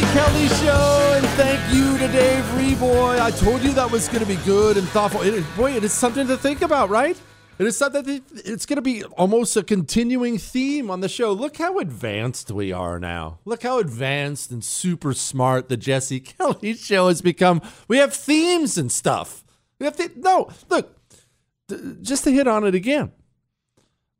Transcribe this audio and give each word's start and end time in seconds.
Kelly 0.00 0.48
Show, 0.48 1.12
and 1.16 1.26
thank 1.36 1.74
you 1.74 1.98
to 1.98 2.08
Dave 2.08 2.44
Reaboi. 2.44 3.20
I 3.20 3.30
told 3.30 3.62
you 3.62 3.72
that 3.72 3.90
was 3.90 4.08
going 4.08 4.20
to 4.20 4.26
be 4.26 4.36
good 4.44 4.76
and 4.76 4.88
thoughtful. 4.88 5.20
Boy, 5.56 5.72
it 5.72 5.84
is 5.84 5.92
something 5.92 6.26
to 6.26 6.36
think 6.36 6.62
about, 6.62 6.90
right? 6.90 7.20
It 7.58 7.66
is 7.66 7.76
something 7.76 8.22
it's 8.32 8.66
going 8.66 8.76
to 8.76 8.82
be 8.82 9.02
almost 9.04 9.56
a 9.56 9.64
continuing 9.64 10.38
theme 10.38 10.90
on 10.90 11.00
the 11.00 11.08
show. 11.08 11.32
Look 11.32 11.56
how 11.56 11.78
advanced 11.78 12.52
we 12.52 12.70
are 12.72 13.00
now. 13.00 13.40
Look 13.44 13.64
how 13.64 13.78
advanced 13.80 14.52
and 14.52 14.62
super 14.62 15.12
smart 15.12 15.68
the 15.68 15.76
Jesse 15.76 16.20
Kelly 16.38 16.74
Show 16.74 17.08
has 17.08 17.20
become. 17.20 17.60
We 17.88 17.98
have 17.98 18.14
themes 18.14 18.78
and 18.78 18.92
stuff. 18.92 19.44
We 19.80 19.86
have 19.86 19.96
th- 19.96 20.16
no 20.16 20.50
look. 20.70 20.96
th- 21.68 21.80
just 22.00 22.24
to 22.24 22.30
hit 22.30 22.46
on 22.46 22.64
it 22.64 22.74
again. 22.76 23.10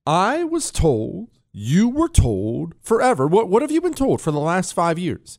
I 0.04 0.42
was 0.42 0.70
told, 0.72 1.28
you 1.52 1.88
were 1.88 2.08
told 2.08 2.74
forever. 2.82 3.26
What, 3.26 3.48
what 3.48 3.62
have 3.62 3.70
you 3.70 3.80
been 3.80 3.94
told 3.94 4.20
for 4.20 4.32
the 4.32 4.40
last 4.40 4.72
five 4.72 4.98
years? 4.98 5.38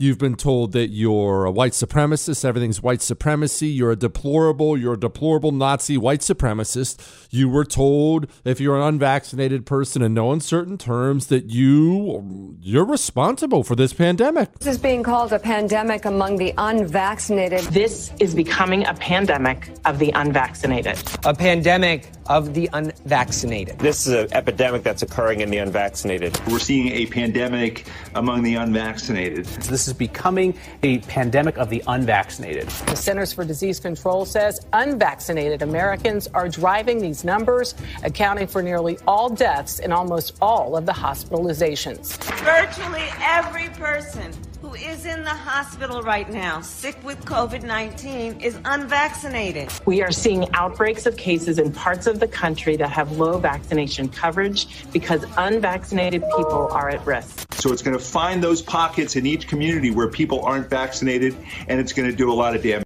You've 0.00 0.16
been 0.16 0.36
told 0.36 0.72
that 0.72 0.88
you're 0.88 1.44
a 1.44 1.50
white 1.50 1.72
supremacist, 1.72 2.42
everything's 2.42 2.82
white 2.82 3.02
supremacy, 3.02 3.66
you're 3.66 3.90
a 3.90 3.96
deplorable, 3.96 4.78
you're 4.78 4.94
a 4.94 4.98
deplorable 4.98 5.52
Nazi 5.52 5.98
white 5.98 6.20
supremacist. 6.20 7.28
You 7.28 7.50
were 7.50 7.66
told 7.66 8.26
if 8.42 8.60
you're 8.60 8.78
an 8.78 8.82
unvaccinated 8.82 9.66
person 9.66 10.00
in 10.00 10.14
no 10.14 10.32
uncertain 10.32 10.78
terms 10.78 11.26
that 11.26 11.50
you 11.50 12.56
you're 12.62 12.86
responsible 12.86 13.62
for 13.62 13.76
this 13.76 13.92
pandemic. 13.92 14.58
This 14.60 14.76
is 14.76 14.78
being 14.78 15.02
called 15.02 15.34
a 15.34 15.38
pandemic 15.38 16.06
among 16.06 16.36
the 16.36 16.54
unvaccinated. 16.56 17.60
This 17.64 18.10
is 18.20 18.34
becoming 18.34 18.86
a 18.86 18.94
pandemic 18.94 19.70
of 19.84 19.98
the 19.98 20.12
unvaccinated. 20.14 20.96
a 21.26 21.34
pandemic 21.34 22.10
of 22.30 22.54
the 22.54 22.70
unvaccinated. 22.72 23.78
This 23.80 24.06
is 24.06 24.14
an 24.14 24.28
epidemic 24.32 24.82
that's 24.82 25.02
occurring 25.02 25.40
in 25.40 25.50
the 25.50 25.58
unvaccinated. 25.58 26.40
We're 26.46 26.60
seeing 26.60 26.88
a 26.88 27.06
pandemic 27.06 27.86
among 28.14 28.44
the 28.44 28.54
unvaccinated. 28.54 29.44
This 29.46 29.88
is 29.88 29.89
becoming 29.92 30.54
a 30.82 30.98
pandemic 31.00 31.56
of 31.58 31.70
the 31.70 31.82
unvaccinated. 31.86 32.68
The 32.68 32.96
Centers 32.96 33.32
for 33.32 33.44
Disease 33.44 33.80
Control 33.80 34.24
says 34.24 34.66
unvaccinated 34.72 35.62
Americans 35.62 36.28
are 36.28 36.48
driving 36.48 37.00
these 37.00 37.24
numbers, 37.24 37.74
accounting 38.02 38.46
for 38.46 38.62
nearly 38.62 38.98
all 39.06 39.28
deaths 39.28 39.78
and 39.80 39.92
almost 39.92 40.36
all 40.40 40.76
of 40.76 40.86
the 40.86 40.92
hospitalizations. 40.92 42.16
Virtually 42.42 43.08
every 43.20 43.68
person 43.70 44.32
who 44.60 44.74
is 44.74 45.06
in 45.06 45.22
the 45.24 45.30
hospital 45.30 46.02
right 46.02 46.30
now, 46.30 46.60
sick 46.60 46.96
with 47.02 47.24
COVID 47.24 47.62
19, 47.62 48.40
is 48.40 48.58
unvaccinated. 48.64 49.72
We 49.86 50.02
are 50.02 50.12
seeing 50.12 50.46
outbreaks 50.54 51.06
of 51.06 51.16
cases 51.16 51.58
in 51.58 51.72
parts 51.72 52.06
of 52.06 52.20
the 52.20 52.28
country 52.28 52.76
that 52.76 52.90
have 52.90 53.12
low 53.12 53.38
vaccination 53.38 54.08
coverage 54.08 54.90
because 54.92 55.24
unvaccinated 55.38 56.22
people 56.36 56.68
are 56.72 56.90
at 56.90 57.04
risk. 57.06 57.52
So 57.54 57.72
it's 57.72 57.82
going 57.82 57.96
to 57.96 58.04
find 58.04 58.42
those 58.42 58.60
pockets 58.60 59.16
in 59.16 59.26
each 59.26 59.48
community 59.48 59.90
where 59.90 60.08
people 60.08 60.42
aren't 60.42 60.68
vaccinated, 60.68 61.36
and 61.68 61.80
it's 61.80 61.92
going 61.92 62.10
to 62.10 62.16
do 62.16 62.30
a 62.30 62.34
lot 62.34 62.54
of 62.54 62.62
damage. 62.62 62.84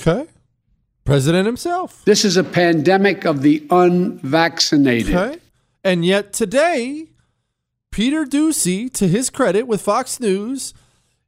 Okay. 0.00 0.28
President 1.04 1.46
himself. 1.46 2.04
This 2.04 2.24
is 2.24 2.36
a 2.36 2.44
pandemic 2.44 3.24
of 3.24 3.42
the 3.42 3.66
unvaccinated. 3.70 5.14
Okay. 5.14 5.38
And 5.84 6.04
yet 6.04 6.32
today, 6.32 7.08
Peter 7.92 8.24
Doocy, 8.24 8.90
to 8.94 9.06
his 9.06 9.28
credit 9.28 9.66
with 9.66 9.82
Fox 9.82 10.18
News, 10.18 10.72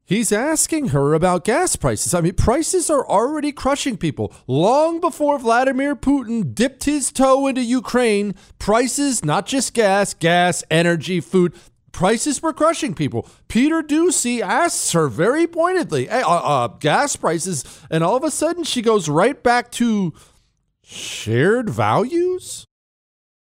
he's 0.02 0.32
asking 0.32 0.88
her 0.88 1.12
about 1.12 1.44
gas 1.44 1.76
prices. 1.76 2.14
I 2.14 2.22
mean, 2.22 2.32
prices 2.32 2.88
are 2.88 3.06
already 3.06 3.52
crushing 3.52 3.98
people. 3.98 4.32
Long 4.46 4.98
before 4.98 5.38
Vladimir 5.38 5.94
Putin 5.94 6.54
dipped 6.54 6.84
his 6.84 7.12
toe 7.12 7.46
into 7.46 7.62
Ukraine, 7.62 8.34
prices, 8.58 9.22
not 9.22 9.44
just 9.44 9.74
gas, 9.74 10.14
gas, 10.14 10.64
energy, 10.70 11.20
food, 11.20 11.52
prices 11.92 12.40
were 12.40 12.54
crushing 12.54 12.94
people. 12.94 13.28
Peter 13.46 13.82
Doocy 13.82 14.40
asks 14.40 14.92
her 14.92 15.08
very 15.08 15.46
pointedly, 15.46 16.06
hey, 16.06 16.22
uh, 16.22 16.30
uh, 16.30 16.68
gas 16.68 17.14
prices, 17.14 17.62
and 17.90 18.02
all 18.02 18.16
of 18.16 18.24
a 18.24 18.30
sudden 18.30 18.64
she 18.64 18.80
goes 18.80 19.06
right 19.06 19.42
back 19.42 19.70
to 19.72 20.14
shared 20.82 21.68
values? 21.68 22.64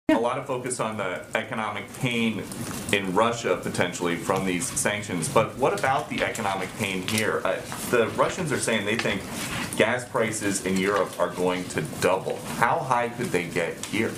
A 0.10 0.18
lot 0.20 0.40
of 0.40 0.48
focus 0.48 0.80
on 0.80 0.98
the 0.98 1.24
economic 1.36 1.86
pain 2.00 2.44
in 2.92 3.14
Russia 3.14 3.60
potentially 3.62 4.16
from 4.16 4.44
these 4.44 4.66
sanctions, 4.66 5.30
but 5.30 5.56
what 5.58 5.78
about 5.78 6.10
the 6.10 6.24
economic 6.24 6.68
pain 6.78 7.08
here? 7.08 7.42
Uh, 7.46 7.62
the 7.92 8.08
Russians 8.16 8.52
are 8.52 8.60
saying 8.60 8.86
they 8.86 8.98
think 8.98 9.22
gas 9.78 10.04
prices 10.06 10.66
in 10.66 10.78
Europe 10.78 11.12
are 11.20 11.30
going 11.30 11.64
to 11.66 11.82
double. 12.02 12.38
How 12.58 12.80
high 12.80 13.10
could 13.10 13.28
they 13.28 13.46
get 13.50 13.86
here? 13.86 14.12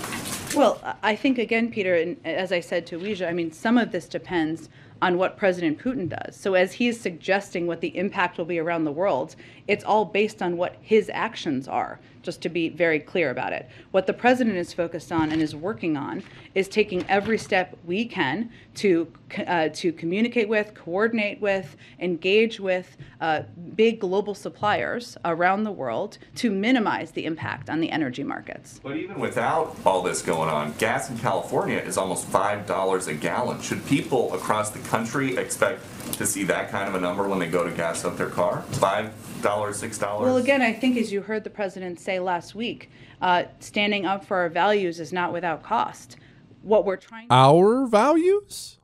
Well, 0.55 0.79
I 1.03 1.15
think 1.15 1.37
again, 1.37 1.69
Peter, 1.69 1.95
and 1.95 2.17
as 2.25 2.53
I 2.53 2.61
said 2.61 2.87
to 2.87 2.97
Weijia, 2.97 3.27
I 3.27 3.33
mean, 3.33 3.51
some 3.51 3.77
of 3.77 3.91
this 3.91 4.07
depends 4.07 4.69
on 5.01 5.17
what 5.17 5.35
President 5.35 5.77
Putin 5.77 6.07
does. 6.07 6.37
So 6.37 6.53
as 6.53 6.73
he 6.73 6.87
is 6.87 6.99
suggesting 6.99 7.67
what 7.67 7.81
the 7.81 7.97
impact 7.97 8.37
will 8.37 8.45
be 8.45 8.59
around 8.59 8.85
the 8.85 8.91
world, 8.91 9.35
it's 9.67 9.83
all 9.83 10.05
based 10.05 10.41
on 10.41 10.55
what 10.57 10.77
his 10.81 11.11
actions 11.13 11.67
are, 11.67 11.99
just 12.23 12.41
to 12.41 12.49
be 12.49 12.69
very 12.69 12.99
clear 12.99 13.29
about 13.29 13.53
it. 13.53 13.69
What 13.91 14.07
the 14.07 14.13
president 14.13 14.57
is 14.57 14.73
focused 14.73 15.11
on 15.11 15.31
and 15.31 15.41
is 15.41 15.55
working 15.55 15.97
on 15.97 16.23
is 16.55 16.67
taking 16.67 17.05
every 17.09 17.37
step 17.37 17.77
we 17.85 18.05
can 18.05 18.49
to 18.75 19.11
uh, 19.47 19.69
to 19.69 19.93
communicate 19.93 20.49
with, 20.49 20.73
coordinate 20.73 21.39
with, 21.41 21.75
engage 21.99 22.59
with 22.59 22.97
uh, 23.21 23.43
big 23.75 23.99
global 23.99 24.33
suppliers 24.33 25.17
around 25.23 25.63
the 25.63 25.71
world 25.71 26.17
to 26.35 26.51
minimize 26.51 27.11
the 27.11 27.25
impact 27.25 27.69
on 27.69 27.79
the 27.79 27.89
energy 27.91 28.23
markets. 28.23 28.79
But 28.83 28.97
even 28.97 29.19
without 29.19 29.77
all 29.85 30.01
this 30.01 30.21
going 30.21 30.49
on, 30.49 30.73
gas 30.77 31.09
in 31.09 31.17
California 31.17 31.77
is 31.77 31.97
almost 31.97 32.29
$5 32.29 33.07
a 33.07 33.13
gallon. 33.13 33.61
Should 33.61 33.85
people 33.85 34.33
across 34.33 34.71
the 34.71 34.79
country 34.79 35.37
expect 35.37 35.83
to 36.13 36.25
see 36.25 36.43
that 36.43 36.69
kind 36.69 36.89
of 36.89 36.95
a 36.95 36.99
number 36.99 37.27
when 37.27 37.39
they 37.39 37.47
go 37.47 37.63
to 37.63 37.71
gas 37.71 38.03
up 38.03 38.17
their 38.17 38.29
car? 38.29 38.63
$5, 38.71 39.11
$6? 39.41 40.19
Well, 40.19 40.37
again, 40.37 40.61
I 40.61 40.73
think 40.73 40.97
as 40.97 41.11
you 41.11 41.21
heard 41.21 41.43
the 41.43 41.49
president 41.49 41.99
say 41.99 42.19
last 42.19 42.53
week, 42.53 42.89
uh, 43.21 43.43
standing 43.59 44.05
up 44.05 44.25
for 44.25 44.37
our 44.37 44.49
values 44.49 44.99
is 44.99 45.13
not 45.13 45.31
without 45.31 45.63
cost. 45.63 46.17
What 46.61 46.85
we're 46.85 46.97
trying 46.97 47.27
our 47.29 47.85
values. 47.87 48.77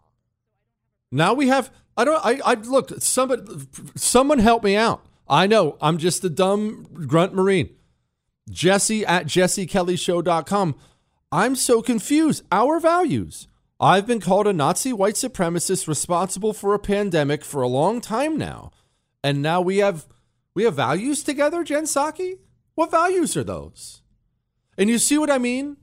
Now 1.11 1.33
we 1.33 1.47
have. 1.47 1.71
I 1.95 2.05
don't. 2.05 2.25
I. 2.25 2.39
I 2.45 2.53
look. 2.55 2.91
Somebody. 3.01 3.43
Someone 3.95 4.39
help 4.39 4.63
me 4.63 4.75
out. 4.75 5.05
I 5.27 5.47
know. 5.47 5.77
I'm 5.81 5.97
just 5.97 6.23
a 6.23 6.29
dumb 6.29 6.87
grunt 7.07 7.33
marine. 7.33 7.69
Jesse 8.49 9.05
at 9.05 9.25
jessekellyshow.com. 9.25 10.75
I'm 11.31 11.55
so 11.55 11.81
confused. 11.81 12.43
Our 12.51 12.79
values. 12.79 13.47
I've 13.79 14.07
been 14.07 14.21
called 14.21 14.47
a 14.47 14.53
Nazi 14.53 14.91
white 14.91 15.15
supremacist 15.15 15.87
responsible 15.87 16.53
for 16.53 16.73
a 16.73 16.79
pandemic 16.79 17.45
for 17.45 17.61
a 17.61 17.67
long 17.67 18.01
time 18.01 18.35
now, 18.37 18.71
and 19.23 19.41
now 19.41 19.61
we 19.61 19.77
have 19.77 20.07
we 20.55 20.63
have 20.63 20.75
values 20.75 21.21
together, 21.21 21.63
Jen 21.63 21.83
Psaki? 21.83 22.39
What 22.73 22.89
values 22.89 23.37
are 23.37 23.43
those? 23.43 24.01
And 24.75 24.89
you 24.89 24.97
see 24.97 25.17
what 25.17 25.29
I 25.29 25.37
mean? 25.37 25.77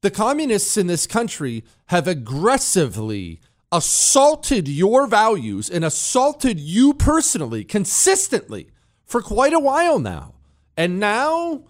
The 0.00 0.10
communists 0.10 0.76
in 0.76 0.86
this 0.86 1.06
country 1.06 1.64
have 1.86 2.06
aggressively 2.06 3.40
assaulted 3.72 4.68
your 4.68 5.06
values 5.06 5.68
and 5.68 5.84
assaulted 5.84 6.60
you 6.60 6.94
personally 6.94 7.64
consistently 7.64 8.68
for 9.04 9.20
quite 9.20 9.52
a 9.52 9.58
while 9.58 9.98
now. 9.98 10.34
And 10.76 11.00
now 11.00 11.64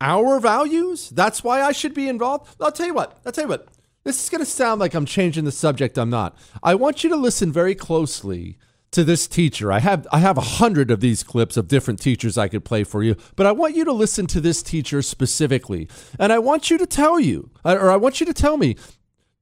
our 0.00 0.38
values? 0.38 1.10
That's 1.10 1.42
why 1.42 1.62
I 1.62 1.72
should 1.72 1.94
be 1.94 2.08
involved? 2.08 2.54
I'll 2.60 2.72
tell 2.72 2.86
you 2.86 2.94
what. 2.94 3.18
I'll 3.26 3.32
tell 3.32 3.44
you 3.44 3.48
what. 3.48 3.68
This 4.04 4.22
is 4.22 4.30
going 4.30 4.40
to 4.40 4.46
sound 4.46 4.78
like 4.78 4.94
I'm 4.94 5.06
changing 5.06 5.44
the 5.44 5.52
subject. 5.52 5.98
I'm 5.98 6.10
not. 6.10 6.38
I 6.62 6.76
want 6.76 7.02
you 7.02 7.10
to 7.10 7.16
listen 7.16 7.50
very 7.50 7.74
closely 7.74 8.56
to 8.92 9.04
this 9.04 9.26
teacher. 9.26 9.72
I 9.72 9.80
have 9.80 10.06
I 10.12 10.18
have 10.18 10.38
a 10.38 10.42
hundred 10.42 10.90
of 10.90 11.00
these 11.00 11.22
clips 11.22 11.56
of 11.56 11.68
different 11.68 12.00
teachers 12.00 12.38
I 12.38 12.48
could 12.48 12.64
play 12.64 12.84
for 12.84 13.02
you, 13.02 13.16
but 13.34 13.46
I 13.46 13.52
want 13.52 13.76
you 13.76 13.84
to 13.84 13.92
listen 13.92 14.26
to 14.28 14.40
this 14.40 14.62
teacher 14.62 15.02
specifically, 15.02 15.88
and 16.18 16.32
I 16.32 16.38
want 16.38 16.70
you 16.70 16.78
to 16.78 16.86
tell 16.86 17.20
you, 17.20 17.50
uh, 17.64 17.76
or 17.76 17.90
I 17.90 17.96
want 17.96 18.20
you 18.20 18.26
to 18.26 18.34
tell 18.34 18.56
me, 18.56 18.76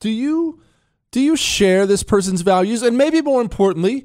do 0.00 0.10
you 0.10 0.60
do 1.10 1.20
you 1.20 1.36
share 1.36 1.86
this 1.86 2.02
person's 2.02 2.40
values, 2.40 2.82
and 2.82 2.98
maybe 2.98 3.22
more 3.22 3.40
importantly, 3.40 4.04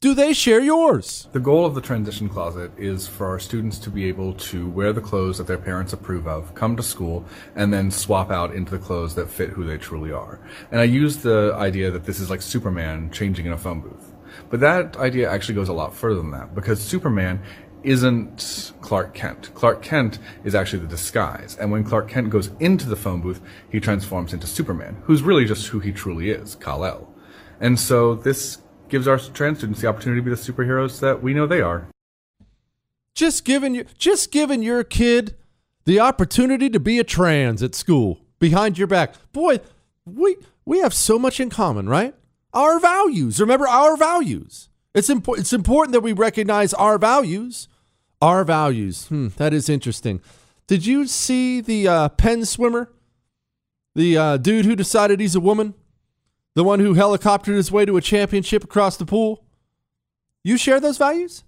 do 0.00 0.14
they 0.14 0.32
share 0.32 0.60
yours? 0.60 1.26
The 1.32 1.40
goal 1.40 1.64
of 1.66 1.74
the 1.74 1.80
transition 1.80 2.28
closet 2.28 2.70
is 2.78 3.08
for 3.08 3.26
our 3.26 3.38
students 3.38 3.78
to 3.80 3.90
be 3.90 4.04
able 4.04 4.34
to 4.34 4.68
wear 4.68 4.92
the 4.92 5.00
clothes 5.00 5.38
that 5.38 5.46
their 5.46 5.58
parents 5.58 5.92
approve 5.92 6.26
of, 6.26 6.54
come 6.54 6.76
to 6.76 6.82
school, 6.82 7.24
and 7.54 7.72
then 7.72 7.90
swap 7.90 8.30
out 8.30 8.54
into 8.54 8.70
the 8.70 8.78
clothes 8.78 9.14
that 9.14 9.28
fit 9.28 9.50
who 9.50 9.64
they 9.64 9.78
truly 9.78 10.12
are. 10.12 10.38
And 10.70 10.80
I 10.80 10.84
use 10.84 11.18
the 11.18 11.54
idea 11.56 11.90
that 11.90 12.04
this 12.04 12.20
is 12.20 12.28
like 12.28 12.42
Superman 12.42 13.10
changing 13.10 13.46
in 13.46 13.52
a 13.52 13.58
phone 13.58 13.80
booth. 13.80 14.12
But 14.50 14.60
that 14.60 14.96
idea 14.96 15.30
actually 15.30 15.54
goes 15.54 15.68
a 15.68 15.72
lot 15.72 15.94
further 15.94 16.16
than 16.16 16.30
that 16.32 16.54
because 16.54 16.80
Superman 16.80 17.42
isn't 17.82 18.72
Clark 18.80 19.14
Kent. 19.14 19.54
Clark 19.54 19.82
Kent 19.82 20.18
is 20.44 20.54
actually 20.54 20.80
the 20.80 20.88
disguise. 20.88 21.56
And 21.56 21.70
when 21.70 21.84
Clark 21.84 22.08
Kent 22.08 22.30
goes 22.30 22.50
into 22.58 22.88
the 22.88 22.96
phone 22.96 23.20
booth, 23.20 23.40
he 23.70 23.78
transforms 23.78 24.32
into 24.32 24.46
Superman, 24.46 24.96
who's 25.04 25.22
really 25.22 25.44
just 25.44 25.68
who 25.68 25.78
he 25.78 25.92
truly 25.92 26.30
is, 26.30 26.56
Kal-El. 26.56 27.08
And 27.60 27.78
so 27.78 28.16
this 28.16 28.58
gives 28.88 29.08
our 29.08 29.18
trans 29.18 29.58
students 29.58 29.80
the 29.80 29.88
opportunity 29.88 30.20
to 30.20 30.24
be 30.24 30.30
the 30.30 30.36
superheroes 30.36 31.00
that 31.00 31.22
we 31.22 31.32
know 31.34 31.46
they 31.46 31.60
are. 31.60 31.86
Just 33.14 33.44
giving 33.44 33.74
you 33.74 33.84
just 33.96 34.30
giving 34.30 34.62
your 34.62 34.84
kid 34.84 35.36
the 35.84 36.00
opportunity 36.00 36.68
to 36.68 36.78
be 36.78 36.98
a 36.98 37.04
trans 37.04 37.62
at 37.62 37.74
school 37.74 38.20
behind 38.38 38.76
your 38.76 38.86
back. 38.86 39.14
Boy, 39.32 39.60
we 40.04 40.36
we 40.66 40.80
have 40.80 40.92
so 40.92 41.18
much 41.18 41.40
in 41.40 41.48
common, 41.48 41.88
right? 41.88 42.14
Our 42.56 42.80
values. 42.80 43.38
Remember 43.38 43.68
our 43.68 43.98
values. 43.98 44.70
It's 44.94 45.10
important 45.10 45.44
it's 45.44 45.52
important 45.52 45.92
that 45.92 46.00
we 46.00 46.14
recognize 46.14 46.72
our 46.72 46.96
values. 46.96 47.68
Our 48.22 48.44
values. 48.44 49.08
Hmm, 49.08 49.28
that 49.36 49.52
is 49.52 49.68
interesting. 49.68 50.22
Did 50.66 50.86
you 50.86 51.06
see 51.06 51.60
the 51.60 51.86
uh, 51.86 52.08
Penn 52.08 52.46
swimmer? 52.46 52.90
The 53.94 54.16
uh, 54.16 54.36
dude 54.38 54.64
who 54.64 54.74
decided 54.74 55.20
he's 55.20 55.34
a 55.34 55.40
woman? 55.40 55.74
The 56.54 56.64
one 56.64 56.80
who 56.80 56.94
helicoptered 56.94 57.54
his 57.54 57.70
way 57.70 57.84
to 57.84 57.98
a 57.98 58.00
championship 58.00 58.64
across 58.64 58.96
the 58.96 59.04
pool? 59.04 59.44
You 60.42 60.56
share 60.56 60.80
those 60.80 60.96
values? 60.96 61.44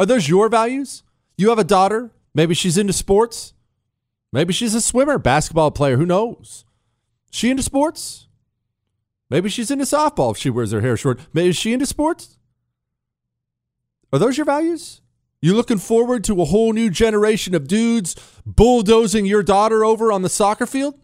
Are 0.00 0.06
those 0.06 0.28
your 0.28 0.48
values? 0.48 1.04
You 1.38 1.50
have 1.50 1.60
a 1.60 1.64
daughter. 1.64 2.10
Maybe 2.34 2.54
she's 2.54 2.76
into 2.76 2.92
sports. 2.92 3.54
Maybe 4.32 4.52
she's 4.52 4.74
a 4.74 4.80
swimmer, 4.80 5.16
basketball 5.16 5.70
player. 5.70 5.96
Who 5.96 6.06
knows? 6.06 6.64
She 7.30 7.50
into 7.50 7.62
sports? 7.62 8.25
Maybe 9.28 9.48
she's 9.48 9.70
into 9.70 9.84
softball 9.84 10.32
if 10.32 10.38
she 10.38 10.50
wears 10.50 10.72
her 10.72 10.80
hair 10.80 10.96
short. 10.96 11.20
Maybe 11.32 11.48
is 11.48 11.56
she 11.56 11.72
into 11.72 11.86
sports? 11.86 12.38
Are 14.12 14.18
those 14.18 14.36
your 14.36 14.46
values? 14.46 15.00
You 15.42 15.54
looking 15.54 15.78
forward 15.78 16.24
to 16.24 16.40
a 16.40 16.44
whole 16.44 16.72
new 16.72 16.90
generation 16.90 17.54
of 17.54 17.68
dudes 17.68 18.14
bulldozing 18.46 19.26
your 19.26 19.42
daughter 19.42 19.84
over 19.84 20.10
on 20.10 20.22
the 20.22 20.28
soccer 20.28 20.66
field? 20.66 20.98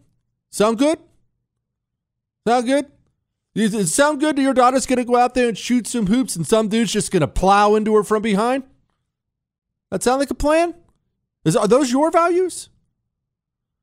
Sound 0.49 0.77
good? 0.77 0.99
Sound 2.47 2.65
good? 2.65 2.85
It 3.55 3.87
sound 3.87 4.19
good 4.19 4.35
to 4.37 4.41
your 4.41 4.53
daughter's 4.53 4.87
to 4.87 5.05
go 5.05 5.15
out 5.15 5.35
there 5.35 5.47
and 5.47 5.57
shoot 5.57 5.85
some 5.85 6.07
hoops 6.07 6.35
and 6.35 6.47
some 6.47 6.69
dude's 6.69 6.91
just 6.91 7.11
going 7.11 7.21
to 7.21 7.27
plow 7.27 7.75
into 7.75 7.95
her 7.95 8.03
from 8.03 8.23
behind? 8.23 8.63
That 9.91 10.01
sound 10.01 10.19
like 10.19 10.31
a 10.31 10.35
plan? 10.35 10.73
Is, 11.45 11.55
are 11.55 11.67
those 11.67 11.91
your 11.91 12.09
values? 12.09 12.69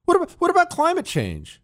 What 0.07 0.17
about, 0.17 0.31
what 0.33 0.51
about 0.51 0.71
climate 0.71 1.07
change? 1.07 1.61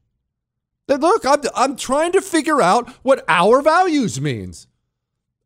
Look, 0.89 1.25
I'm, 1.27 1.41
I'm 1.55 1.77
trying 1.77 2.13
to 2.13 2.21
figure 2.21 2.63
out 2.63 2.89
what 3.03 3.25
our 3.29 3.63
values 3.63 4.21
means. 4.21 4.67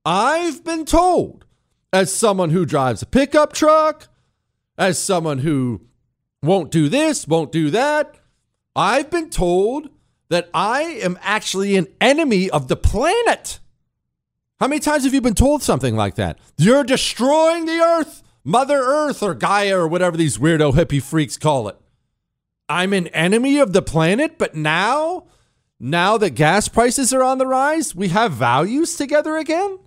I've 0.05 0.65
been 0.65 0.85
told, 0.85 1.45
as 1.93 2.13
someone 2.13 2.51
who 2.51 2.65
drives 2.65 3.03
a 3.03 3.07
pickup 3.07 3.53
truck, 3.53 4.09
as 4.79 4.99
someone 4.99 5.39
who 5.39 5.83
won't 6.43 6.71
do 6.71 6.89
this, 6.89 7.27
won't 7.27 7.53
do 7.53 7.71
that, 7.71 8.17
I've 8.75 9.11
been 9.11 9.31
told 9.31 9.91
that 10.29 10.49
I 10.55 10.83
am 10.83 11.19
actually 11.23 11.77
an 11.77 11.89
enemy 12.01 12.49
of 12.49 12.69
the 12.69 12.77
planet. 12.77 13.59
How 14.61 14.69
many 14.69 14.81
times 14.81 15.05
have 15.05 15.15
you 15.15 15.21
been 15.21 15.35
told 15.35 15.63
something 15.63 15.97
like 15.97 16.15
that? 16.17 16.39
You're 16.57 16.85
destroying 16.85 17.65
the 17.65 17.81
earth, 17.81 18.23
Mother 18.45 18.79
Earth, 18.79 19.23
or 19.23 19.35
Gaia, 19.35 19.79
or 19.79 19.89
whatever 19.89 20.17
these 20.17 20.39
weirdo 20.39 20.75
hippie 20.75 21.03
freaks 21.03 21.37
call 21.37 21.69
it. 21.69 21.80
I'm 22.71 22.93
an 22.93 23.09
enemy 23.09 23.59
of 23.59 23.73
the 23.73 23.83
planet, 23.83 24.39
but 24.39 24.55
now, 24.55 25.27
now 25.81 26.17
that 26.19 26.31
gas 26.31 26.69
prices 26.69 27.13
are 27.13 27.23
on 27.23 27.39
the 27.39 27.47
rise, 27.47 27.97
we 27.97 28.09
have 28.09 28.33
values 28.33 28.95
together 28.95 29.37
again? 29.37 29.81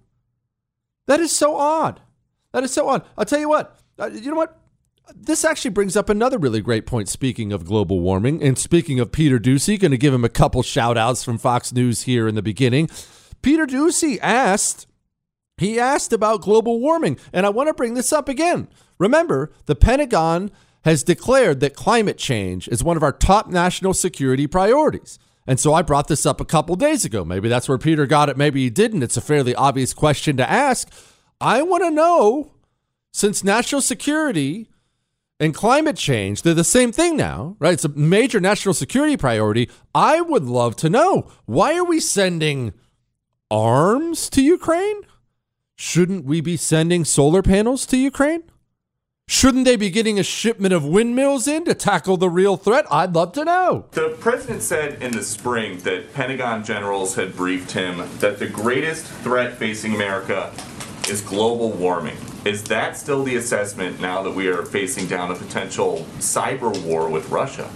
That 1.07 1.21
is 1.21 1.31
so 1.31 1.55
odd. 1.55 2.01
That 2.51 2.63
is 2.63 2.73
so 2.73 2.89
odd. 2.89 3.05
I'll 3.17 3.23
tell 3.23 3.39
you 3.39 3.47
what. 3.47 3.79
Uh, 3.97 4.09
you 4.11 4.29
know 4.29 4.37
what? 4.37 4.59
This 5.15 5.45
actually 5.45 5.71
brings 5.71 5.95
up 5.95 6.09
another 6.09 6.37
really 6.37 6.59
great 6.59 6.85
point. 6.85 7.07
Speaking 7.07 7.53
of 7.53 7.65
global 7.65 8.01
warming, 8.01 8.43
and 8.43 8.57
speaking 8.57 8.99
of 8.99 9.13
Peter 9.13 9.39
Doocy, 9.39 9.79
going 9.79 9.91
to 9.91 9.97
give 9.97 10.13
him 10.13 10.25
a 10.25 10.29
couple 10.29 10.61
shout 10.61 10.97
outs 10.97 11.23
from 11.23 11.37
Fox 11.37 11.71
News 11.71 12.01
here 12.01 12.27
in 12.27 12.35
the 12.35 12.41
beginning. 12.41 12.89
Peter 13.41 13.65
Doocy 13.65 14.19
asked, 14.21 14.87
he 15.57 15.79
asked 15.79 16.11
about 16.11 16.41
global 16.41 16.81
warming, 16.81 17.17
and 17.31 17.45
I 17.45 17.49
want 17.49 17.67
to 17.67 17.73
bring 17.73 17.93
this 17.93 18.11
up 18.11 18.27
again. 18.27 18.67
Remember, 18.97 19.53
the 19.67 19.75
Pentagon 19.75 20.51
has 20.83 21.03
declared 21.03 21.59
that 21.61 21.75
climate 21.75 22.17
change 22.17 22.67
is 22.67 22.83
one 22.83 22.97
of 22.97 23.03
our 23.03 23.11
top 23.11 23.47
national 23.47 23.93
security 23.93 24.47
priorities. 24.47 25.17
And 25.47 25.59
so 25.59 25.73
I 25.73 25.81
brought 25.81 26.07
this 26.07 26.25
up 26.25 26.39
a 26.39 26.45
couple 26.45 26.75
days 26.75 27.03
ago. 27.05 27.25
Maybe 27.25 27.49
that's 27.49 27.67
where 27.67 27.77
Peter 27.77 28.05
got 28.05 28.29
it, 28.29 28.37
maybe 28.37 28.63
he 28.63 28.69
didn't. 28.69 29.03
It's 29.03 29.17
a 29.17 29.21
fairly 29.21 29.55
obvious 29.55 29.93
question 29.93 30.37
to 30.37 30.49
ask. 30.49 30.89
I 31.41 31.61
want 31.61 31.83
to 31.83 31.91
know 31.91 32.53
since 33.11 33.43
national 33.43 33.81
security 33.81 34.69
and 35.39 35.53
climate 35.53 35.97
change, 35.97 36.41
they're 36.41 36.53
the 36.53 36.63
same 36.63 36.91
thing 36.91 37.17
now, 37.17 37.55
right? 37.59 37.73
It's 37.73 37.85
a 37.85 37.89
major 37.89 38.39
national 38.39 38.73
security 38.73 39.17
priority. 39.17 39.69
I 39.93 40.21
would 40.21 40.43
love 40.45 40.75
to 40.77 40.89
know 40.89 41.29
why 41.45 41.75
are 41.75 41.83
we 41.83 41.99
sending 41.99 42.73
arms 43.51 44.29
to 44.31 44.41
Ukraine? 44.41 45.01
Shouldn't 45.75 46.25
we 46.25 46.39
be 46.39 46.55
sending 46.55 47.03
solar 47.03 47.41
panels 47.41 47.85
to 47.87 47.97
Ukraine? 47.97 48.43
Shouldn't 49.33 49.65
they 49.65 49.77
be 49.77 49.89
getting 49.89 50.19
a 50.19 50.23
shipment 50.23 50.75
of 50.75 50.85
windmills 50.85 51.47
in 51.47 51.65
to 51.65 51.73
tackle 51.73 52.17
the 52.17 52.29
real 52.29 52.55
threat? 52.55 52.85
I'd 52.91 53.15
love 53.15 53.33
to 53.33 53.43
know. 53.43 53.85
The 53.89 54.15
president 54.19 54.61
said 54.61 55.01
in 55.01 55.11
the 55.11 55.23
spring 55.23 55.79
that 55.79 56.13
Pentagon 56.13 56.63
generals 56.63 57.15
had 57.15 57.35
briefed 57.35 57.71
him 57.71 58.07
that 58.19 58.37
the 58.37 58.47
greatest 58.47 59.05
threat 59.05 59.57
facing 59.57 59.95
America 59.95 60.53
is 61.09 61.21
global 61.21 61.71
warming. 61.71 62.15
Is 62.45 62.63
that 62.65 62.95
still 62.95 63.23
the 63.23 63.35
assessment 63.37 63.99
now 63.99 64.21
that 64.21 64.35
we 64.35 64.49
are 64.49 64.63
facing 64.63 65.07
down 65.07 65.31
a 65.31 65.35
potential 65.35 66.05
cyber 66.19 66.71
war 66.85 67.09
with 67.09 67.27
Russia? 67.31 67.67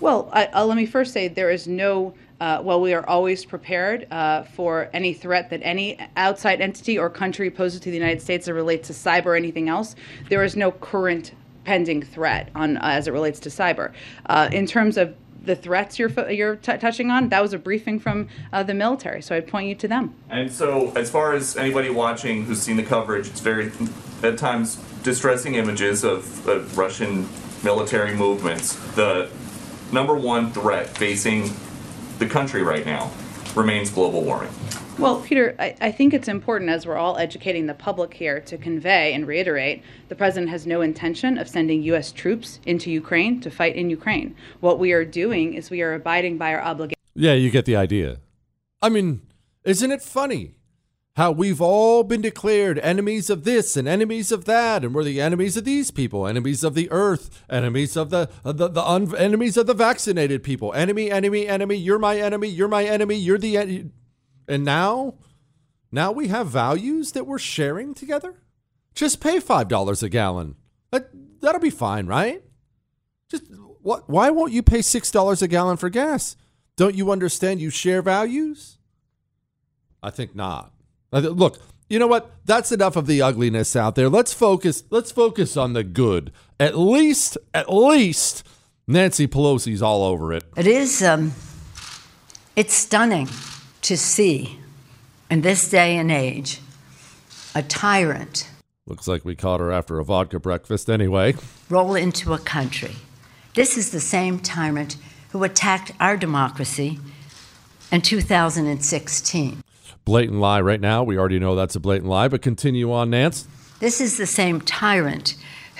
Well, 0.00 0.28
I, 0.32 0.46
uh, 0.46 0.66
let 0.66 0.76
me 0.76 0.84
first 0.84 1.12
say 1.12 1.28
there 1.28 1.52
is 1.52 1.68
no 1.68 2.12
uh, 2.40 2.60
well, 2.62 2.80
we 2.80 2.94
are 2.94 3.06
always 3.08 3.44
prepared 3.44 4.06
uh, 4.12 4.44
for 4.44 4.88
any 4.92 5.12
threat 5.12 5.50
that 5.50 5.60
any 5.62 5.98
outside 6.16 6.60
entity 6.60 6.98
or 6.98 7.10
country 7.10 7.50
poses 7.50 7.80
to 7.80 7.90
the 7.90 7.96
United 7.96 8.22
States 8.22 8.46
that 8.46 8.54
relates 8.54 8.88
to 8.88 8.94
cyber 8.94 9.26
or 9.26 9.36
anything 9.36 9.68
else. 9.68 9.96
There 10.28 10.44
is 10.44 10.56
no 10.56 10.70
current 10.70 11.32
pending 11.64 12.02
threat 12.02 12.50
on 12.54 12.76
uh, 12.76 12.80
as 12.82 13.08
it 13.08 13.12
relates 13.12 13.40
to 13.40 13.48
cyber. 13.48 13.92
Uh, 14.26 14.48
in 14.52 14.66
terms 14.66 14.96
of 14.96 15.14
the 15.42 15.56
threats 15.56 15.98
you're 15.98 16.10
you're 16.30 16.56
t- 16.56 16.76
touching 16.76 17.10
on, 17.10 17.28
that 17.30 17.42
was 17.42 17.52
a 17.52 17.58
briefing 17.58 17.98
from 17.98 18.28
uh, 18.52 18.62
the 18.62 18.74
military. 18.74 19.20
So 19.22 19.34
I'd 19.34 19.48
point 19.48 19.68
you 19.68 19.74
to 19.76 19.88
them. 19.88 20.14
And 20.30 20.52
so, 20.52 20.92
as 20.94 21.10
far 21.10 21.32
as 21.32 21.56
anybody 21.56 21.90
watching 21.90 22.44
who's 22.44 22.60
seen 22.60 22.76
the 22.76 22.82
coverage, 22.82 23.26
it's 23.26 23.40
very 23.40 23.72
at 24.22 24.38
times 24.38 24.76
distressing 25.02 25.54
images 25.54 26.04
of, 26.04 26.46
of 26.46 26.76
Russian 26.76 27.28
military 27.64 28.14
movements. 28.14 28.74
The 28.94 29.30
number 29.92 30.14
one 30.14 30.52
threat 30.52 30.88
facing 30.88 31.50
the 32.18 32.26
country 32.26 32.62
right 32.62 32.84
now 32.84 33.10
remains 33.54 33.90
global 33.90 34.22
warming. 34.22 34.50
Well, 34.98 35.20
Peter, 35.20 35.54
I, 35.60 35.76
I, 35.80 35.92
think 35.92 36.12
it's 36.12 36.26
important 36.26 36.70
as 36.70 36.84
we're 36.84 36.96
all 36.96 37.18
educating 37.18 37.66
the 37.66 37.74
public 37.74 38.14
here 38.14 38.40
to 38.40 38.58
convey 38.58 39.14
and 39.14 39.28
reiterate 39.28 39.84
the 40.08 40.16
president 40.16 40.50
has 40.50 40.66
no 40.66 40.80
intention 40.80 41.38
of 41.38 41.48
sending 41.48 41.82
U.S. 41.84 42.10
troops 42.10 42.58
into 42.66 42.90
Ukraine 42.90 43.40
to 43.42 43.50
fight 43.50 43.76
in 43.76 43.90
Ukraine. 43.90 44.34
What 44.58 44.80
we 44.80 44.90
are 44.92 45.04
doing 45.04 45.54
is 45.54 45.70
we 45.70 45.82
are 45.82 45.94
abiding 45.94 46.36
by 46.36 46.52
our 46.52 46.60
obligation. 46.60 46.98
Yeah, 47.14 47.34
you 47.34 47.50
get 47.50 47.64
the 47.64 47.76
idea. 47.76 48.18
I 48.82 48.88
mean, 48.88 49.22
isn't 49.64 49.92
it 49.92 50.02
funny 50.02 50.54
how 51.18 51.32
we've 51.32 51.60
all 51.60 52.04
been 52.04 52.20
declared 52.20 52.78
enemies 52.78 53.28
of 53.28 53.42
this 53.42 53.76
and 53.76 53.88
enemies 53.88 54.30
of 54.30 54.44
that, 54.44 54.84
and 54.84 54.94
we're 54.94 55.02
the 55.02 55.20
enemies 55.20 55.56
of 55.56 55.64
these 55.64 55.90
people, 55.90 56.28
enemies 56.28 56.62
of 56.62 56.76
the 56.76 56.88
earth, 56.92 57.44
enemies 57.50 57.96
of 57.96 58.10
the 58.10 58.30
uh, 58.44 58.52
the, 58.52 58.68
the 58.68 58.84
un- 58.84 59.16
enemies 59.16 59.56
of 59.56 59.66
the 59.66 59.74
vaccinated 59.74 60.44
people, 60.44 60.72
enemy, 60.74 61.10
enemy, 61.10 61.48
enemy. 61.48 61.74
You're 61.74 61.98
my 61.98 62.20
enemy. 62.20 62.46
You're 62.46 62.68
my 62.68 62.84
enemy. 62.84 63.16
You're 63.16 63.36
the 63.36 63.90
and 64.46 64.64
now, 64.64 65.14
now 65.90 66.12
we 66.12 66.28
have 66.28 66.46
values 66.46 67.10
that 67.12 67.26
we're 67.26 67.40
sharing 67.40 67.94
together. 67.94 68.40
Just 68.94 69.20
pay 69.20 69.40
five 69.40 69.66
dollars 69.66 70.04
a 70.04 70.08
gallon. 70.08 70.54
that'll 70.92 71.60
be 71.60 71.68
fine, 71.68 72.06
right? 72.06 72.44
Just 73.28 73.42
what? 73.82 74.08
Why 74.08 74.30
won't 74.30 74.52
you 74.52 74.62
pay 74.62 74.82
six 74.82 75.10
dollars 75.10 75.42
a 75.42 75.48
gallon 75.48 75.78
for 75.78 75.90
gas? 75.90 76.36
Don't 76.76 76.94
you 76.94 77.10
understand? 77.10 77.60
You 77.60 77.70
share 77.70 78.02
values. 78.02 78.78
I 80.00 80.10
think 80.10 80.36
not. 80.36 80.72
Look, 81.10 81.58
you 81.88 81.98
know 81.98 82.06
what? 82.06 82.30
That's 82.44 82.72
enough 82.72 82.96
of 82.96 83.06
the 83.06 83.22
ugliness 83.22 83.74
out 83.74 83.94
there. 83.94 84.08
Let's 84.08 84.32
focus. 84.32 84.84
Let's 84.90 85.10
focus 85.10 85.56
on 85.56 85.72
the 85.72 85.84
good. 85.84 86.32
At 86.60 86.76
least, 86.76 87.38
at 87.54 87.72
least, 87.72 88.46
Nancy 88.86 89.26
Pelosi's 89.26 89.82
all 89.82 90.02
over 90.02 90.32
it. 90.32 90.44
It 90.56 90.66
is, 90.66 91.02
um, 91.02 91.32
it's 92.56 92.74
stunning 92.74 93.28
to 93.82 93.96
see 93.96 94.58
in 95.30 95.42
this 95.42 95.68
day 95.70 95.96
and 95.96 96.10
age 96.10 96.60
a 97.54 97.62
tyrant 97.62 98.48
Looks 98.88 99.06
like 99.06 99.22
we 99.22 99.36
caught 99.36 99.60
her 99.60 99.70
after 99.70 99.98
a 99.98 100.04
vodka 100.04 100.40
breakfast 100.40 100.88
anyway. 100.88 101.34
roll 101.68 101.94
into 101.94 102.32
a 102.32 102.38
country. 102.38 102.96
This 103.54 103.76
is 103.76 103.90
the 103.90 104.00
same 104.00 104.38
tyrant 104.38 104.96
who 105.28 105.44
attacked 105.44 105.92
our 106.00 106.16
democracy 106.16 106.98
in 107.92 108.00
2016. 108.00 109.62
Blatant 110.08 110.40
lie 110.40 110.62
right 110.62 110.80
now. 110.80 111.04
We 111.04 111.18
already 111.18 111.38
know 111.38 111.54
that's 111.54 111.76
a 111.76 111.80
blatant 111.80 112.08
lie, 112.08 112.28
but 112.28 112.40
continue 112.40 112.90
on, 112.90 113.10
Nance. 113.10 113.46
This 113.78 114.00
is 114.00 114.16
the 114.16 114.24
same 114.24 114.62
tyrant 114.62 115.34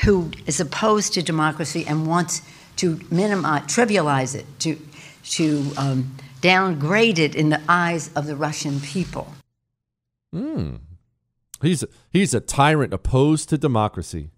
who 0.05 0.33
is 0.45 0.61
opposed 0.61 1.15
to 1.15 1.23
democracy 1.23 1.87
and 1.87 2.07
wants 2.07 2.43
to 2.77 3.01
minimize, 3.11 3.63
trivialize 3.63 4.35
it, 4.35 4.45
to, 4.59 4.79
to 5.31 5.73
um, 5.79 6.15
downgrade 6.43 7.19
it 7.19 7.35
in 7.35 7.49
the 7.49 7.63
eyes 7.71 8.11
of 8.15 8.27
the 8.27 8.37
Russian 8.37 8.81
people. 8.81 9.33
Hmm. 10.31 10.75
He's 11.63 11.83
he's 12.11 12.35
a 12.35 12.41
tyrant 12.41 12.93
opposed 12.93 13.49
to 13.49 13.57
democracy. 13.57 14.29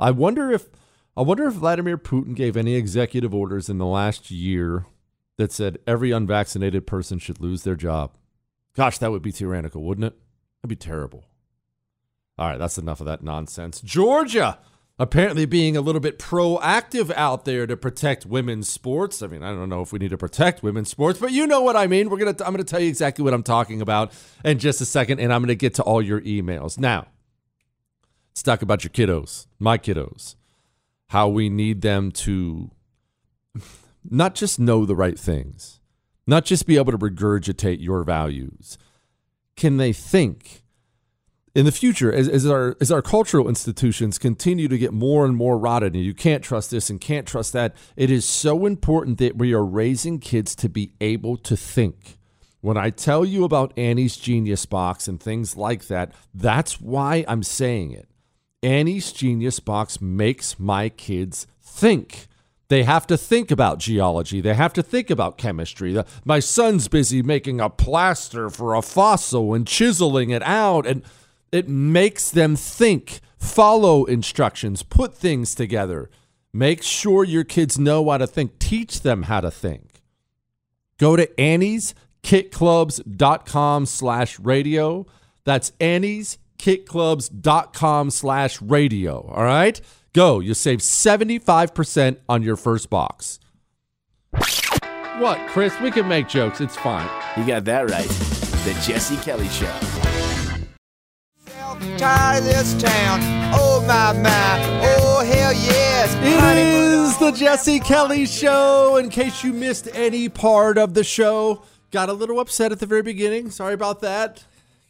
I 0.00 0.12
wonder 0.12 0.50
if 0.50 0.70
I 1.14 1.20
wonder 1.20 1.46
if 1.46 1.52
Vladimir 1.52 1.98
Putin 1.98 2.34
gave 2.34 2.56
any 2.56 2.74
executive 2.74 3.34
orders 3.34 3.68
in 3.68 3.76
the 3.76 3.84
last 3.84 4.30
year 4.30 4.86
that 5.36 5.52
said 5.52 5.78
every 5.86 6.10
unvaccinated 6.10 6.86
person 6.86 7.18
should 7.18 7.42
lose 7.42 7.64
their 7.64 7.76
job. 7.76 8.12
Gosh, 8.76 8.98
that 8.98 9.10
would 9.10 9.22
be 9.22 9.32
tyrannical, 9.32 9.82
wouldn't 9.82 10.06
it? 10.06 10.18
That'd 10.62 10.68
be 10.68 10.76
terrible. 10.76 11.24
All 12.38 12.48
right, 12.48 12.58
that's 12.58 12.78
enough 12.78 13.00
of 13.00 13.06
that 13.06 13.22
nonsense. 13.22 13.80
Georgia 13.80 14.58
apparently 14.98 15.44
being 15.44 15.76
a 15.76 15.80
little 15.80 16.00
bit 16.00 16.18
proactive 16.18 17.12
out 17.14 17.44
there 17.44 17.66
to 17.66 17.76
protect 17.76 18.26
women's 18.26 18.68
sports. 18.68 19.22
I 19.22 19.26
mean, 19.26 19.42
I 19.42 19.50
don't 19.50 19.68
know 19.68 19.82
if 19.82 19.92
we 19.92 19.98
need 19.98 20.10
to 20.10 20.18
protect 20.18 20.62
women's 20.62 20.88
sports, 20.88 21.18
but 21.18 21.32
you 21.32 21.46
know 21.46 21.60
what 21.60 21.76
I 21.76 21.86
mean. 21.86 22.10
We're 22.10 22.18
gonna 22.18 22.36
I'm 22.44 22.52
gonna 22.52 22.64
tell 22.64 22.80
you 22.80 22.88
exactly 22.88 23.24
what 23.24 23.34
I'm 23.34 23.42
talking 23.42 23.80
about 23.80 24.12
in 24.44 24.58
just 24.58 24.80
a 24.80 24.84
second, 24.84 25.20
and 25.20 25.32
I'm 25.32 25.42
gonna 25.42 25.54
get 25.54 25.74
to 25.74 25.82
all 25.82 26.02
your 26.02 26.20
emails. 26.20 26.78
Now, 26.78 27.06
let's 28.30 28.42
talk 28.42 28.62
about 28.62 28.84
your 28.84 28.90
kiddos, 28.90 29.46
my 29.58 29.78
kiddos, 29.78 30.36
how 31.08 31.28
we 31.28 31.48
need 31.48 31.82
them 31.82 32.10
to 32.12 32.70
not 34.08 34.34
just 34.34 34.58
know 34.58 34.84
the 34.86 34.96
right 34.96 35.18
things, 35.18 35.80
not 36.26 36.44
just 36.44 36.66
be 36.66 36.76
able 36.76 36.92
to 36.92 36.98
regurgitate 36.98 37.80
your 37.80 38.04
values. 38.04 38.78
Can 39.56 39.76
they 39.76 39.92
think? 39.92 40.64
in 41.54 41.64
the 41.64 41.72
future, 41.72 42.12
as, 42.12 42.28
as 42.28 42.46
our 42.46 42.76
as 42.80 42.90
our 42.90 43.02
cultural 43.02 43.48
institutions 43.48 44.18
continue 44.18 44.66
to 44.68 44.76
get 44.76 44.92
more 44.92 45.24
and 45.24 45.36
more 45.36 45.56
rotted, 45.56 45.94
and 45.94 46.04
you 46.04 46.14
can't 46.14 46.42
trust 46.42 46.70
this 46.70 46.90
and 46.90 47.00
can't 47.00 47.26
trust 47.26 47.52
that, 47.52 47.74
it 47.96 48.10
is 48.10 48.24
so 48.24 48.66
important 48.66 49.18
that 49.18 49.36
we 49.36 49.54
are 49.54 49.64
raising 49.64 50.18
kids 50.18 50.54
to 50.56 50.68
be 50.68 50.92
able 51.00 51.36
to 51.38 51.56
think. 51.56 52.18
When 52.60 52.76
I 52.76 52.90
tell 52.90 53.24
you 53.24 53.44
about 53.44 53.76
Annie's 53.78 54.16
Genius 54.16 54.66
Box 54.66 55.06
and 55.06 55.20
things 55.20 55.56
like 55.56 55.86
that, 55.86 56.12
that's 56.32 56.80
why 56.80 57.24
I'm 57.28 57.42
saying 57.42 57.92
it. 57.92 58.08
Annie's 58.62 59.12
Genius 59.12 59.60
Box 59.60 60.00
makes 60.00 60.58
my 60.58 60.88
kids 60.88 61.46
think. 61.62 62.26
They 62.74 62.82
have 62.82 63.06
to 63.06 63.16
think 63.16 63.52
about 63.52 63.78
geology. 63.78 64.40
They 64.40 64.54
have 64.54 64.72
to 64.72 64.82
think 64.82 65.08
about 65.08 65.38
chemistry. 65.38 65.92
The- 65.92 66.04
My 66.24 66.40
son's 66.40 66.88
busy 66.88 67.22
making 67.22 67.60
a 67.60 67.70
plaster 67.70 68.50
for 68.50 68.74
a 68.74 68.82
fossil 68.82 69.54
and 69.54 69.64
chiseling 69.64 70.30
it 70.30 70.42
out 70.42 70.84
and 70.84 71.04
it 71.52 71.68
makes 71.68 72.32
them 72.32 72.56
think, 72.56 73.20
follow 73.38 74.06
instructions, 74.06 74.82
put 74.82 75.14
things 75.14 75.54
together. 75.54 76.10
Make 76.52 76.82
sure 76.82 77.22
your 77.22 77.44
kids 77.44 77.78
know 77.78 78.10
how 78.10 78.18
to 78.18 78.26
think. 78.26 78.58
Teach 78.58 79.02
them 79.02 79.22
how 79.22 79.40
to 79.40 79.52
think. 79.52 80.02
Go 80.98 81.14
to 81.14 81.28
annieskitclubs.com 81.38 83.86
slash 83.86 84.40
radio. 84.40 85.06
That's 85.44 85.70
annieskitclubs.com 85.78 88.10
slash 88.10 88.60
radio. 88.60 89.30
All 89.32 89.44
right? 89.44 89.80
Go. 90.14 90.38
You'll 90.40 90.54
save 90.54 90.78
75% 90.78 92.18
on 92.28 92.42
your 92.42 92.56
first 92.56 92.88
box. 92.88 93.40
What, 95.18 95.38
Chris? 95.48 95.78
We 95.80 95.90
can 95.90 96.08
make 96.08 96.28
jokes. 96.28 96.60
It's 96.60 96.76
fine. 96.76 97.08
You 97.36 97.46
got 97.46 97.64
that 97.66 97.90
right. 97.90 98.08
The 98.64 98.72
Jesse 98.84 99.16
Kelly 99.18 99.48
Show. 99.48 99.72
Tired 101.98 102.38
of 102.38 102.44
this 102.44 102.80
town. 102.80 103.20
Oh 103.54 103.84
my 103.86 104.12
my. 104.20 104.80
Oh 104.82 105.24
hell 105.24 105.52
yes. 105.52 106.14
It 106.16 106.58
is 106.58 107.18
the 107.18 107.32
Jesse 107.32 107.80
Kelly 107.80 108.26
Show. 108.26 108.96
In 108.96 109.10
case 109.10 109.42
you 109.44 109.52
missed 109.52 109.88
any 109.94 110.28
part 110.28 110.78
of 110.78 110.94
the 110.94 111.04
show, 111.04 111.62
got 111.90 112.08
a 112.08 112.12
little 112.12 112.38
upset 112.38 112.72
at 112.72 112.78
the 112.78 112.86
very 112.86 113.02
beginning. 113.02 113.50
Sorry 113.50 113.74
about 113.74 114.00
that. 114.00 114.44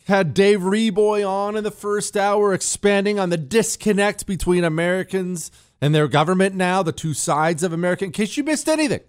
Had 0.04 0.34
Dave 0.34 0.61
Reaboi 0.61 1.26
on 1.26 1.56
in 1.56 1.64
the 1.64 1.70
first 1.70 2.14
hour, 2.14 2.52
expanding 2.52 3.18
on 3.18 3.30
the 3.30 3.38
disconnect 3.38 4.26
between 4.26 4.62
Americans 4.62 5.50
and 5.80 5.94
their 5.94 6.08
government 6.08 6.54
now, 6.54 6.82
the 6.82 6.92
two 6.92 7.14
sides 7.14 7.62
of 7.62 7.73
America. 7.73 8.04
In 8.04 8.12
case 8.12 8.37
you 8.37 8.44
missed 8.44 8.68
anything, 8.68 9.00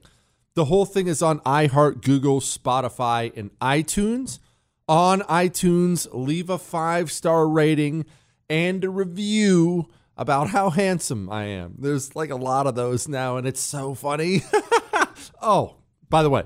the 0.54 0.66
whole 0.66 0.86
thing 0.86 1.08
is 1.08 1.22
on 1.22 1.42
iHeart, 1.42 2.02
Google, 2.02 2.40
Spotify, 2.40 3.36
and 3.36 3.52
iTunes. 3.60 4.40
On 4.88 5.20
iTunes, 5.22 6.08
leave 6.14 6.50
a 6.50 6.58
five 6.58 7.12
star 7.12 7.48
rating 7.48 8.06
and 8.50 8.84
a 8.84 8.90
review 8.90 9.90
about 10.16 10.50
how 10.50 10.70
handsome 10.70 11.30
I 11.30 11.46
am. 11.46 11.76
There's 11.78 12.16
like 12.16 12.30
a 12.30 12.36
lot 12.36 12.68
of 12.68 12.76
those 12.76 13.08
now, 13.08 13.36
and 13.36 13.46
it's 13.46 13.60
so 13.60 13.96
funny. 13.96 14.44
oh, 15.42 15.76
by 16.10 16.24
the 16.24 16.30
way, 16.30 16.44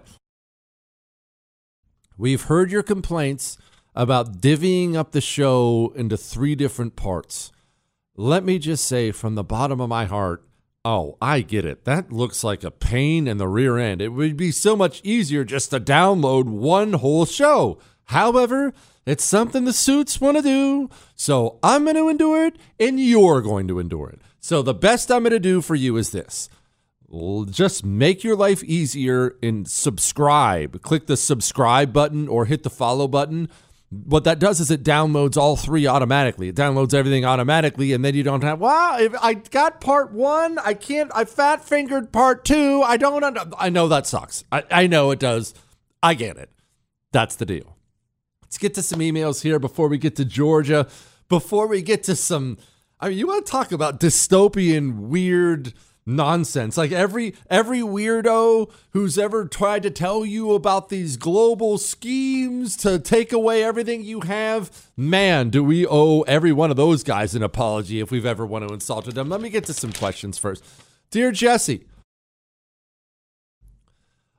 we've 2.18 2.44
heard 2.44 2.72
your 2.72 2.84
complaints 2.84 3.58
about 3.96 4.39
divvying 4.41 4.96
up 4.96 5.12
the 5.12 5.22
show 5.22 5.93
into 5.96 6.17
three 6.17 6.55
different 6.55 6.96
parts. 6.96 7.51
Let 8.15 8.43
me 8.43 8.60
just 8.60 8.86
say 8.86 9.12
from 9.12 9.36
the 9.36 9.43
bottom 9.43 9.79
of 9.79 9.89
my 9.89 10.05
heart, 10.05 10.43
oh, 10.86 11.17
I 11.22 11.41
get 11.41 11.65
it. 11.65 11.86
That 11.86 12.12
looks 12.12 12.43
like 12.43 12.63
a 12.63 12.72
pain 12.72 13.27
in 13.27 13.38
the 13.38 13.48
rear 13.48 13.77
end. 13.77 14.01
It 14.01 14.10
would 14.10 14.38
be 14.38 14.51
so 14.51 14.75
much 14.75 15.01
easier 15.03 15.43
just 15.43 15.72
to 15.72 15.79
download 15.79 16.46
one 16.46 16.93
whole 16.93 17.25
show. 17.25 17.79
However, 18.05 18.74
it's 19.05 19.24
something 19.24 19.65
the 19.65 19.74
suits 19.74 20.22
want 20.22 20.38
to 20.38 20.43
do. 20.43 20.89
So 21.15 21.60
I'm 21.63 21.84
going 21.84 21.96
to 21.96 22.10
endure 22.10 22.46
it 22.46 22.58
and 22.79 23.00
you're 23.00 23.41
going 23.41 23.67
to 23.67 23.79
endure 23.79 24.10
it. 24.10 24.22
So 24.39 24.62
the 24.62 24.74
best 24.74 25.12
I'm 25.12 25.24
going 25.24 25.31
to 25.31 25.39
do 25.39 25.62
for 25.62 25.75
you 25.75 25.98
is 25.98 26.12
this. 26.12 26.50
Just 27.50 27.84
make 27.84 28.24
your 28.24 28.36
life 28.36 28.63
easier 28.63 29.36
and 29.41 29.67
subscribe. 29.67 30.81
Click 30.81 31.08
the 31.08 31.17
subscribe 31.17 31.91
button 31.91 32.27
or 32.27 32.46
hit 32.46 32.63
the 32.63 32.69
follow 32.69 33.08
button. 33.08 33.50
What 33.91 34.24
that 34.25 34.38
does 34.38 34.60
is 34.60 34.69
it 34.69 34.84
downloads 34.84 35.36
all 35.36 35.55
three 35.55 35.88
automatically. 35.88 36.50
It 36.50 36.55
downloads 36.55 36.93
everything 36.93 37.25
automatically, 37.25 37.91
and 37.91 38.05
then 38.05 38.13
you 38.13 38.22
don't 38.22 38.43
have. 38.43 38.60
Wow, 38.60 38.98
if 39.00 39.15
I 39.19 39.34
got 39.34 39.81
part 39.81 40.12
one, 40.12 40.60
I 40.60 40.75
can't. 40.75 41.12
I 41.15 41.25
fat 41.25 41.65
fingered 41.65 42.12
part 42.12 42.46
two. 42.46 42.84
I 42.84 42.98
don't. 42.98 43.24
Under, 43.24 43.46
I 43.58 43.69
know 43.69 43.88
that 43.88 44.05
sucks. 44.05 44.43
I, 44.51 44.63
I 44.69 44.88
know 44.88 45.10
it 45.10 45.19
does. 45.19 45.55
I 46.03 46.13
get 46.13 46.38
it. 46.38 46.51
That's 47.12 47.36
the 47.36 47.46
deal. 47.46 47.77
Let's 48.43 48.60
get 48.60 48.75
to 48.75 48.84
some 48.84 49.00
emails 49.00 49.41
here 49.41 49.58
before 49.58 49.88
we 49.88 49.98
get 49.98 50.15
to 50.17 50.25
Georgia. 50.25 50.88
Before 51.27 51.67
we 51.67 51.81
get 51.81 52.03
to 52.03 52.15
some, 52.15 52.58
I 53.00 53.10
mean, 53.10 53.17
you 53.17 53.27
want 53.27 53.46
to 53.46 53.51
talk 53.51 53.72
about 53.72 54.00
dystopian, 54.00 55.08
weird 55.08 55.74
nonsense. 56.10 56.78
Like 56.78 56.92
every 56.92 57.36
every 57.50 57.82
weirdo 57.82 58.72
who's 58.92 59.18
ever 59.18 59.46
tried 59.46 59.84
to 59.84 59.92
tell 59.92 60.25
you 60.25 60.54
about 60.54 60.89
these 60.89 61.16
global 61.16 61.78
schemes 61.78 62.75
to 62.78 62.98
take 62.98 63.32
away 63.32 63.63
everything 63.63 64.04
you 64.04 64.22
have, 64.22 64.89
man, 64.98 65.50
do 65.50 65.63
we 65.63 65.86
owe 65.86 66.22
every 66.22 66.51
one 66.51 66.72
of 66.72 66.78
those 66.78 67.04
guys 67.04 67.36
an 67.36 67.44
apology 67.44 68.00
if 68.00 68.10
we've 68.10 68.25
ever 68.25 68.46
want 68.46 68.68
to 68.68 68.80
insulted 68.80 69.13
them. 69.13 69.28
Let 69.28 69.42
me 69.42 69.50
get 69.50 69.66
to 69.66 69.74
some 69.74 69.92
questions 69.92 70.38
first. 70.38 70.63
Dear 71.12 71.34
Jesse, 71.34 71.86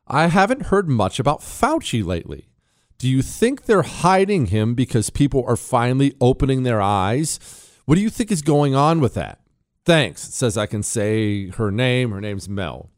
I 0.06 0.28
haven't 0.28 0.66
heard 0.66 0.88
much 0.88 1.20
about 1.20 1.40
Fauci 1.40 2.02
lately. 2.02 2.48
Do 2.96 3.06
you 3.06 3.20
think 3.20 3.66
they're 3.66 3.82
hiding 3.82 4.46
him 4.46 4.74
because 4.74 5.10
people 5.10 5.44
are 5.46 5.56
finally 5.56 6.14
opening 6.22 6.62
their 6.62 6.80
eyes? 6.80 7.38
What 7.84 7.96
do 7.96 8.00
you 8.00 8.08
think 8.08 8.30
is 8.30 8.40
going 8.40 8.74
on 8.74 9.00
with 9.00 9.14
that? 9.14 9.39
Thanks. 9.84 10.28
It 10.28 10.32
says 10.32 10.56
I 10.56 10.66
can 10.66 10.82
say 10.82 11.48
her 11.50 11.70
name. 11.70 12.10
Her 12.10 12.20
name's 12.20 12.48
Mel. 12.48 12.90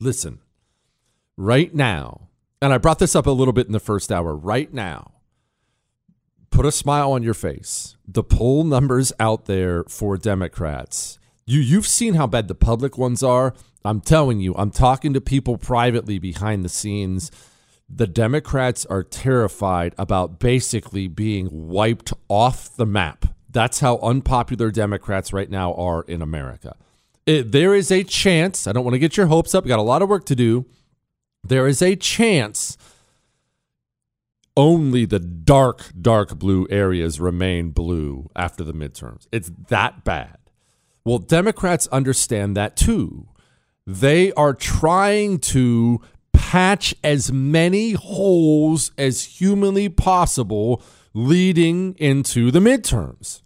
Listen, 0.00 0.40
right 1.36 1.74
now, 1.74 2.28
and 2.60 2.72
I 2.72 2.78
brought 2.78 2.98
this 2.98 3.14
up 3.14 3.26
a 3.26 3.30
little 3.30 3.52
bit 3.52 3.66
in 3.66 3.72
the 3.72 3.80
first 3.80 4.10
hour, 4.10 4.34
right 4.34 4.72
now, 4.72 5.12
put 6.50 6.66
a 6.66 6.72
smile 6.72 7.12
on 7.12 7.22
your 7.22 7.34
face. 7.34 7.96
The 8.06 8.22
poll 8.22 8.64
numbers 8.64 9.12
out 9.18 9.46
there 9.46 9.84
for 9.84 10.16
Democrats, 10.16 11.18
You 11.46 11.60
you've 11.60 11.86
seen 11.86 12.14
how 12.14 12.26
bad 12.26 12.48
the 12.48 12.54
public 12.54 12.96
ones 12.96 13.22
are. 13.22 13.54
I'm 13.84 14.00
telling 14.00 14.40
you, 14.40 14.54
I'm 14.56 14.70
talking 14.70 15.12
to 15.12 15.20
people 15.20 15.58
privately 15.58 16.18
behind 16.18 16.64
the 16.64 16.70
scenes. 16.70 17.30
The 17.88 18.06
Democrats 18.06 18.86
are 18.86 19.02
terrified 19.02 19.94
about 19.98 20.38
basically 20.38 21.06
being 21.06 21.48
wiped 21.50 22.14
off 22.28 22.74
the 22.74 22.86
map. 22.86 23.26
That's 23.54 23.78
how 23.78 23.98
unpopular 23.98 24.72
Democrats 24.72 25.32
right 25.32 25.48
now 25.48 25.74
are 25.74 26.02
in 26.02 26.20
America. 26.20 26.74
It, 27.24 27.52
there 27.52 27.72
is 27.72 27.90
a 27.90 28.02
chance, 28.02 28.66
I 28.66 28.72
don't 28.72 28.84
want 28.84 28.94
to 28.94 28.98
get 28.98 29.16
your 29.16 29.26
hopes 29.26 29.54
up, 29.54 29.64
got 29.64 29.78
a 29.78 29.82
lot 29.82 30.02
of 30.02 30.08
work 30.08 30.26
to 30.26 30.34
do. 30.34 30.66
There 31.44 31.68
is 31.68 31.80
a 31.80 31.94
chance 31.94 32.76
only 34.56 35.04
the 35.04 35.20
dark, 35.20 35.92
dark 35.98 36.36
blue 36.36 36.66
areas 36.68 37.20
remain 37.20 37.70
blue 37.70 38.28
after 38.34 38.64
the 38.64 38.74
midterms. 38.74 39.28
It's 39.30 39.52
that 39.68 40.04
bad. 40.04 40.38
Well, 41.04 41.18
Democrats 41.18 41.86
understand 41.88 42.56
that 42.56 42.76
too. 42.76 43.28
They 43.86 44.32
are 44.32 44.52
trying 44.54 45.38
to 45.40 46.00
patch 46.32 46.92
as 47.04 47.30
many 47.30 47.92
holes 47.92 48.90
as 48.98 49.24
humanly 49.24 49.88
possible 49.88 50.82
leading 51.12 51.94
into 51.98 52.50
the 52.50 52.58
midterms. 52.58 53.42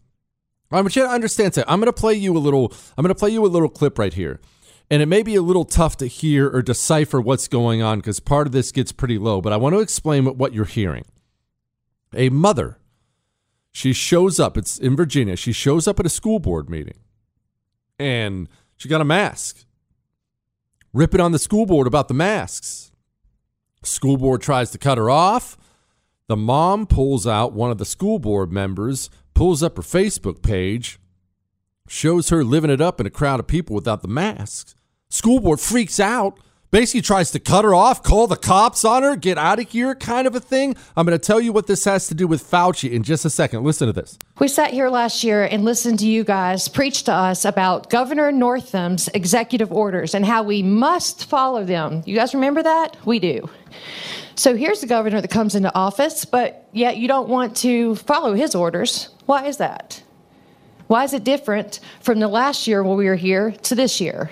I 0.71 0.81
want 0.81 0.97
you 0.97 1.03
to 1.03 1.09
understand 1.09 1.55
that. 1.55 1.71
I'm 1.71 1.81
going 1.81 1.87
to 1.87 1.99
play 1.99 2.15
you 2.15 2.37
a 2.37 2.39
little. 2.39 2.73
I'm 2.97 3.03
going 3.03 3.15
to 3.15 3.19
play 3.19 3.31
you 3.31 3.45
a 3.45 3.49
little 3.49 3.69
clip 3.69 3.99
right 3.99 4.13
here, 4.13 4.41
and 4.91 5.01
it 5.01 5.07
may 5.07 5.23
be 5.23 5.35
a 5.35 5.43
little 5.43 5.65
tough 5.65 5.97
to 5.99 6.07
hear 6.07 6.49
or 6.49 6.61
decipher 6.63 7.21
what's 7.21 7.49
going 7.49 7.81
on 7.81 7.99
because 7.99 8.21
part 8.21 8.47
of 8.47 8.53
this 8.53 8.71
gets 8.71 8.93
pretty 8.93 9.19
low. 9.19 9.41
But 9.41 9.53
I 9.53 9.57
want 9.57 9.75
to 9.75 9.81
explain 9.81 10.27
what, 10.27 10.53
you're 10.53 10.67
hearing. 10.67 11.07
A 12.15 12.29
mother, 12.29 12.79
she 13.73 13.93
shows 13.93 14.39
up. 14.39 14.59
It's 14.59 14.79
in 14.79 14.95
Virginia. 14.95 15.37
She 15.37 15.53
shows 15.53 15.89
up 15.89 16.01
at 16.01 16.07
a 16.07 16.11
school 16.11 16.39
board 16.39 16.69
meeting, 16.69 16.99
and 17.99 18.49
she 18.77 18.89
got 18.89 19.01
a 19.01 19.07
mask. 19.07 19.65
Ripping 20.93 21.21
on 21.21 21.33
the 21.33 21.39
school 21.39 21.65
board 21.67 21.87
about 21.87 22.09
the 22.09 22.15
masks. 22.15 22.93
School 23.83 24.17
board 24.17 24.43
tries 24.43 24.71
to 24.71 24.79
cut 24.79 24.99
her 24.99 25.09
off. 25.09 25.57
The 26.27 26.37
mom 26.37 26.87
pulls 26.87 27.27
out 27.27 27.53
one 27.53 27.71
of 27.71 27.79
the 27.79 27.85
school 27.85 28.19
board 28.19 28.53
members 28.53 29.09
pulls 29.38 29.62
up 29.62 29.76
her 29.76 29.85
Facebook 29.85 30.42
page, 30.42 30.99
shows 31.87 32.28
her 32.30 32.42
living 32.42 32.73
it 32.73 32.80
up 32.80 32.99
in 32.99 33.07
a 33.07 33.11
crowd 33.11 33.38
of 33.38 33.47
people 33.47 33.73
without 33.73 34.02
the 34.02 34.09
masks. 34.09 34.75
School 35.11 35.38
board 35.38 35.61
freaks 35.61 36.00
out, 36.00 36.40
basically 36.73 37.02
tries 37.02 37.30
to 37.30 37.38
cut 37.38 37.64
her 37.64 37.73
off, 37.73 38.02
call 38.02 38.26
the 38.26 38.35
cops 38.35 38.85
on 38.85 39.04
her, 39.04 39.14
get 39.14 39.38
out 39.38 39.61
of 39.61 39.71
here, 39.71 39.95
kind 39.95 40.26
of 40.26 40.35
a 40.35 40.40
thing. 40.40 40.75
I'm 40.97 41.07
going 41.07 41.16
to 41.16 41.25
tell 41.25 41.40
you 41.40 41.52
what 41.52 41.68
this 41.68 41.85
has 41.85 42.09
to 42.09 42.16
do 42.16 42.26
with 42.26 42.42
Fauci 42.42 42.90
in 42.90 43.04
just 43.04 43.25
a 43.25 43.30
second. 43.30 43.62
Listen 43.62 43.87
to 43.87 43.92
this. 43.92 44.18
We 44.40 44.49
sat 44.49 44.73
here 44.73 44.88
last 44.88 45.23
year 45.23 45.45
and 45.45 45.64
listened 45.64 46.00
to 46.00 46.09
you 46.09 46.25
guys 46.25 46.66
preach 46.66 47.04
to 47.04 47.12
us 47.12 47.45
about 47.45 47.90
Governor 47.90 48.33
Northam's 48.33 49.07
executive 49.14 49.71
orders 49.71 50.16
and 50.16 50.26
how 50.26 50.42
we 50.42 50.64
must 50.64 51.26
follow 51.26 51.62
them. 51.62 52.02
You 52.07 52.16
guys 52.16 52.35
remember 52.35 52.64
that? 52.64 52.97
We 53.07 53.21
do. 53.21 53.49
So 54.38 54.54
here's 54.54 54.80
the 54.80 54.87
governor 54.87 55.21
that 55.21 55.33
comes 55.33 55.57
into 55.57 55.75
office, 55.75 56.25
but 56.25 56.68
yet 56.73 56.97
you 56.97 57.09
don't 57.09 57.28
want 57.28 57.57
to 57.57 57.97
follow 57.97 58.35
his 58.35 58.54
orders. 58.54 59.09
Why 59.26 59.47
is 59.47 59.57
that? 59.57 60.00
Why 60.87 61.02
is 61.02 61.12
it 61.12 61.25
different 61.25 61.80
from 61.99 62.21
the 62.21 62.28
last 62.28 62.68
year 62.68 62.85
when 62.85 62.97
we 62.97 63.07
were 63.07 63.16
here 63.16 63.50
to 63.50 63.75
this 63.75 64.00
year? 64.00 64.30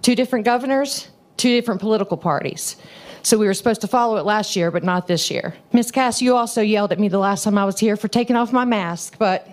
Two 0.00 0.14
different 0.14 0.44
governors, 0.44 1.08
two 1.38 1.48
different 1.48 1.80
political 1.80 2.16
parties. 2.16 2.76
So 3.24 3.36
we 3.36 3.46
were 3.46 3.54
supposed 3.54 3.80
to 3.80 3.88
follow 3.88 4.16
it 4.16 4.24
last 4.24 4.54
year, 4.54 4.70
but 4.70 4.84
not 4.84 5.08
this 5.08 5.28
year. 5.28 5.54
Miss 5.72 5.90
Cass, 5.90 6.22
you 6.22 6.36
also 6.36 6.62
yelled 6.62 6.92
at 6.92 7.00
me 7.00 7.08
the 7.08 7.18
last 7.18 7.42
time 7.42 7.58
I 7.58 7.64
was 7.64 7.80
here 7.80 7.96
for 7.96 8.06
taking 8.06 8.36
off 8.36 8.52
my 8.52 8.64
mask, 8.64 9.16
but 9.18 9.48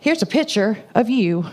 here's 0.00 0.20
a 0.20 0.26
picture 0.26 0.78
of 0.96 1.08
you 1.08 1.46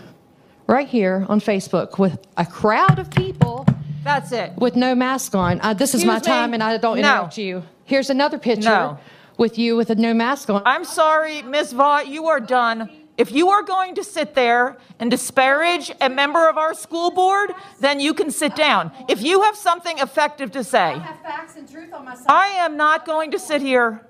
right 0.66 0.88
here 0.88 1.24
on 1.28 1.38
Facebook 1.38 2.00
with 2.00 2.18
a 2.36 2.44
crowd 2.44 2.98
of 2.98 3.12
people. 3.12 3.64
That's 4.04 4.32
it. 4.32 4.52
With 4.56 4.76
no 4.76 4.94
mask 4.94 5.34
on. 5.34 5.60
Uh, 5.62 5.74
this 5.74 5.94
is 5.94 6.04
my 6.04 6.18
Excuse 6.18 6.28
me? 6.28 6.32
time, 6.40 6.54
and 6.54 6.62
I 6.62 6.76
don't 6.76 7.00
No. 7.00 7.14
interrupt 7.14 7.38
you. 7.38 7.62
Here's 7.84 8.10
another 8.10 8.38
picture 8.38 8.68
No. 8.68 8.98
with 9.38 9.58
you 9.58 9.76
with 9.76 9.90
a 9.90 9.94
no 9.94 10.14
mask 10.14 10.50
on. 10.50 10.62
I'm 10.64 10.84
sorry, 10.84 11.42
Ms. 11.42 11.72
Vaught, 11.72 12.06
you 12.08 12.26
are 12.28 12.40
done. 12.40 12.90
If 13.16 13.30
you 13.30 13.48
are 13.50 13.62
going 13.62 13.94
to 13.94 14.02
sit 14.04 14.34
there 14.34 14.76
and 14.98 15.10
disparage 15.10 15.92
a 16.00 16.08
member 16.08 16.48
of 16.48 16.58
our 16.58 16.74
school 16.74 17.10
board, 17.12 17.54
then 17.80 18.00
you 18.00 18.12
can 18.12 18.30
sit 18.30 18.56
down. 18.56 18.90
If 19.08 19.22
you 19.22 19.42
have 19.42 19.56
something 19.56 19.98
effective 19.98 20.50
to 20.52 20.64
say, 20.64 20.94
I 20.94 20.98
have 20.98 21.20
facts 21.20 21.54
and 21.56 21.70
truth 21.70 21.92
on 21.92 22.04
my 22.04 22.14
side. 22.16 22.26
I 22.28 22.48
am 22.48 22.76
not 22.76 23.06
going 23.06 23.30
to 23.30 23.38
sit 23.38 23.62
here 23.62 24.00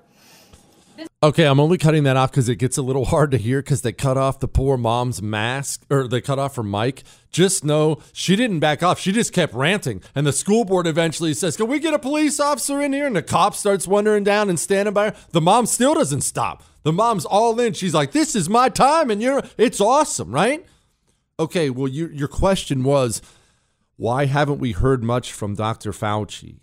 Okay, 1.23 1.45
I'm 1.45 1.59
only 1.59 1.77
cutting 1.77 2.03
that 2.03 2.17
off 2.17 2.31
because 2.31 2.49
it 2.49 2.57
gets 2.57 2.77
a 2.77 2.81
little 2.81 3.05
hard 3.13 3.31
to 3.31 3.37
hear 3.37 3.61
because 3.61 3.81
they 3.81 3.91
cut 3.91 4.17
off 4.17 4.39
the 4.39 4.47
poor 4.47 4.77
mom's 4.77 5.21
mask 5.21 5.83
or 5.89 6.07
they 6.07 6.21
cut 6.21 6.39
off 6.39 6.55
her 6.55 6.63
mic. 6.63 7.03
Just 7.31 7.63
know 7.63 7.99
she 8.13 8.35
didn't 8.35 8.59
back 8.59 8.83
off. 8.83 8.99
She 8.99 9.11
just 9.11 9.33
kept 9.33 9.53
ranting. 9.53 10.01
And 10.13 10.25
the 10.25 10.31
school 10.31 10.65
board 10.65 10.87
eventually 10.87 11.33
says, 11.33 11.57
Can 11.57 11.67
we 11.67 11.79
get 11.79 11.93
a 11.93 11.99
police 11.99 12.39
officer 12.39 12.79
in 12.81 12.93
here? 12.93 13.07
And 13.07 13.15
the 13.15 13.23
cop 13.23 13.55
starts 13.55 13.87
wandering 13.87 14.23
down 14.23 14.49
and 14.49 14.59
standing 14.59 14.93
by 14.93 15.09
her. 15.09 15.15
The 15.31 15.41
mom 15.41 15.65
still 15.65 15.95
doesn't 15.95 16.21
stop. 16.21 16.63
The 16.83 16.93
mom's 16.93 17.25
all 17.25 17.59
in. 17.59 17.73
She's 17.73 17.93
like, 17.93 18.11
This 18.11 18.35
is 18.35 18.49
my 18.49 18.69
time 18.69 19.09
and 19.09 19.21
you're 19.21 19.41
it's 19.57 19.81
awesome, 19.81 20.31
right? 20.31 20.65
Okay, 21.39 21.69
well, 21.69 21.87
you, 21.87 22.07
your 22.07 22.29
question 22.29 22.83
was, 22.83 23.21
why 23.97 24.25
haven't 24.25 24.59
we 24.59 24.71
heard 24.71 25.03
much 25.03 25.33
from 25.33 25.55
Dr. 25.55 25.91
Fauci? 25.91 26.59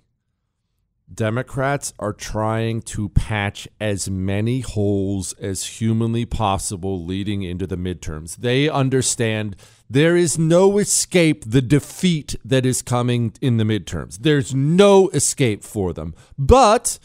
Democrats 1.14 1.92
are 1.98 2.12
trying 2.12 2.82
to 2.82 3.08
patch 3.10 3.68
as 3.80 4.08
many 4.08 4.60
holes 4.60 5.32
as 5.34 5.64
humanly 5.64 6.24
possible 6.24 7.04
leading 7.04 7.42
into 7.42 7.66
the 7.66 7.76
midterms. 7.76 8.36
They 8.36 8.68
understand 8.68 9.56
there 9.90 10.16
is 10.16 10.38
no 10.38 10.78
escape 10.78 11.44
the 11.46 11.62
defeat 11.62 12.36
that 12.44 12.64
is 12.64 12.82
coming 12.82 13.34
in 13.40 13.56
the 13.56 13.64
midterms. 13.64 14.18
There's 14.18 14.54
no 14.54 15.08
escape 15.10 15.62
for 15.62 15.92
them. 15.92 16.14
But 16.38 16.98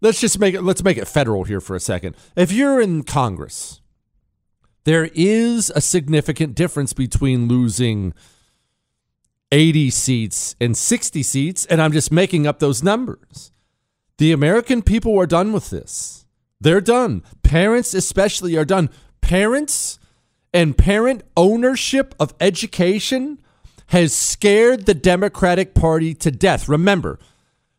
let's 0.00 0.20
just 0.20 0.38
make 0.38 0.54
it 0.54 0.62
let's 0.62 0.82
make 0.82 0.98
it 0.98 1.08
federal 1.08 1.44
here 1.44 1.60
for 1.60 1.76
a 1.76 1.80
second. 1.80 2.16
If 2.34 2.52
you're 2.52 2.80
in 2.80 3.02
Congress, 3.02 3.80
there 4.84 5.10
is 5.14 5.70
a 5.74 5.80
significant 5.80 6.54
difference 6.54 6.92
between 6.92 7.48
losing 7.48 8.14
80 9.52 9.90
seats 9.90 10.56
and 10.60 10.76
60 10.76 11.22
seats, 11.22 11.66
and 11.66 11.80
I'm 11.80 11.92
just 11.92 12.10
making 12.10 12.46
up 12.46 12.58
those 12.58 12.82
numbers. 12.82 13.52
The 14.18 14.32
American 14.32 14.82
people 14.82 15.18
are 15.18 15.26
done 15.26 15.52
with 15.52 15.70
this. 15.70 16.26
They're 16.60 16.80
done. 16.80 17.22
Parents, 17.42 17.94
especially, 17.94 18.56
are 18.56 18.64
done. 18.64 18.90
Parents 19.20 19.98
and 20.52 20.76
parent 20.76 21.22
ownership 21.36 22.14
of 22.18 22.34
education 22.40 23.38
has 23.88 24.14
scared 24.14 24.86
the 24.86 24.94
Democratic 24.94 25.74
Party 25.74 26.14
to 26.14 26.30
death. 26.30 26.68
Remember, 26.68 27.18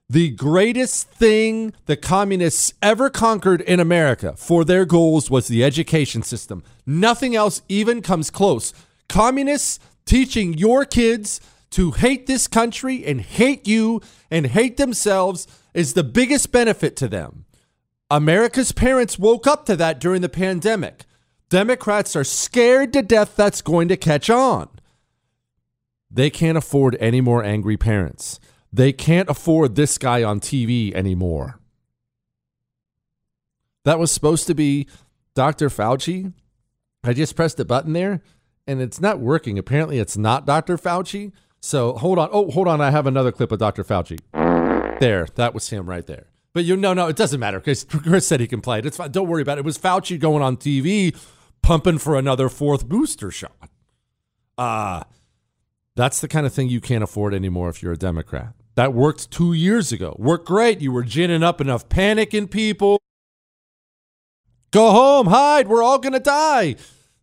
the 0.09 0.29
greatest 0.29 1.09
thing 1.09 1.73
the 1.85 1.97
communists 1.97 2.73
ever 2.81 3.09
conquered 3.09 3.61
in 3.61 3.79
America 3.79 4.33
for 4.37 4.63
their 4.63 4.85
goals 4.85 5.29
was 5.29 5.47
the 5.47 5.63
education 5.63 6.21
system. 6.21 6.63
Nothing 6.85 7.35
else 7.35 7.61
even 7.67 8.01
comes 8.01 8.29
close. 8.29 8.73
Communists 9.09 9.79
teaching 10.05 10.53
your 10.53 10.85
kids 10.85 11.41
to 11.71 11.91
hate 11.91 12.27
this 12.27 12.47
country 12.47 13.05
and 13.05 13.21
hate 13.21 13.67
you 13.67 14.01
and 14.31 14.47
hate 14.47 14.77
themselves 14.77 15.47
is 15.73 15.93
the 15.93 16.03
biggest 16.03 16.51
benefit 16.51 16.95
to 16.97 17.07
them. 17.07 17.45
America's 18.09 18.71
parents 18.71 19.19
woke 19.19 19.45
up 19.45 19.65
to 19.65 19.75
that 19.75 19.99
during 19.99 20.21
the 20.21 20.29
pandemic. 20.29 21.03
Democrats 21.49 22.15
are 22.15 22.23
scared 22.23 22.93
to 22.93 23.01
death 23.01 23.35
that's 23.35 23.61
going 23.61 23.87
to 23.89 23.97
catch 23.97 24.29
on. 24.29 24.69
They 26.09 26.29
can't 26.29 26.57
afford 26.57 26.95
any 26.99 27.21
more 27.21 27.43
angry 27.43 27.77
parents. 27.77 28.39
They 28.71 28.93
can't 28.93 29.29
afford 29.29 29.75
this 29.75 29.97
guy 29.97 30.23
on 30.23 30.39
TV 30.39 30.93
anymore. 30.93 31.59
That 33.83 33.99
was 33.99 34.11
supposed 34.11 34.47
to 34.47 34.55
be 34.55 34.87
Dr. 35.35 35.69
Fauci. 35.69 36.33
I 37.03 37.13
just 37.13 37.35
pressed 37.35 37.57
the 37.57 37.65
button 37.65 37.93
there 37.93 38.21
and 38.65 38.81
it's 38.81 38.99
not 38.99 39.19
working. 39.19 39.57
Apparently, 39.57 39.99
it's 39.99 40.17
not 40.17 40.45
Dr. 40.45 40.77
Fauci. 40.77 41.31
So 41.67 41.97
hold 41.97 42.17
on. 42.17 42.29
Oh, 42.31 42.49
hold 42.49 42.69
on. 42.69 42.79
I 42.79 42.91
have 42.91 43.07
another 43.07 43.33
clip 43.33 43.51
of 43.51 43.59
Dr. 43.59 43.83
Fauci. 43.83 44.19
There, 45.01 45.27
that 45.35 45.53
was 45.53 45.69
him 45.69 45.89
right 45.89 46.07
there. 46.07 46.27
But 46.53 46.63
you 46.63 46.77
no, 46.77 46.93
no, 46.93 47.07
it 47.07 47.17
doesn't 47.17 47.41
matter 47.41 47.59
because 47.59 47.83
Chris 47.83 48.25
said 48.25 48.39
he 48.39 48.47
can 48.47 48.61
play 48.61 48.79
it. 48.79 48.85
It's 48.85 48.95
fine. 48.95 49.11
Don't 49.11 49.27
worry 49.27 49.41
about 49.41 49.57
it. 49.57 49.59
It 49.59 49.65
was 49.65 49.77
Fauci 49.77 50.17
going 50.17 50.41
on 50.41 50.55
TV, 50.55 51.13
pumping 51.61 51.97
for 51.97 52.17
another 52.17 52.47
fourth 52.47 52.87
booster 52.87 53.31
shot. 53.31 53.69
Uh 54.57 55.03
that's 55.95 56.21
the 56.21 56.29
kind 56.29 56.45
of 56.45 56.53
thing 56.53 56.69
you 56.69 56.79
can't 56.79 57.03
afford 57.03 57.33
anymore 57.33 57.67
if 57.67 57.83
you're 57.83 57.91
a 57.91 57.97
Democrat. 57.97 58.53
That 58.75 58.93
worked 58.93 59.29
two 59.29 59.51
years 59.51 59.91
ago. 59.91 60.15
Worked 60.17 60.47
great. 60.47 60.79
You 60.79 60.93
were 60.93 61.03
ginning 61.03 61.43
up 61.43 61.59
enough 61.59 61.89
panic 61.89 62.33
in 62.33 62.47
people. 62.47 63.01
Go 64.71 64.91
home, 64.91 65.27
hide. 65.27 65.67
We're 65.67 65.83
all 65.83 65.99
gonna 65.99 66.21
die. 66.21 66.77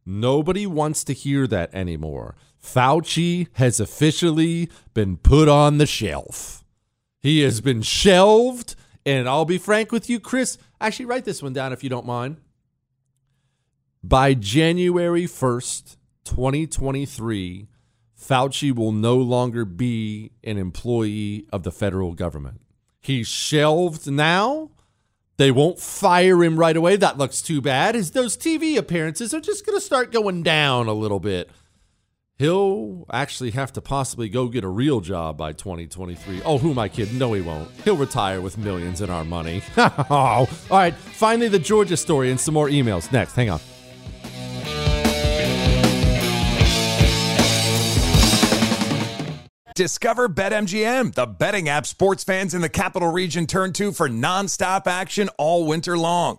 Nobody 0.05 0.67
wants 0.67 1.03
to 1.05 1.15
hear 1.15 1.47
that 1.47 1.73
anymore. 1.75 2.37
Fauci 2.65 3.49
has 3.55 3.79
officially 3.79 4.71
been 4.95 5.19
put 5.19 5.49
on 5.49 5.79
the 5.79 5.87
shelf. 5.87 6.65
He 7.21 7.41
has 7.41 7.61
been 7.61 7.83
shelved. 7.83 8.75
And 9.07 9.29
I'll 9.29 9.45
be 9.45 9.59
frank 9.59 9.93
with 9.93 10.09
you, 10.09 10.19
Chris. 10.19 10.57
Actually, 10.81 11.07
write 11.07 11.27
this 11.27 11.43
one 11.43 11.53
down 11.53 11.75
if 11.75 11.85
you 11.85 11.91
don't 11.91 12.07
mind. 12.07 12.39
By 14.03 14.35
January 14.35 15.25
1st, 15.25 15.97
2023, 16.25 17.69
Fauci 18.19 18.75
will 18.75 18.93
no 18.93 19.17
longer 19.17 19.67
be 19.67 20.33
an 20.43 20.57
employee 20.57 21.47
of 21.53 21.65
the 21.65 21.71
federal 21.71 22.15
government. 22.15 22.63
He's 23.01 23.29
shelved 23.29 24.11
now. 24.11 24.71
They 25.37 25.51
won't 25.51 25.81
fire 25.81 26.43
him 26.43 26.59
right 26.59 26.77
away. 26.77 26.97
That 26.97 27.19
looks 27.19 27.43
too 27.43 27.61
bad. 27.61 27.95
His 27.95 28.13
those 28.13 28.37
TV 28.37 28.79
appearances 28.79 29.35
are 29.35 29.41
just 29.41 29.67
going 29.67 29.77
to 29.77 29.85
start 29.85 30.13
going 30.13 30.43
down 30.43 30.87
a 30.87 30.95
little 30.95 31.21
bit. 31.21 31.51
He'll 32.37 33.07
actually 33.13 33.53
have 33.53 33.73
to 33.75 33.81
possibly 33.81 34.29
go 34.29 34.49
get 34.49 34.65
a 34.65 34.69
real 34.69 35.01
job 35.01 35.39
by 35.39 35.53
2023. 35.53 36.43
Oh, 36.45 36.59
who 36.59 36.73
am 36.73 36.81
I 36.81 36.89
kidding? 36.89 37.17
No, 37.17 37.33
he 37.33 37.41
won't. 37.41 37.71
He'll 37.85 37.97
retire 37.97 38.41
with 38.41 38.59
millions 38.59 39.01
in 39.01 39.09
our 39.09 39.25
money. 39.25 39.63
All 40.11 40.49
right, 40.69 40.95
finally, 40.95 41.47
the 41.47 41.61
Georgia 41.61 41.97
story 41.97 42.33
and 42.33 42.41
some 42.41 42.55
more 42.55 42.69
emails 42.69 43.13
next. 43.13 43.35
Hang 43.37 43.51
on. 43.51 43.61
Discover 49.77 50.29
BetMGM, 50.29 51.15
the 51.15 51.27
betting 51.27 51.69
app 51.69 51.85
sports 51.87 52.23
fans 52.23 52.55
in 52.55 52.63
the 52.63 52.69
capital 52.69 53.11
region 53.11 53.47
turn 53.47 53.73
to 53.75 53.91
for 53.91 54.09
nonstop 54.09 54.87
action 54.87 55.29
all 55.37 55.67
winter 55.67 55.99
long. 55.99 56.39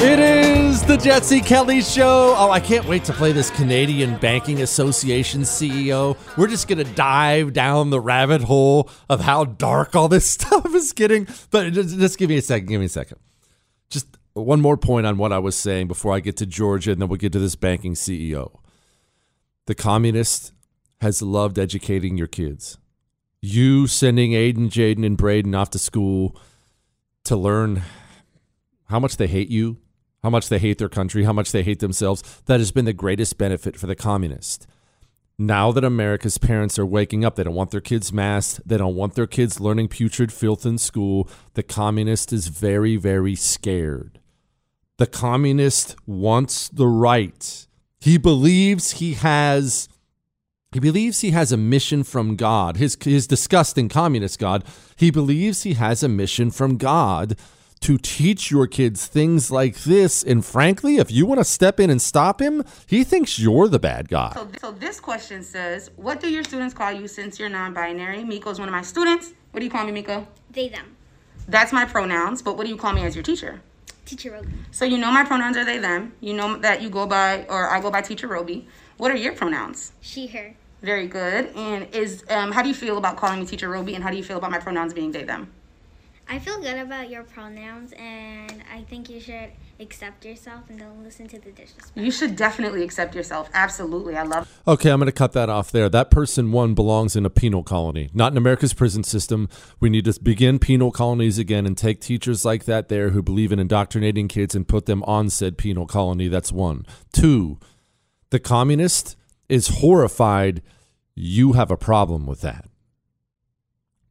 It 0.00 0.20
is 0.20 0.84
the 0.84 0.96
Jesse 0.96 1.40
Kelly 1.40 1.82
Show. 1.82 2.36
Oh, 2.38 2.52
I 2.52 2.60
can't 2.60 2.86
wait 2.86 3.02
to 3.06 3.12
play 3.12 3.32
this 3.32 3.50
Canadian 3.50 4.16
Banking 4.18 4.62
Association 4.62 5.40
CEO. 5.40 6.16
We're 6.36 6.46
just 6.46 6.68
going 6.68 6.78
to 6.78 6.94
dive 6.94 7.52
down 7.52 7.90
the 7.90 7.98
rabbit 7.98 8.42
hole 8.42 8.88
of 9.08 9.20
how 9.20 9.44
dark 9.44 9.96
all 9.96 10.06
this 10.06 10.24
stuff 10.30 10.72
is 10.72 10.92
getting. 10.92 11.26
But 11.50 11.72
just, 11.72 11.98
just 11.98 12.16
give 12.16 12.30
me 12.30 12.36
a 12.36 12.42
second. 12.42 12.68
Give 12.68 12.78
me 12.78 12.86
a 12.86 12.88
second. 12.88 13.18
Just 13.90 14.06
one 14.34 14.60
more 14.60 14.76
point 14.76 15.04
on 15.04 15.18
what 15.18 15.32
I 15.32 15.40
was 15.40 15.56
saying 15.56 15.88
before 15.88 16.14
I 16.14 16.20
get 16.20 16.36
to 16.36 16.46
Georgia, 16.46 16.92
and 16.92 17.02
then 17.02 17.08
we'll 17.08 17.16
get 17.16 17.32
to 17.32 17.40
this 17.40 17.56
banking 17.56 17.94
CEO. 17.94 18.60
The 19.66 19.74
communist 19.74 20.52
has 21.00 21.22
loved 21.22 21.58
educating 21.58 22.16
your 22.16 22.28
kids. 22.28 22.78
You 23.42 23.88
sending 23.88 24.30
Aiden, 24.30 24.70
Jaden, 24.70 25.04
and 25.04 25.16
Braden 25.16 25.56
off 25.56 25.70
to 25.70 25.78
school 25.78 26.40
to 27.24 27.34
learn 27.34 27.82
how 28.88 29.00
much 29.00 29.16
they 29.16 29.26
hate 29.26 29.48
you, 29.48 29.78
how 30.22 30.30
much 30.30 30.48
they 30.48 30.58
hate 30.58 30.78
their 30.78 30.88
country, 30.88 31.24
how 31.24 31.32
much 31.32 31.52
they 31.52 31.62
hate 31.62 31.80
themselves. 31.80 32.42
That 32.46 32.60
has 32.60 32.72
been 32.72 32.84
the 32.84 32.92
greatest 32.92 33.38
benefit 33.38 33.76
for 33.76 33.86
the 33.86 33.96
communist. 33.96 34.66
Now 35.38 35.70
that 35.70 35.84
America's 35.84 36.36
parents 36.36 36.78
are 36.80 36.86
waking 36.86 37.24
up, 37.24 37.36
they 37.36 37.44
don't 37.44 37.54
want 37.54 37.70
their 37.70 37.80
kids 37.80 38.12
masked, 38.12 38.66
they 38.66 38.76
don't 38.76 38.96
want 38.96 39.14
their 39.14 39.28
kids 39.28 39.60
learning 39.60 39.88
putrid 39.88 40.32
filth 40.32 40.66
in 40.66 40.78
school. 40.78 41.28
The 41.54 41.62
communist 41.62 42.32
is 42.32 42.48
very, 42.48 42.96
very 42.96 43.36
scared. 43.36 44.18
The 44.96 45.06
communist 45.06 45.94
wants 46.06 46.68
the 46.68 46.88
right. 46.88 47.66
He 48.00 48.18
believes 48.18 48.92
he 48.92 49.14
has 49.14 49.88
he 50.72 50.80
believes 50.80 51.20
he 51.20 51.30
has 51.30 51.50
a 51.50 51.56
mission 51.56 52.02
from 52.02 52.34
God. 52.34 52.76
His 52.76 52.98
his 53.00 53.28
disgusting 53.28 53.88
communist 53.88 54.40
God. 54.40 54.64
He 54.96 55.12
believes 55.12 55.62
he 55.62 55.74
has 55.74 56.02
a 56.02 56.08
mission 56.08 56.50
from 56.50 56.78
God 56.78 57.36
to 57.80 57.98
teach 57.98 58.50
your 58.50 58.66
kids 58.66 59.06
things 59.06 59.50
like 59.50 59.76
this. 59.84 60.22
And 60.22 60.44
frankly, 60.44 60.96
if 60.96 61.10
you 61.10 61.26
want 61.26 61.40
to 61.40 61.44
step 61.44 61.80
in 61.80 61.90
and 61.90 62.00
stop 62.00 62.40
him, 62.40 62.64
he 62.86 63.04
thinks 63.04 63.38
you're 63.38 63.68
the 63.68 63.78
bad 63.78 64.08
guy. 64.08 64.32
So, 64.34 64.48
so 64.60 64.72
this 64.72 65.00
question 65.00 65.42
says, 65.42 65.90
what 65.96 66.20
do 66.20 66.30
your 66.30 66.44
students 66.44 66.74
call 66.74 66.92
you 66.92 67.08
since 67.08 67.38
you're 67.38 67.48
non-binary? 67.48 68.24
Miko's 68.24 68.58
one 68.58 68.68
of 68.68 68.72
my 68.72 68.82
students. 68.82 69.32
What 69.52 69.60
do 69.60 69.64
you 69.64 69.70
call 69.70 69.84
me, 69.84 69.92
Miko? 69.92 70.26
They, 70.50 70.68
them. 70.68 70.96
That's 71.48 71.72
my 71.72 71.84
pronouns, 71.84 72.42
but 72.42 72.56
what 72.56 72.64
do 72.64 72.70
you 72.70 72.76
call 72.76 72.92
me 72.92 73.04
as 73.04 73.14
your 73.14 73.24
teacher? 73.24 73.60
Teacher 74.04 74.32
Roby. 74.32 74.52
So 74.70 74.84
you 74.84 74.98
know 74.98 75.10
my 75.10 75.24
pronouns 75.24 75.56
are 75.56 75.64
they, 75.64 75.78
them. 75.78 76.12
You 76.20 76.34
know 76.34 76.56
that 76.58 76.82
you 76.82 76.90
go 76.90 77.06
by, 77.06 77.46
or 77.48 77.70
I 77.70 77.80
go 77.80 77.90
by 77.90 78.02
Teacher 78.02 78.26
Roby. 78.26 78.66
What 78.96 79.10
are 79.10 79.16
your 79.16 79.34
pronouns? 79.34 79.92
She, 80.00 80.26
her. 80.28 80.54
Very 80.82 81.06
good. 81.06 81.46
And 81.56 81.92
is 81.94 82.24
um, 82.30 82.52
how 82.52 82.62
do 82.62 82.68
you 82.68 82.74
feel 82.74 82.98
about 82.98 83.16
calling 83.16 83.40
me 83.40 83.46
Teacher 83.46 83.68
Roby, 83.68 83.94
and 83.94 84.04
how 84.04 84.10
do 84.10 84.16
you 84.16 84.22
feel 84.22 84.38
about 84.38 84.50
my 84.50 84.58
pronouns 84.58 84.94
being 84.94 85.12
they, 85.12 85.24
them? 85.24 85.50
I 86.30 86.38
feel 86.38 86.60
good 86.60 86.76
about 86.76 87.08
your 87.08 87.22
pronouns, 87.22 87.92
and 87.92 88.62
I 88.70 88.82
think 88.82 89.08
you 89.08 89.18
should 89.18 89.50
accept 89.80 90.26
yourself 90.26 90.64
and 90.68 90.78
don't 90.78 91.02
listen 91.02 91.26
to 91.28 91.38
the 91.38 91.50
disrespect. 91.50 91.96
You 91.96 92.10
should 92.10 92.36
definitely 92.36 92.82
accept 92.82 93.14
yourself. 93.14 93.48
Absolutely. 93.54 94.14
I 94.16 94.24
love 94.24 94.60
Okay, 94.66 94.90
I'm 94.90 94.98
going 94.98 95.06
to 95.06 95.12
cut 95.12 95.32
that 95.32 95.48
off 95.48 95.72
there. 95.72 95.88
That 95.88 96.10
person, 96.10 96.52
one, 96.52 96.74
belongs 96.74 97.16
in 97.16 97.24
a 97.24 97.30
penal 97.30 97.62
colony, 97.62 98.10
not 98.12 98.32
in 98.32 98.36
America's 98.36 98.74
prison 98.74 99.04
system. 99.04 99.48
We 99.80 99.88
need 99.88 100.04
to 100.04 100.20
begin 100.22 100.58
penal 100.58 100.90
colonies 100.90 101.38
again 101.38 101.64
and 101.64 101.78
take 101.78 102.00
teachers 102.00 102.44
like 102.44 102.64
that 102.64 102.88
there 102.88 103.10
who 103.10 103.22
believe 103.22 103.50
in 103.50 103.58
indoctrinating 103.58 104.28
kids 104.28 104.54
and 104.54 104.68
put 104.68 104.84
them 104.84 105.02
on 105.04 105.30
said 105.30 105.56
penal 105.56 105.86
colony. 105.86 106.28
That's 106.28 106.52
one. 106.52 106.84
Two, 107.10 107.58
the 108.28 108.38
communist 108.38 109.16
is 109.48 109.78
horrified 109.78 110.60
you 111.14 111.54
have 111.54 111.70
a 111.70 111.76
problem 111.76 112.26
with 112.26 112.42
that. 112.42 112.66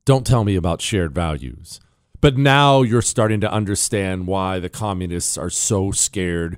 Don't 0.03 0.25
tell 0.25 0.43
me 0.43 0.55
about 0.55 0.81
shared 0.81 1.13
values. 1.13 1.79
But 2.19 2.37
now 2.37 2.81
you're 2.81 3.01
starting 3.01 3.41
to 3.41 3.51
understand 3.51 4.27
why 4.27 4.59
the 4.59 4.69
communists 4.69 5.37
are 5.37 5.49
so 5.49 5.91
scared. 5.91 6.57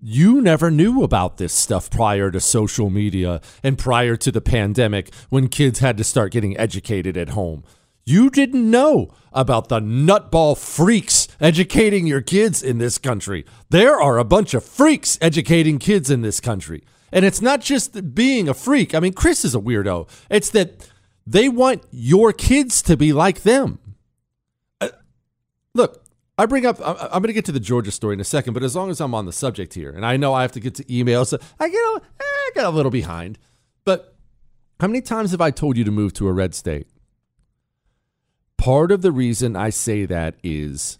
You 0.00 0.40
never 0.40 0.70
knew 0.70 1.02
about 1.02 1.38
this 1.38 1.52
stuff 1.52 1.90
prior 1.90 2.30
to 2.30 2.40
social 2.40 2.90
media 2.90 3.40
and 3.62 3.78
prior 3.78 4.16
to 4.16 4.30
the 4.30 4.40
pandemic 4.40 5.12
when 5.28 5.48
kids 5.48 5.78
had 5.80 5.96
to 5.98 6.04
start 6.04 6.32
getting 6.32 6.56
educated 6.56 7.16
at 7.16 7.30
home. 7.30 7.64
You 8.04 8.30
didn't 8.30 8.70
know 8.70 9.10
about 9.32 9.68
the 9.68 9.80
nutball 9.80 10.56
freaks 10.56 11.28
educating 11.40 12.06
your 12.06 12.22
kids 12.22 12.62
in 12.62 12.78
this 12.78 12.96
country. 12.96 13.44
There 13.68 14.00
are 14.00 14.18
a 14.18 14.24
bunch 14.24 14.54
of 14.54 14.64
freaks 14.64 15.18
educating 15.20 15.78
kids 15.78 16.10
in 16.10 16.22
this 16.22 16.40
country. 16.40 16.84
And 17.12 17.24
it's 17.24 17.42
not 17.42 17.60
just 17.60 18.14
being 18.14 18.48
a 18.48 18.54
freak. 18.54 18.94
I 18.94 19.00
mean, 19.00 19.12
Chris 19.12 19.44
is 19.44 19.54
a 19.54 19.60
weirdo. 19.60 20.08
It's 20.30 20.50
that 20.50 20.88
they 21.26 21.48
want 21.48 21.84
your 21.90 22.32
kids 22.32 22.82
to 22.82 22.96
be 22.96 23.12
like 23.12 23.42
them. 23.42 23.78
Look, 25.78 26.02
I 26.36 26.46
bring 26.46 26.66
up, 26.66 26.80
I'm, 26.84 26.96
I'm 27.00 27.22
going 27.22 27.28
to 27.28 27.32
get 27.32 27.44
to 27.44 27.52
the 27.52 27.60
Georgia 27.60 27.92
story 27.92 28.14
in 28.14 28.20
a 28.20 28.24
second, 28.24 28.52
but 28.52 28.64
as 28.64 28.74
long 28.74 28.90
as 28.90 29.00
I'm 29.00 29.14
on 29.14 29.26
the 29.26 29.32
subject 29.32 29.74
here, 29.74 29.90
and 29.90 30.04
I 30.04 30.16
know 30.16 30.34
I 30.34 30.42
have 30.42 30.50
to 30.52 30.60
get 30.60 30.74
to 30.74 30.84
emails, 30.84 31.32
I 31.60 31.68
get 31.68 31.78
a, 31.78 31.96
eh, 31.96 32.24
I 32.24 32.50
get 32.52 32.64
a 32.64 32.70
little 32.70 32.90
behind. 32.90 33.38
But 33.84 34.16
how 34.80 34.88
many 34.88 35.00
times 35.00 35.30
have 35.30 35.40
I 35.40 35.52
told 35.52 35.76
you 35.76 35.84
to 35.84 35.92
move 35.92 36.12
to 36.14 36.26
a 36.26 36.32
red 36.32 36.56
state? 36.56 36.88
Part 38.56 38.90
of 38.90 39.02
the 39.02 39.12
reason 39.12 39.54
I 39.54 39.70
say 39.70 40.04
that 40.04 40.34
is 40.42 40.98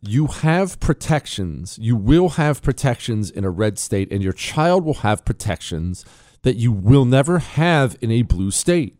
you 0.00 0.28
have 0.28 0.78
protections, 0.78 1.78
you 1.80 1.96
will 1.96 2.30
have 2.30 2.62
protections 2.62 3.28
in 3.28 3.44
a 3.44 3.50
red 3.50 3.76
state, 3.76 4.12
and 4.12 4.22
your 4.22 4.32
child 4.32 4.84
will 4.84 4.94
have 4.94 5.24
protections 5.24 6.04
that 6.42 6.54
you 6.54 6.70
will 6.70 7.04
never 7.04 7.40
have 7.40 7.96
in 8.00 8.12
a 8.12 8.22
blue 8.22 8.52
state. 8.52 8.98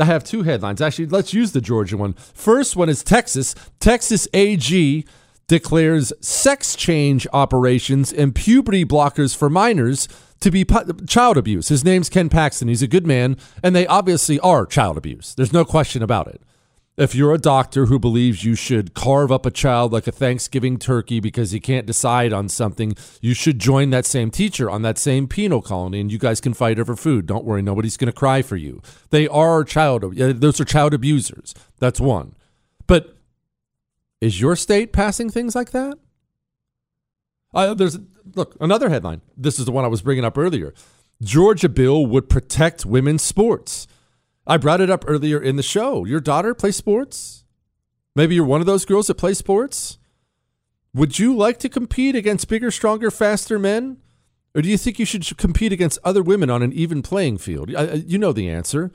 I 0.00 0.04
have 0.06 0.24
two 0.24 0.42
headlines. 0.42 0.80
Actually, 0.80 1.06
let's 1.06 1.34
use 1.34 1.52
the 1.52 1.60
Georgia 1.60 1.96
one. 1.96 2.14
First 2.14 2.76
one 2.76 2.88
is 2.88 3.02
Texas. 3.02 3.54
Texas 3.78 4.26
AG 4.32 5.04
declares 5.46 6.12
sex 6.20 6.76
change 6.76 7.26
operations 7.32 8.12
and 8.12 8.34
puberty 8.34 8.84
blockers 8.84 9.36
for 9.36 9.50
minors 9.50 10.08
to 10.40 10.50
be 10.50 10.64
child 11.06 11.36
abuse. 11.36 11.68
His 11.68 11.84
name's 11.84 12.08
Ken 12.08 12.28
Paxton. 12.28 12.68
He's 12.68 12.82
a 12.82 12.88
good 12.88 13.06
man, 13.06 13.36
and 13.62 13.76
they 13.76 13.86
obviously 13.86 14.40
are 14.40 14.64
child 14.64 14.96
abuse. 14.96 15.34
There's 15.34 15.52
no 15.52 15.64
question 15.64 16.02
about 16.02 16.28
it. 16.28 16.40
If 17.00 17.14
you're 17.14 17.32
a 17.32 17.38
doctor 17.38 17.86
who 17.86 17.98
believes 17.98 18.44
you 18.44 18.54
should 18.54 18.92
carve 18.92 19.32
up 19.32 19.46
a 19.46 19.50
child 19.50 19.90
like 19.90 20.06
a 20.06 20.12
Thanksgiving 20.12 20.76
turkey 20.76 21.18
because 21.18 21.50
he 21.50 21.58
can't 21.58 21.86
decide 21.86 22.30
on 22.30 22.50
something, 22.50 22.94
you 23.22 23.32
should 23.32 23.58
join 23.58 23.88
that 23.88 24.04
same 24.04 24.30
teacher 24.30 24.68
on 24.68 24.82
that 24.82 24.98
same 24.98 25.26
penal 25.26 25.62
colony 25.62 25.98
and 25.98 26.12
you 26.12 26.18
guys 26.18 26.42
can 26.42 26.52
fight 26.52 26.78
over 26.78 26.94
food. 26.94 27.24
Don't 27.24 27.46
worry, 27.46 27.62
nobody's 27.62 27.96
going 27.96 28.12
to 28.12 28.12
cry 28.12 28.42
for 28.42 28.56
you. 28.56 28.82
They 29.08 29.26
are 29.28 29.64
child 29.64 30.14
those 30.14 30.60
are 30.60 30.66
child 30.66 30.92
abusers. 30.92 31.54
That's 31.78 32.00
one. 32.00 32.34
But 32.86 33.16
is 34.20 34.38
your 34.38 34.54
state 34.54 34.92
passing 34.92 35.30
things 35.30 35.54
like 35.54 35.70
that? 35.70 35.96
Uh, 37.54 37.72
there's 37.72 37.98
look 38.34 38.58
another 38.60 38.90
headline. 38.90 39.22
This 39.38 39.58
is 39.58 39.64
the 39.64 39.72
one 39.72 39.86
I 39.86 39.88
was 39.88 40.02
bringing 40.02 40.26
up 40.26 40.36
earlier. 40.36 40.74
Georgia 41.22 41.70
bill 41.70 42.04
would 42.04 42.28
protect 42.28 42.84
women's 42.84 43.22
sports. 43.22 43.86
I 44.46 44.56
brought 44.56 44.80
it 44.80 44.90
up 44.90 45.04
earlier 45.06 45.40
in 45.40 45.56
the 45.56 45.62
show. 45.62 46.04
Your 46.04 46.20
daughter 46.20 46.54
plays 46.54 46.76
sports? 46.76 47.44
Maybe 48.16 48.34
you're 48.34 48.44
one 48.44 48.60
of 48.60 48.66
those 48.66 48.84
girls 48.84 49.06
that 49.06 49.14
play 49.14 49.34
sports? 49.34 49.98
Would 50.92 51.18
you 51.18 51.36
like 51.36 51.58
to 51.60 51.68
compete 51.68 52.16
against 52.16 52.48
bigger, 52.48 52.70
stronger, 52.70 53.10
faster 53.10 53.58
men? 53.58 53.98
Or 54.54 54.62
do 54.62 54.68
you 54.68 54.76
think 54.76 54.98
you 54.98 55.04
should 55.04 55.36
compete 55.38 55.72
against 55.72 56.00
other 56.02 56.22
women 56.22 56.50
on 56.50 56.62
an 56.62 56.72
even 56.72 57.02
playing 57.02 57.38
field? 57.38 57.70
You 57.70 58.18
know 58.18 58.32
the 58.32 58.50
answer. 58.50 58.90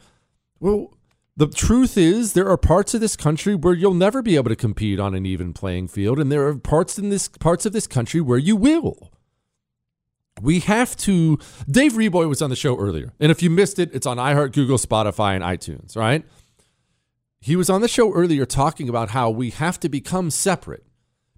Well, 0.59 0.97
the 1.37 1.47
truth 1.47 1.97
is, 1.97 2.33
there 2.33 2.49
are 2.49 2.57
parts 2.57 2.93
of 2.93 2.99
this 2.99 3.15
country 3.15 3.55
where 3.55 3.73
you'll 3.73 3.93
never 3.93 4.21
be 4.21 4.35
able 4.35 4.49
to 4.49 4.55
compete 4.55 4.99
on 4.99 5.15
an 5.15 5.25
even 5.25 5.53
playing 5.53 5.87
field, 5.87 6.19
and 6.19 6.29
there 6.29 6.45
are 6.47 6.55
parts 6.55 6.97
in 6.97 7.09
this 7.09 7.27
parts 7.27 7.65
of 7.65 7.71
this 7.71 7.87
country 7.87 8.19
where 8.19 8.37
you 8.37 8.55
will 8.57 9.11
we 10.41 10.59
have 10.61 10.95
to. 10.97 11.39
Dave 11.69 11.93
Reaboi 11.93 12.27
was 12.27 12.41
on 12.41 12.49
the 12.49 12.55
show 12.55 12.77
earlier, 12.77 13.13
and 13.19 13.31
if 13.31 13.41
you 13.41 13.49
missed 13.49 13.79
it, 13.79 13.93
it's 13.93 14.05
on 14.05 14.17
iHeart, 14.17 14.53
Google, 14.53 14.77
Spotify, 14.77 15.35
and 15.35 15.43
iTunes. 15.43 15.95
Right? 15.95 16.25
He 17.39 17.55
was 17.55 17.69
on 17.69 17.81
the 17.81 17.87
show 17.87 18.11
earlier 18.11 18.45
talking 18.45 18.89
about 18.89 19.09
how 19.09 19.29
we 19.29 19.51
have 19.51 19.79
to 19.81 19.89
become 19.89 20.31
separate 20.31 20.83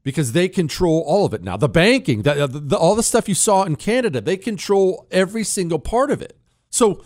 because 0.03 0.31
they 0.31 0.47
control 0.47 1.03
all 1.05 1.25
of 1.25 1.33
it 1.33 1.43
now. 1.43 1.57
The 1.57 1.67
banking, 1.67 2.21
the, 2.21 2.47
the, 2.47 2.77
all 2.77 2.95
the 2.95 3.03
stuff 3.03 3.27
you 3.27 3.35
saw 3.35 3.63
in 3.63 3.75
Canada, 3.75 4.21
they 4.21 4.37
control 4.37 5.05
every 5.11 5.43
single 5.43 5.79
part 5.79 6.09
of 6.09 6.21
it. 6.21 6.37
So 6.69 7.03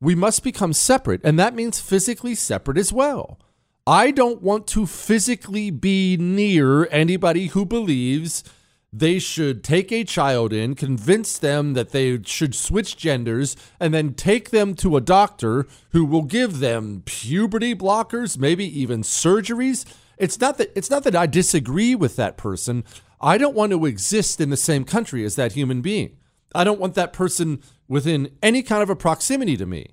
we 0.00 0.14
must 0.14 0.44
become 0.44 0.72
separate, 0.72 1.20
and 1.24 1.36
that 1.38 1.54
means 1.54 1.80
physically 1.80 2.36
separate 2.36 2.78
as 2.78 2.92
well. 2.92 3.40
I 3.88 4.12
don't 4.12 4.40
want 4.40 4.68
to 4.68 4.86
physically 4.86 5.70
be 5.72 6.16
near 6.16 6.86
anybody 6.90 7.48
who 7.48 7.64
believes 7.64 8.44
they 8.92 9.18
should 9.18 9.62
take 9.62 9.92
a 9.92 10.04
child 10.04 10.52
in, 10.52 10.74
convince 10.74 11.38
them 11.38 11.74
that 11.74 11.90
they 11.90 12.22
should 12.22 12.54
switch 12.54 12.96
genders, 12.96 13.56
and 13.78 13.92
then 13.92 14.14
take 14.14 14.50
them 14.50 14.74
to 14.76 14.96
a 14.96 15.02
doctor 15.02 15.66
who 15.90 16.04
will 16.04 16.22
give 16.22 16.58
them 16.58 17.02
puberty 17.04 17.74
blockers, 17.74 18.38
maybe 18.38 18.64
even 18.80 19.02
surgeries. 19.02 19.84
It's 20.16 20.40
not 20.40 20.58
that 20.58 20.72
it's 20.74 20.90
not 20.90 21.04
that 21.04 21.14
I 21.14 21.26
disagree 21.26 21.94
with 21.94 22.16
that 22.16 22.36
person. 22.36 22.82
I 23.20 23.36
don't 23.36 23.54
want 23.54 23.72
to 23.72 23.84
exist 23.84 24.40
in 24.40 24.50
the 24.50 24.56
same 24.56 24.84
country 24.84 25.24
as 25.24 25.36
that 25.36 25.52
human 25.52 25.82
being. 25.82 26.16
I 26.54 26.64
don't 26.64 26.80
want 26.80 26.94
that 26.94 27.12
person 27.12 27.62
within 27.88 28.30
any 28.42 28.62
kind 28.62 28.82
of 28.82 28.90
a 28.90 28.96
proximity 28.96 29.56
to 29.58 29.66
me. 29.66 29.88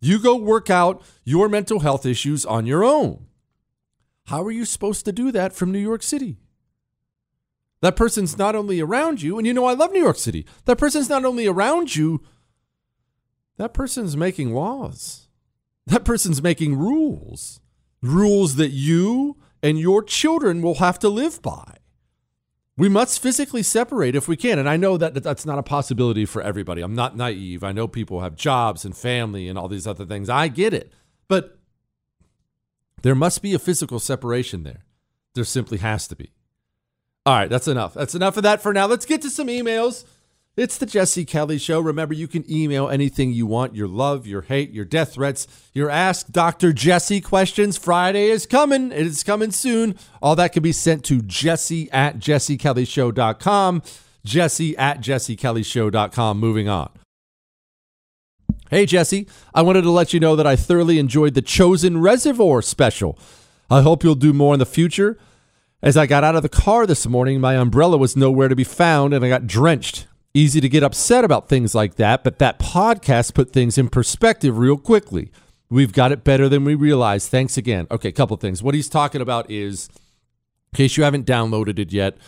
You 0.00 0.18
go 0.18 0.34
work 0.34 0.70
out 0.70 1.02
your 1.24 1.48
mental 1.48 1.80
health 1.80 2.04
issues 2.04 2.44
on 2.44 2.66
your 2.66 2.82
own. 2.82 3.26
How 4.26 4.42
are 4.42 4.50
you 4.50 4.64
supposed 4.64 5.04
to 5.04 5.12
do 5.12 5.30
that 5.32 5.52
from 5.52 5.72
New 5.72 5.78
York 5.78 6.02
City? 6.02 6.38
That 7.82 7.96
person's 7.96 8.36
not 8.36 8.54
only 8.54 8.80
around 8.80 9.22
you, 9.22 9.38
and 9.38 9.46
you 9.46 9.54
know, 9.54 9.64
I 9.64 9.72
love 9.72 9.92
New 9.92 10.02
York 10.02 10.18
City. 10.18 10.46
That 10.66 10.76
person's 10.76 11.08
not 11.08 11.24
only 11.24 11.46
around 11.46 11.96
you, 11.96 12.22
that 13.56 13.72
person's 13.74 14.16
making 14.16 14.54
laws. 14.54 15.28
That 15.86 16.04
person's 16.04 16.42
making 16.42 16.76
rules. 16.76 17.60
Rules 18.02 18.56
that 18.56 18.70
you 18.70 19.38
and 19.62 19.78
your 19.78 20.02
children 20.02 20.62
will 20.62 20.76
have 20.76 20.98
to 21.00 21.08
live 21.08 21.42
by. 21.42 21.76
We 22.76 22.88
must 22.88 23.20
physically 23.20 23.62
separate 23.62 24.14
if 24.14 24.28
we 24.28 24.36
can. 24.36 24.58
And 24.58 24.68
I 24.68 24.78
know 24.78 24.96
that 24.96 25.22
that's 25.22 25.44
not 25.44 25.58
a 25.58 25.62
possibility 25.62 26.24
for 26.24 26.40
everybody. 26.40 26.80
I'm 26.80 26.94
not 26.94 27.16
naive. 27.16 27.62
I 27.62 27.72
know 27.72 27.86
people 27.86 28.20
have 28.20 28.36
jobs 28.36 28.84
and 28.86 28.96
family 28.96 29.48
and 29.48 29.58
all 29.58 29.68
these 29.68 29.86
other 29.86 30.06
things. 30.06 30.30
I 30.30 30.48
get 30.48 30.72
it. 30.72 30.90
But 31.28 31.58
there 33.02 33.14
must 33.14 33.42
be 33.42 33.52
a 33.52 33.58
physical 33.58 33.98
separation 33.98 34.62
there. 34.62 34.84
There 35.34 35.44
simply 35.44 35.78
has 35.78 36.08
to 36.08 36.16
be. 36.16 36.32
All 37.26 37.34
right, 37.34 37.50
that's 37.50 37.68
enough. 37.68 37.94
That's 37.94 38.14
enough 38.14 38.36
of 38.36 38.42
that 38.44 38.62
for 38.62 38.72
now. 38.72 38.86
Let's 38.86 39.04
get 39.04 39.20
to 39.22 39.30
some 39.30 39.48
emails. 39.48 40.04
It's 40.56 40.78
the 40.78 40.86
Jesse 40.86 41.24
Kelly 41.24 41.58
Show. 41.58 41.80
Remember, 41.80 42.12
you 42.12 42.26
can 42.26 42.50
email 42.50 42.88
anything 42.88 43.32
you 43.32 43.46
want 43.46 43.74
your 43.74 43.88
love, 43.88 44.26
your 44.26 44.42
hate, 44.42 44.72
your 44.72 44.84
death 44.84 45.14
threats, 45.14 45.46
your 45.72 45.88
Ask 45.88 46.28
Dr. 46.32 46.72
Jesse 46.72 47.20
questions. 47.20 47.76
Friday 47.76 48.28
is 48.28 48.46
coming. 48.46 48.90
It 48.90 49.06
is 49.06 49.22
coming 49.22 49.52
soon. 49.52 49.96
All 50.20 50.34
that 50.36 50.52
can 50.52 50.62
be 50.62 50.72
sent 50.72 51.04
to 51.04 51.22
jesse 51.22 51.90
at 51.92 52.18
jessekellyshow.com. 52.18 53.82
Jesse 54.24 54.76
at 54.76 55.00
jessekellyshow.com. 55.00 56.38
Moving 56.38 56.68
on. 56.68 56.90
Hey, 58.70 58.86
Jesse. 58.86 59.28
I 59.54 59.62
wanted 59.62 59.82
to 59.82 59.90
let 59.90 60.12
you 60.12 60.20
know 60.20 60.36
that 60.36 60.46
I 60.46 60.56
thoroughly 60.56 60.98
enjoyed 60.98 61.34
the 61.34 61.42
Chosin 61.42 62.02
Reservoir 62.02 62.60
special. 62.62 63.18
I 63.70 63.82
hope 63.82 64.02
you'll 64.02 64.14
do 64.14 64.32
more 64.32 64.54
in 64.54 64.58
the 64.58 64.66
future. 64.66 65.18
As 65.82 65.96
I 65.96 66.04
got 66.04 66.24
out 66.24 66.36
of 66.36 66.42
the 66.42 66.50
car 66.50 66.86
this 66.86 67.06
morning, 67.06 67.40
my 67.40 67.56
umbrella 67.56 67.96
was 67.96 68.14
nowhere 68.14 68.48
to 68.48 68.56
be 68.56 68.64
found 68.64 69.14
and 69.14 69.24
I 69.24 69.30
got 69.30 69.46
drenched. 69.46 70.06
Easy 70.34 70.60
to 70.60 70.68
get 70.68 70.82
upset 70.82 71.24
about 71.24 71.48
things 71.48 71.74
like 71.74 71.94
that, 71.94 72.22
but 72.22 72.38
that 72.38 72.58
podcast 72.58 73.32
put 73.32 73.54
things 73.54 73.78
in 73.78 73.88
perspective 73.88 74.58
real 74.58 74.76
quickly. 74.76 75.32
We've 75.70 75.92
got 75.92 76.12
it 76.12 76.22
better 76.22 76.50
than 76.50 76.64
we 76.64 76.74
realized. 76.74 77.30
Thanks 77.30 77.56
again. 77.56 77.86
Okay, 77.90 78.12
couple 78.12 78.36
things. 78.36 78.62
What 78.62 78.74
he's 78.74 78.90
talking 78.90 79.22
about 79.22 79.50
is, 79.50 79.88
in 80.72 80.76
case 80.76 80.98
you 80.98 81.04
haven't 81.04 81.26
downloaded 81.26 81.78
it 81.78 81.92
yet, 81.92 82.18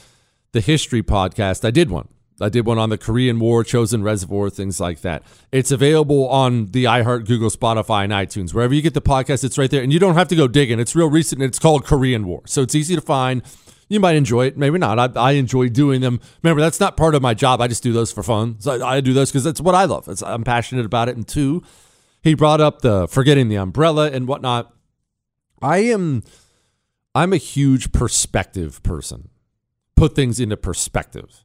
the 0.53 0.63
history 0.63 1.03
podcast. 1.03 1.63
I 1.63 1.71
did 1.71 1.91
one. 1.91 2.09
I 2.43 2.49
did 2.49 2.67
one 2.67 2.79
on 2.79 2.91
the 2.91 2.99
Korean 2.99 3.39
War, 3.39 3.63
Chosin 3.63 4.03
Reservoir, 4.03 4.51
things 4.51 4.81
like 4.81 5.01
that. 5.03 5.23
It's 5.53 5.71
available 5.71 6.29
on 6.29 6.67
the 6.73 6.85
iHeart, 6.85 7.27
Google, 7.27 7.51
Spotify, 7.51 8.05
and 8.05 8.13
iTunes. 8.13 8.53
Wherever 8.53 8.75
you 8.75 8.83
get 8.83 8.95
the 8.95 9.01
podcast, 9.03 9.45
it's 9.45 9.59
right 9.59 9.71
there. 9.71 9.83
And 9.83 9.93
you 9.93 9.99
don't 9.99 10.15
have 10.15 10.29
to 10.29 10.37
go 10.37 10.49
digging. 10.49 10.81
It's 10.81 10.97
real 10.97 11.09
recent. 11.09 11.41
and 11.41 11.49
It's 11.49 11.59
called 11.59 11.85
Korean 11.85 12.27
War. 12.27 12.43
So 12.47 12.63
it's 12.63 12.75
easy 12.75 12.95
to 12.95 13.01
find. 13.01 13.43
You 13.89 14.01
might 14.01 14.17
enjoy 14.17 14.47
it, 14.47 14.57
maybe 14.57 14.79
not. 14.79 14.99
I, 14.99 15.21
I 15.21 15.33
enjoy 15.33 15.69
doing 15.69 16.01
them. 16.01 16.21
Remember, 16.43 16.61
that's 16.61 16.81
not 16.81 16.97
part 16.97 17.15
of 17.15 17.23
my 17.23 17.35
job. 17.35 17.61
I 17.61 17.69
just 17.69 17.83
do 17.83 17.93
those 17.93 18.11
for 18.11 18.23
fun. 18.23 18.57
So 18.59 18.83
I, 18.83 18.97
I 18.97 19.01
do 19.01 19.13
those 19.13 19.31
because 19.31 19.45
that's 19.45 19.61
what 19.61 19.75
I 19.75 19.85
love. 19.85 20.09
It's, 20.09 20.23
I'm 20.23 20.45
passionate 20.45 20.87
about 20.87 21.09
it. 21.09 21.17
And 21.17 21.29
two, 21.29 21.63
he 22.23 22.35
brought 22.35 22.61
up 22.61 22.81
the 22.81 23.07
forgetting 23.09 23.49
the 23.49 23.57
umbrella 23.57 24.11
and 24.11 24.27
whatnot. 24.27 24.75
I 25.61 25.79
am, 25.79 26.23
I'm 27.15 27.33
a 27.33 27.37
huge 27.37 27.93
perspective 27.93 28.83
person. 28.83 29.29
Put 29.95 30.17
things 30.17 30.41
into 30.41 30.57
perspective 30.57 31.45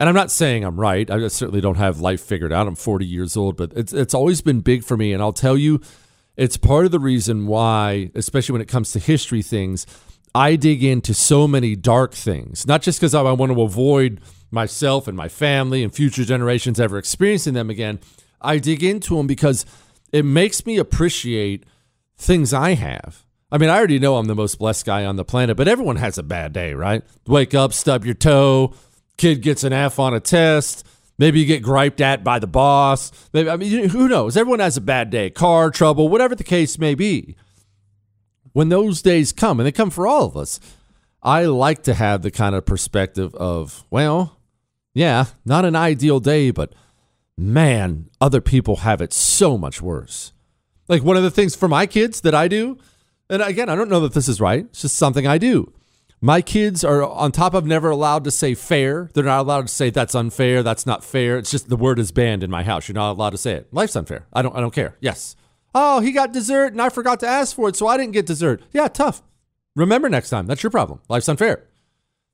and 0.00 0.08
I'm 0.08 0.14
not 0.14 0.30
saying 0.30 0.64
I'm 0.64 0.80
right. 0.80 1.08
I 1.10 1.28
certainly 1.28 1.60
don't 1.60 1.76
have 1.76 2.00
life 2.00 2.22
figured 2.22 2.52
out. 2.52 2.66
I'm 2.66 2.74
40 2.74 3.04
years 3.04 3.36
old, 3.36 3.58
but 3.58 3.72
it's 3.76 3.92
it's 3.92 4.14
always 4.14 4.40
been 4.40 4.60
big 4.60 4.82
for 4.82 4.96
me, 4.96 5.12
and 5.12 5.22
I'll 5.22 5.34
tell 5.34 5.58
you, 5.58 5.80
it's 6.38 6.56
part 6.56 6.86
of 6.86 6.90
the 6.90 6.98
reason 6.98 7.46
why, 7.46 8.10
especially 8.14 8.54
when 8.54 8.62
it 8.62 8.68
comes 8.68 8.92
to 8.92 8.98
history 8.98 9.42
things, 9.42 9.86
I 10.34 10.56
dig 10.56 10.82
into 10.82 11.12
so 11.12 11.46
many 11.46 11.76
dark 11.76 12.14
things. 12.14 12.66
Not 12.66 12.80
just 12.80 12.98
because 12.98 13.14
I 13.14 13.20
want 13.20 13.52
to 13.52 13.60
avoid 13.60 14.22
myself 14.50 15.06
and 15.06 15.16
my 15.16 15.28
family 15.28 15.84
and 15.84 15.94
future 15.94 16.24
generations 16.24 16.80
ever 16.80 16.96
experiencing 16.96 17.52
them 17.52 17.68
again. 17.68 18.00
I 18.40 18.58
dig 18.58 18.82
into 18.82 19.16
them 19.16 19.26
because 19.26 19.66
it 20.12 20.24
makes 20.24 20.64
me 20.64 20.78
appreciate 20.78 21.64
things 22.16 22.54
I 22.54 22.72
have. 22.72 23.26
I 23.52 23.58
mean, 23.58 23.68
I 23.68 23.76
already 23.76 23.98
know 23.98 24.16
I'm 24.16 24.26
the 24.26 24.34
most 24.34 24.58
blessed 24.58 24.86
guy 24.86 25.04
on 25.04 25.16
the 25.16 25.24
planet, 25.24 25.58
but 25.58 25.68
everyone 25.68 25.96
has 25.96 26.16
a 26.16 26.22
bad 26.22 26.54
day, 26.54 26.72
right? 26.72 27.02
Wake 27.26 27.52
up, 27.52 27.74
stub 27.74 28.06
your 28.06 28.14
toe 28.14 28.74
kid 29.16 29.42
gets 29.42 29.64
an 29.64 29.72
F 29.72 29.98
on 29.98 30.14
a 30.14 30.20
test. 30.20 30.86
Maybe 31.18 31.40
you 31.40 31.46
get 31.46 31.62
griped 31.62 32.00
at 32.00 32.24
by 32.24 32.38
the 32.38 32.46
boss. 32.46 33.12
Maybe 33.34 33.50
I 33.50 33.56
mean, 33.56 33.90
who 33.90 34.08
knows? 34.08 34.36
Everyone 34.36 34.60
has 34.60 34.78
a 34.78 34.80
bad 34.80 35.10
day, 35.10 35.28
car 35.28 35.70
trouble, 35.70 36.08
whatever 36.08 36.34
the 36.34 36.44
case 36.44 36.78
may 36.78 36.94
be. 36.94 37.36
When 38.52 38.70
those 38.70 39.02
days 39.02 39.32
come, 39.32 39.60
and 39.60 39.66
they 39.66 39.72
come 39.72 39.90
for 39.90 40.06
all 40.06 40.24
of 40.24 40.36
us, 40.36 40.58
I 41.22 41.44
like 41.44 41.82
to 41.82 41.94
have 41.94 42.22
the 42.22 42.30
kind 42.30 42.54
of 42.54 42.64
perspective 42.64 43.34
of, 43.34 43.84
well, 43.90 44.38
yeah, 44.94 45.26
not 45.44 45.64
an 45.64 45.76
ideal 45.76 46.20
day, 46.20 46.50
but 46.50 46.74
man, 47.36 48.08
other 48.20 48.40
people 48.40 48.76
have 48.76 49.00
it 49.00 49.12
so 49.12 49.58
much 49.58 49.82
worse. 49.82 50.32
Like 50.88 51.04
one 51.04 51.16
of 51.16 51.22
the 51.22 51.30
things 51.30 51.54
for 51.54 51.68
my 51.68 51.86
kids 51.86 52.22
that 52.22 52.34
I 52.34 52.48
do, 52.48 52.78
and 53.28 53.42
again, 53.42 53.68
I 53.68 53.76
don't 53.76 53.90
know 53.90 54.00
that 54.00 54.14
this 54.14 54.28
is 54.28 54.40
right, 54.40 54.64
it's 54.64 54.82
just 54.82 54.96
something 54.96 55.26
I 55.26 55.38
do. 55.38 55.72
My 56.22 56.42
kids 56.42 56.84
are 56.84 57.02
on 57.02 57.32
top 57.32 57.54
of 57.54 57.64
never 57.64 57.88
allowed 57.88 58.24
to 58.24 58.30
say 58.30 58.54
fair. 58.54 59.08
They're 59.14 59.24
not 59.24 59.40
allowed 59.40 59.68
to 59.68 59.72
say 59.72 59.88
that's 59.88 60.14
unfair, 60.14 60.62
that's 60.62 60.84
not 60.84 61.02
fair. 61.02 61.38
It's 61.38 61.50
just 61.50 61.70
the 61.70 61.76
word 61.76 61.98
is 61.98 62.12
banned 62.12 62.42
in 62.42 62.50
my 62.50 62.62
house. 62.62 62.88
You're 62.88 62.94
not 62.94 63.12
allowed 63.12 63.30
to 63.30 63.38
say 63.38 63.52
it. 63.52 63.72
Life's 63.72 63.96
unfair. 63.96 64.26
I 64.32 64.42
don't 64.42 64.54
I 64.54 64.60
don't 64.60 64.74
care. 64.74 64.96
Yes. 65.00 65.34
Oh, 65.74 66.00
he 66.00 66.12
got 66.12 66.32
dessert 66.32 66.72
and 66.72 66.82
I 66.82 66.90
forgot 66.90 67.20
to 67.20 67.26
ask 67.26 67.56
for 67.56 67.68
it, 67.68 67.76
so 67.76 67.86
I 67.86 67.96
didn't 67.96 68.12
get 68.12 68.26
dessert. 68.26 68.62
Yeah, 68.72 68.88
tough. 68.88 69.22
Remember 69.74 70.10
next 70.10 70.28
time. 70.28 70.46
That's 70.46 70.62
your 70.62 70.70
problem. 70.70 71.00
Life's 71.08 71.28
unfair. 71.28 71.64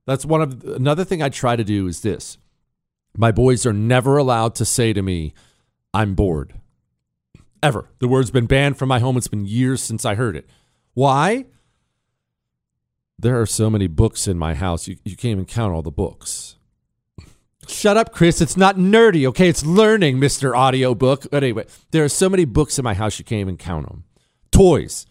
That's 0.05 0.25
one 0.25 0.43
of 0.43 0.65
another 0.65 1.05
thing 1.05 1.23
I 1.23 1.29
try 1.29 1.55
to 1.55 1.65
do 1.65 1.87
is 1.87 2.01
this. 2.01 2.39
My 3.17 3.31
boys 3.31 3.67
are 3.67 3.73
never 3.73 4.17
allowed 4.17 4.55
to 4.57 4.65
say 4.65 4.93
to 4.93 5.03
me, 5.03 5.33
I'm 5.95 6.15
bored. 6.15 6.55
Ever. 7.63 7.89
The 8.01 8.09
word's 8.09 8.31
been 8.31 8.47
banned 8.47 8.79
from 8.79 8.89
my 8.89 8.99
home. 8.99 9.17
It's 9.17 9.29
been 9.29 9.47
years 9.47 9.83
since 9.83 10.05
I 10.05 10.15
heard 10.15 10.37
it. 10.37 10.49
Why? 10.95 11.47
There 13.19 13.41
are 13.41 13.47
so 13.47 13.71
many 13.71 13.87
books 13.87 14.29
in 14.29 14.39
my 14.39 14.55
house, 14.55 14.89
you, 14.89 14.97
you 15.05 15.17
can't 15.17 15.33
even 15.33 15.47
count 15.47 15.73
all 15.73 15.83
the 15.83 15.91
books. 15.91 16.57
Shut 17.69 17.97
up, 17.97 18.13
Chris. 18.13 18.41
It's 18.41 18.57
not 18.57 18.77
nerdy, 18.77 19.27
okay? 19.27 19.49
It's 19.49 19.65
learning, 19.65 20.19
Mr. 20.19 20.57
Audiobook. 20.57 21.27
But 21.31 21.43
anyway, 21.43 21.67
there 21.91 22.05
are 22.05 22.09
so 22.09 22.29
many 22.29 22.45
books 22.45 22.79
in 22.79 22.85
my 22.85 22.95
house, 22.95 23.19
you 23.19 23.25
can't 23.25 23.41
even 23.41 23.57
count 23.57 23.89
them. 23.89 24.05
Toys. 24.53 25.07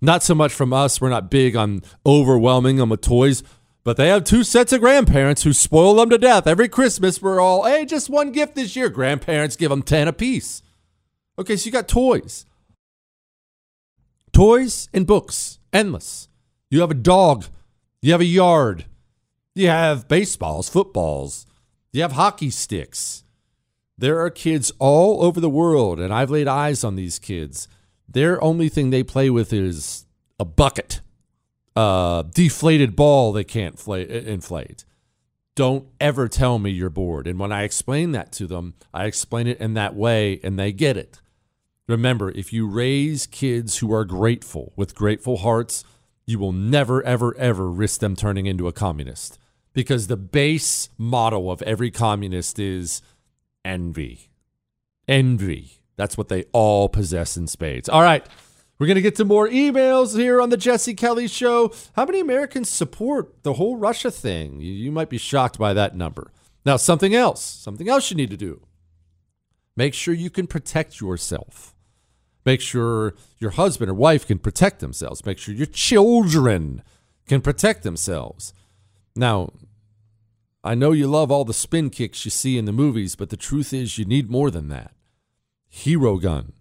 Not 0.00 0.22
so 0.22 0.34
much 0.34 0.52
from 0.52 0.72
us. 0.72 1.00
We're 1.00 1.08
not 1.08 1.30
big 1.30 1.56
on 1.56 1.82
overwhelming 2.04 2.76
them 2.76 2.90
with 2.90 3.00
toys, 3.00 3.42
but 3.82 3.96
they 3.96 4.08
have 4.08 4.24
two 4.24 4.44
sets 4.44 4.72
of 4.72 4.80
grandparents 4.80 5.42
who 5.42 5.52
spoil 5.52 5.94
them 5.94 6.10
to 6.10 6.18
death. 6.18 6.46
Every 6.46 6.68
Christmas, 6.68 7.20
we're 7.20 7.40
all, 7.40 7.64
hey, 7.64 7.84
just 7.84 8.10
one 8.10 8.30
gift 8.30 8.54
this 8.54 8.76
year. 8.76 8.88
Grandparents 8.88 9.56
give 9.56 9.70
them 9.70 9.82
10 9.82 10.06
apiece. 10.06 10.62
Okay, 11.38 11.56
so 11.56 11.66
you 11.66 11.72
got 11.72 11.88
toys. 11.88 12.46
Toys 14.32 14.88
and 14.92 15.06
books, 15.06 15.58
endless. 15.72 16.28
You 16.76 16.82
have 16.82 16.90
a 16.90 16.94
dog. 16.94 17.46
You 18.02 18.12
have 18.12 18.20
a 18.20 18.26
yard. 18.26 18.84
You 19.54 19.68
have 19.68 20.08
baseballs, 20.08 20.68
footballs. 20.68 21.46
You 21.90 22.02
have 22.02 22.12
hockey 22.12 22.50
sticks. 22.50 23.24
There 23.96 24.20
are 24.20 24.28
kids 24.28 24.70
all 24.78 25.24
over 25.24 25.40
the 25.40 25.48
world, 25.48 25.98
and 25.98 26.12
I've 26.12 26.30
laid 26.30 26.46
eyes 26.46 26.84
on 26.84 26.94
these 26.94 27.18
kids. 27.18 27.66
Their 28.06 28.44
only 28.44 28.68
thing 28.68 28.90
they 28.90 29.02
play 29.02 29.30
with 29.30 29.54
is 29.54 30.04
a 30.38 30.44
bucket, 30.44 31.00
a 31.74 32.26
deflated 32.34 32.94
ball 32.94 33.32
they 33.32 33.42
can't 33.42 33.80
inflate. 33.88 34.84
Don't 35.54 35.88
ever 35.98 36.28
tell 36.28 36.58
me 36.58 36.72
you're 36.72 36.90
bored. 36.90 37.26
And 37.26 37.38
when 37.38 37.52
I 37.52 37.62
explain 37.62 38.12
that 38.12 38.32
to 38.32 38.46
them, 38.46 38.74
I 38.92 39.06
explain 39.06 39.46
it 39.46 39.60
in 39.60 39.72
that 39.72 39.94
way, 39.94 40.40
and 40.44 40.58
they 40.58 40.72
get 40.72 40.98
it. 40.98 41.22
Remember, 41.88 42.30
if 42.32 42.52
you 42.52 42.68
raise 42.68 43.26
kids 43.26 43.78
who 43.78 43.94
are 43.94 44.04
grateful 44.04 44.74
with 44.76 44.94
grateful 44.94 45.38
hearts, 45.38 45.82
you 46.26 46.38
will 46.38 46.52
never, 46.52 47.02
ever, 47.04 47.36
ever 47.36 47.70
risk 47.70 48.00
them 48.00 48.16
turning 48.16 48.46
into 48.46 48.66
a 48.66 48.72
communist. 48.72 49.38
Because 49.72 50.06
the 50.06 50.16
base 50.16 50.88
motto 50.98 51.50
of 51.50 51.62
every 51.62 51.90
communist 51.90 52.58
is 52.58 53.02
envy. 53.64 54.30
Envy. 55.06 55.82
That's 55.96 56.18
what 56.18 56.28
they 56.28 56.44
all 56.52 56.88
possess 56.88 57.36
in 57.36 57.46
spades. 57.46 57.88
All 57.88 58.02
right. 58.02 58.26
We're 58.78 58.86
going 58.86 58.96
to 58.96 59.02
get 59.02 59.16
to 59.16 59.24
more 59.24 59.48
emails 59.48 60.18
here 60.18 60.40
on 60.40 60.50
the 60.50 60.58
Jesse 60.58 60.94
Kelly 60.94 61.28
Show. 61.28 61.72
How 61.94 62.04
many 62.04 62.20
Americans 62.20 62.68
support 62.68 63.42
the 63.42 63.54
whole 63.54 63.76
Russia 63.76 64.10
thing? 64.10 64.60
You, 64.60 64.72
you 64.72 64.92
might 64.92 65.08
be 65.08 65.16
shocked 65.16 65.58
by 65.58 65.72
that 65.72 65.96
number. 65.96 66.30
Now, 66.66 66.76
something 66.76 67.14
else, 67.14 67.42
something 67.42 67.88
else 67.88 68.10
you 68.10 68.16
need 68.16 68.30
to 68.30 68.36
do. 68.36 68.66
Make 69.76 69.94
sure 69.94 70.12
you 70.12 70.30
can 70.30 70.46
protect 70.46 71.00
yourself. 71.00 71.75
Make 72.46 72.60
sure 72.60 73.14
your 73.40 73.50
husband 73.50 73.90
or 73.90 73.94
wife 73.94 74.24
can 74.26 74.38
protect 74.38 74.78
themselves. 74.78 75.26
Make 75.26 75.38
sure 75.38 75.52
your 75.52 75.66
children 75.66 76.84
can 77.26 77.40
protect 77.40 77.82
themselves. 77.82 78.54
Now, 79.16 79.50
I 80.62 80.76
know 80.76 80.92
you 80.92 81.08
love 81.08 81.32
all 81.32 81.44
the 81.44 81.52
spin 81.52 81.90
kicks 81.90 82.24
you 82.24 82.30
see 82.30 82.56
in 82.56 82.64
the 82.64 82.72
movies, 82.72 83.16
but 83.16 83.30
the 83.30 83.36
truth 83.36 83.72
is 83.72 83.98
you 83.98 84.04
need 84.04 84.30
more 84.30 84.52
than 84.52 84.68
that. 84.68 84.92
Hero 85.68 86.18
gun. 86.18 86.52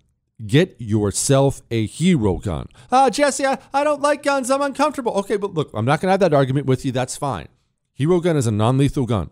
Get 0.46 0.76
yourself 0.80 1.62
a 1.70 1.86
hero 1.86 2.38
gun. 2.40 2.68
Ah, 2.92 3.10
Jesse, 3.12 3.46
I, 3.46 3.60
I 3.72 3.84
don't 3.84 4.02
like 4.02 4.24
guns. 4.24 4.50
I'm 4.50 4.62
uncomfortable. 4.62 5.14
Okay, 5.14 5.38
but 5.38 5.54
look, 5.54 5.70
I'm 5.74 5.86
not 5.86 6.02
going 6.02 6.08
to 6.08 6.14
have 6.14 6.20
that 6.20 6.34
argument 6.34 6.66
with 6.66 6.84
you. 6.84 6.92
That's 6.92 7.16
fine. 7.16 7.48
Hero 7.94 8.20
gun 8.20 8.36
is 8.36 8.48
a 8.48 8.52
non 8.52 8.78
lethal 8.78 9.06
gun. 9.06 9.30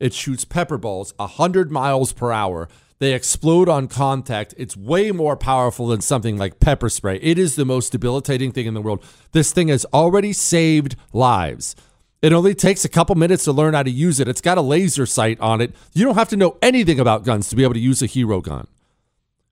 It 0.00 0.14
shoots 0.14 0.46
pepper 0.46 0.78
balls 0.78 1.12
100 1.18 1.70
miles 1.70 2.14
per 2.14 2.32
hour. 2.32 2.68
They 3.00 3.14
explode 3.14 3.68
on 3.70 3.88
contact. 3.88 4.54
It's 4.58 4.76
way 4.76 5.10
more 5.10 5.34
powerful 5.34 5.86
than 5.86 6.02
something 6.02 6.36
like 6.36 6.60
pepper 6.60 6.90
spray. 6.90 7.18
It 7.22 7.38
is 7.38 7.56
the 7.56 7.64
most 7.64 7.92
debilitating 7.92 8.52
thing 8.52 8.66
in 8.66 8.74
the 8.74 8.82
world. 8.82 9.02
This 9.32 9.52
thing 9.52 9.68
has 9.68 9.86
already 9.86 10.34
saved 10.34 10.96
lives. 11.14 11.74
It 12.20 12.34
only 12.34 12.54
takes 12.54 12.84
a 12.84 12.90
couple 12.90 13.14
minutes 13.14 13.44
to 13.44 13.52
learn 13.52 13.72
how 13.72 13.82
to 13.82 13.90
use 13.90 14.20
it. 14.20 14.28
It's 14.28 14.42
got 14.42 14.58
a 14.58 14.62
laser 14.62 15.06
sight 15.06 15.40
on 15.40 15.62
it. 15.62 15.74
You 15.94 16.04
don't 16.04 16.16
have 16.16 16.28
to 16.28 16.36
know 16.36 16.58
anything 16.60 17.00
about 17.00 17.24
guns 17.24 17.48
to 17.48 17.56
be 17.56 17.62
able 17.62 17.72
to 17.72 17.80
use 17.80 18.02
a 18.02 18.06
hero 18.06 18.42
gun. 18.42 18.66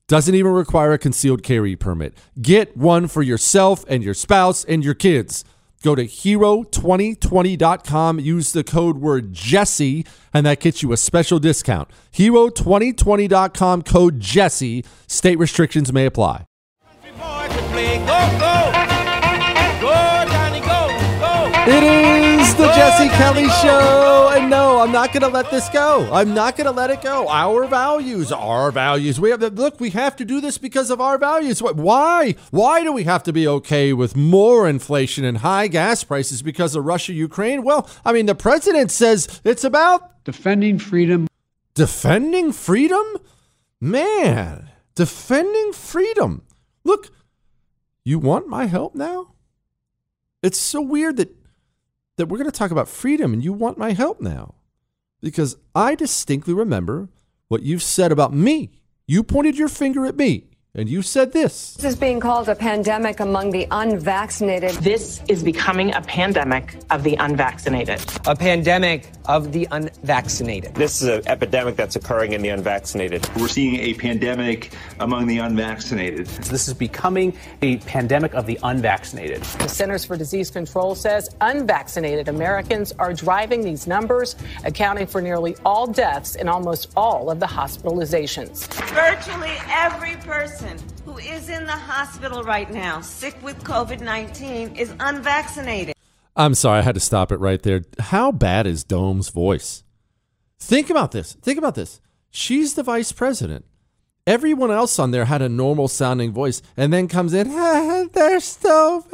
Doesn't 0.09 0.35
even 0.35 0.53
require 0.53 0.93
a 0.93 0.99
concealed 0.99 1.43
carry 1.43 1.75
permit. 1.75 2.15
Get 2.41 2.77
one 2.77 3.09
for 3.09 3.23
yourself 3.23 3.83
and 3.89 4.03
your 4.03 4.15
spouse 4.15 4.63
and 4.65 4.85
your 4.85 4.95
kids. 4.95 5.43
Go 5.83 5.95
to 5.95 6.05
hero2020.com, 6.05 8.21
use 8.21 8.53
the 8.53 8.65
code 8.65 8.99
word 8.99 9.33
Jesse, 9.33 10.05
and 10.35 10.45
that 10.45 10.61
gets 10.61 10.83
you 10.83 10.93
a 10.93 10.97
special 10.97 11.39
discount. 11.39 11.89
Hero2020.com, 12.13 13.83
code 13.83 14.19
Jesse. 14.19 14.85
State 15.07 15.39
restrictions 15.39 15.93
may 15.93 16.07
apply. 16.07 16.47
It 21.71 21.85
is 21.85 22.55
the 22.55 22.67
Jesse 22.73 23.11
Kelly 23.11 23.47
Show. 23.61 24.33
And 24.35 24.49
no, 24.49 24.68
I'm 24.81 24.93
not 24.93 25.13
going 25.13 25.23
to 25.23 25.29
let 25.29 25.51
this 25.51 25.69
go. 25.71 26.09
I'm 26.13 26.35
not 26.35 26.57
going 26.57 26.67
to 26.67 26.71
let 26.71 26.91
it 26.91 27.03
go. 27.03 27.29
Our 27.29 27.67
values, 27.67 28.31
our 28.31 28.71
values. 28.71 29.19
We 29.19 29.31
have 29.31 29.41
to 29.41 29.51
look, 29.51 29.81
we 29.81 29.91
have 29.91 30.15
to 30.17 30.25
do 30.25 30.41
this 30.41 30.57
because 30.57 30.91
of 30.91 31.01
our 31.01 31.19
values. 31.19 31.61
Why? 31.61 32.37
Why 32.51 32.85
do 32.85 32.93
we 32.93 33.05
have 33.05 33.25
to 33.25 33.33
be 33.33 33.49
okay 33.49 33.93
with 33.93 34.17
more 34.17 34.69
inflation 34.69 35.25
and 35.25 35.39
high 35.39 35.67
gas 35.67 36.05
prices 36.05 36.43
because 36.43 36.77
of 36.77 36.85
Russia, 36.85 37.13
Ukraine? 37.13 37.65
Well, 37.65 37.91
I 38.05 38.13
mean, 38.13 38.27
the 38.27 38.35
president 38.35 38.91
says 38.93 39.41
it's 39.43 39.65
about 39.65 40.25
defending 40.25 40.79
freedom. 40.79 41.27
Defending 41.75 42.53
freedom? 42.53 43.05
Man, 43.81 44.71
defending 44.95 45.73
freedom. 45.73 46.43
Look, 46.85 47.11
you 48.05 48.19
want 48.19 48.49
my 48.49 48.67
help 48.67 48.95
now? 48.95 49.35
It's 50.43 50.61
so 50.61 50.81
weird 50.81 51.17
that 51.17 51.35
that 52.17 52.27
we're 52.27 52.39
going 52.39 52.51
to 52.51 52.57
talk 52.57 52.71
about 52.71 52.89
freedom 52.89 53.33
and 53.33 53.43
you 53.43 53.53
want 53.53 53.79
my 53.79 53.93
help 53.93 54.21
now. 54.21 54.55
Because 55.21 55.57
I 55.75 55.95
distinctly 55.95 56.55
remember 56.55 57.09
what 57.49 57.63
you've 57.63 57.83
said 57.83 58.13
about 58.13 58.33
me. 58.33 58.71
You 59.07 59.23
pointed 59.23 59.57
your 59.57 59.69
finger 59.69 60.07
at 60.07 60.17
me 60.17 60.45
and 60.79 60.89
you 60.89 61.03
said 61.03 61.33
this. 61.33 61.75
This 61.75 61.95
is 61.95 61.97
being 61.97 62.21
called 62.21 62.49
a 62.49 62.55
pandemic 62.55 63.19
among 63.19 63.51
the 63.51 63.67
unvaccinated. 63.73 64.71
This 64.77 65.21
is 65.29 65.43
becoming 65.43 65.93
a 65.93 66.01
pandemic 66.01 66.77
of 66.91 67.03
the 67.03 67.17
unvaccinated. 67.17 68.01
A 68.27 68.37
pandemic 68.37 69.11
of 69.27 69.53
the 69.53 69.67
unvaccinated. 69.73 70.75
This 70.77 71.03
is 71.03 71.09
an 71.09 71.23
epidemic 71.27 71.75
that's 71.75 71.97
occurring 71.97 72.33
in 72.33 72.43
the 72.43 72.51
unvaccinated. 72.51 73.29
We're 73.37 73.49
seeing 73.49 73.75
a 73.75 73.95
pandemic 73.95 74.73
among 75.01 75.27
the 75.27 75.39
unvaccinated. 75.39 76.29
So 76.29 76.53
this 76.53 76.69
is 76.69 76.75
becoming 76.75 77.37
a 77.61 77.79
pandemic 77.79 78.35
of 78.35 78.47
the 78.47 78.59
unvaccinated. 78.63 79.43
The 79.43 79.69
Centers 79.69 80.05
for 80.05 80.17
Disease 80.17 80.49
Control 80.49 80.95
says 80.95 81.35
unvaccinated 81.41 82.29
Americans 82.29 82.93
are 83.01 83.13
driving 83.13 83.63
these 83.63 83.89
numbers, 83.89 84.37
accounting 84.65 85.09
for 85.09 85.21
nearly 85.21 85.57
all 85.65 85.89
deaths 85.89 86.37
and 86.37 86.49
almost 86.49 86.93
all 86.97 87.31
of 87.31 87.41
the 87.41 87.47
hospitalizations. 87.47 88.73
Virtually 88.95 89.57
every 89.69 90.15
person 90.25 90.68
who 91.05 91.19
is 91.19 91.49
in 91.49 91.65
the 91.67 91.73
hospital 91.73 92.43
right 92.43 92.71
now, 92.71 93.01
sick 93.01 93.37
with 93.43 93.63
COVID 93.65 94.01
19, 94.01 94.77
is 94.77 94.93
unvaccinated. 95.01 95.95
I'm 96.37 96.55
sorry, 96.55 96.79
I 96.79 96.83
had 96.83 96.95
to 96.95 97.01
stop 97.01 97.33
it 97.33 97.39
right 97.39 97.63
there. 97.63 97.83
How 97.99 98.31
bad 98.31 98.67
is 98.67 98.85
Dome's 98.85 99.29
voice? 99.29 99.83
Think 100.59 100.91
about 100.91 101.13
this. 101.13 101.35
Think 101.35 101.59
about 101.59 101.75
this. 101.75 102.01
She's 102.31 102.75
the 102.75 102.83
vice 102.83 103.13
president. 103.13 103.65
Everyone 104.27 104.71
else 104.71 104.99
on 104.99 105.11
there 105.11 105.25
had 105.25 105.41
a 105.41 105.49
normal 105.49 105.89
sounding 105.89 106.33
voice, 106.33 106.61
and 106.77 106.93
then 106.93 107.09
comes 107.09 107.33
in. 107.33 107.49
Ah, 107.51 108.05
they're 108.13 108.41
so 108.41 109.05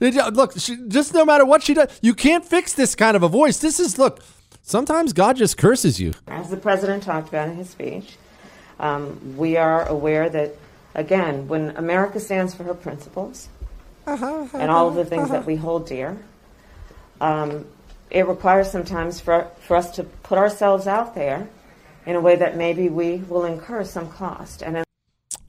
look. 0.00 0.58
She, 0.58 0.76
just 0.88 1.12
no 1.12 1.26
matter 1.26 1.44
what 1.44 1.62
she 1.62 1.74
does, 1.74 1.88
you 2.00 2.14
can't 2.14 2.44
fix 2.44 2.72
this 2.72 2.94
kind 2.94 3.14
of 3.16 3.22
a 3.22 3.28
voice. 3.28 3.58
This 3.58 3.78
is 3.78 3.98
look. 3.98 4.20
Sometimes 4.62 5.12
God 5.12 5.36
just 5.36 5.58
curses 5.58 6.00
you. 6.00 6.14
As 6.26 6.48
the 6.48 6.56
president 6.56 7.02
talked 7.02 7.28
about 7.28 7.48
in 7.48 7.56
his 7.56 7.68
speech, 7.68 8.16
um, 8.80 9.36
we 9.36 9.58
are 9.58 9.86
aware 9.88 10.30
that 10.30 10.56
again, 10.94 11.48
when 11.48 11.76
America 11.76 12.20
stands 12.20 12.54
for 12.54 12.64
her 12.64 12.74
principles 12.74 13.48
uh-huh, 14.06 14.46
and 14.54 14.70
all 14.70 14.88
of 14.88 14.94
the 14.94 15.04
things 15.04 15.24
uh-huh. 15.24 15.34
that 15.34 15.46
we 15.46 15.56
hold 15.56 15.86
dear, 15.86 16.18
um, 17.20 17.66
it 18.10 18.26
requires 18.26 18.70
sometimes 18.70 19.20
for, 19.20 19.48
for 19.60 19.76
us 19.76 19.90
to 19.96 20.04
put 20.04 20.38
ourselves 20.38 20.86
out 20.86 21.14
there 21.14 21.48
in 22.04 22.16
a 22.16 22.20
way 22.20 22.36
that 22.36 22.56
maybe 22.56 22.88
we 22.88 23.16
will 23.16 23.44
incur 23.44 23.84
some 23.84 24.10
cost. 24.10 24.62
And 24.62 24.84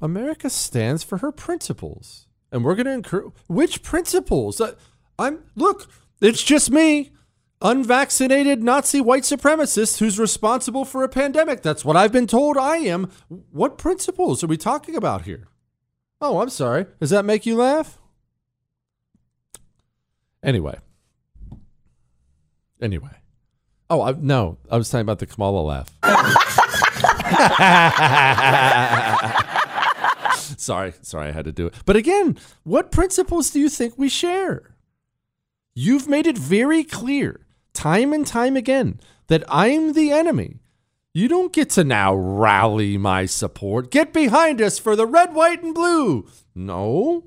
America 0.02 0.50
stands 0.50 1.04
for 1.04 1.18
her 1.18 1.32
principles, 1.32 2.28
and 2.52 2.64
we're 2.64 2.76
going 2.76 2.86
to 2.86 2.94
incur 2.94 3.32
which 3.48 3.84
principles? 3.84 4.62
Uh, 4.62 4.76
I'm 5.18 5.40
look. 5.56 5.90
It's 6.22 6.44
just 6.44 6.72
me, 6.72 7.12
unvaccinated 7.64 8.62
Nazi 8.62 9.02
white 9.02 9.24
supremacist 9.24 10.00
who's 10.00 10.20
responsible 10.20 10.86
for 10.86 11.04
a 11.04 11.10
pandemic. 11.10 11.62
That's 11.62 11.86
what 11.86 11.96
I've 11.96 12.12
been 12.12 12.28
told 12.28 12.58
I 12.58 12.78
am. 12.78 13.10
What 13.30 13.78
principles 13.78 14.44
are 14.44 14.48
we 14.48 14.58
talking 14.58 14.96
about 14.96 15.24
here? 15.24 15.48
Oh, 16.22 16.42
I'm 16.42 16.50
sorry. 16.50 16.86
Does 17.00 17.10
that 17.10 17.26
make 17.26 17.46
you 17.46 17.56
laugh? 17.56 18.00
Anyway. 20.44 20.78
Anyway. 22.82 23.10
Oh, 23.90 24.02
I, 24.02 24.12
no. 24.12 24.58
I 24.70 24.78
was 24.78 24.90
talking 24.90 25.02
about 25.02 25.20
the 25.20 25.26
Kamala 25.26 25.62
laugh. 25.62 25.90
sorry. 30.58 30.94
Sorry, 31.02 31.28
I 31.28 31.32
had 31.32 31.46
to 31.46 31.52
do 31.52 31.68
it. 31.68 31.74
But 31.86 31.96
again, 31.96 32.38
what 32.64 32.92
principles 32.92 33.52
do 33.52 33.60
you 33.60 33.70
think 33.70 33.98
we 33.98 34.10
share? 34.10 34.74
You've 35.76 36.08
made 36.08 36.28
it 36.28 36.38
very 36.38 36.84
clear, 36.84 37.46
time 37.74 38.14
and 38.14 38.26
time 38.26 38.56
again, 38.56 39.00
that 39.28 39.44
I'm 39.48 39.94
the 39.94 40.12
enemy. 40.12 40.60
You 41.14 41.28
don't 41.28 41.54
get 41.54 41.70
to 41.72 41.84
now 41.84 42.16
rally 42.16 42.98
my 42.98 43.26
support. 43.28 43.92
Get 43.92 44.14
behind 44.14 44.62
us 44.62 44.80
for 44.80 44.96
the 44.96 45.06
red, 45.06 45.36
white, 45.36 45.62
and 45.62 45.76
blue. 45.76 46.28
No, 46.56 47.26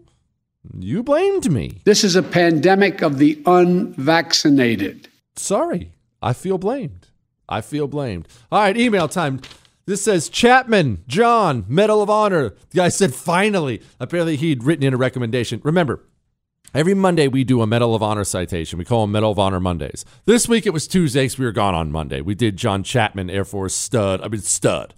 you 0.76 1.02
blamed 1.02 1.50
me. 1.50 1.82
This 1.84 2.02
is 2.02 2.16
a 2.16 2.22
pandemic 2.22 3.02
of 3.02 3.18
the 3.18 3.40
unvaccinated. 3.46 5.08
Sorry, 5.36 5.92
I 6.20 6.32
feel 6.32 6.58
blamed. 6.58 7.08
I 7.48 7.60
feel 7.60 7.86
blamed. 7.86 8.26
All 8.50 8.60
right, 8.60 8.76
email 8.76 9.06
time. 9.08 9.40
This 9.86 10.02
says 10.02 10.28
Chapman, 10.28 11.04
John, 11.06 11.64
Medal 11.68 12.02
of 12.02 12.10
Honor. 12.10 12.50
The 12.70 12.76
guy 12.76 12.88
said 12.88 13.14
finally. 13.14 13.80
Apparently, 14.00 14.34
he'd 14.34 14.64
written 14.64 14.84
in 14.84 14.94
a 14.94 14.96
recommendation. 14.96 15.60
Remember, 15.62 16.00
every 16.76 16.94
Monday 16.94 17.26
we 17.26 17.42
do 17.42 17.62
a 17.62 17.66
Medal 17.66 17.94
of 17.94 18.02
Honor 18.02 18.24
citation. 18.24 18.78
We 18.78 18.84
call 18.84 19.02
them 19.02 19.12
Medal 19.12 19.32
of 19.32 19.38
Honor 19.38 19.60
Mondays. 19.60 20.04
This 20.26 20.46
week 20.46 20.66
it 20.66 20.72
was 20.72 20.86
Tuesday 20.86 21.24
because 21.24 21.38
we 21.38 21.46
were 21.46 21.52
gone 21.52 21.74
on 21.74 21.90
Monday. 21.90 22.20
We 22.20 22.34
did 22.34 22.56
John 22.56 22.82
Chapman, 22.82 23.30
Air 23.30 23.44
Force 23.44 23.74
stud. 23.74 24.20
I 24.20 24.28
mean, 24.28 24.42
stud. 24.42 24.94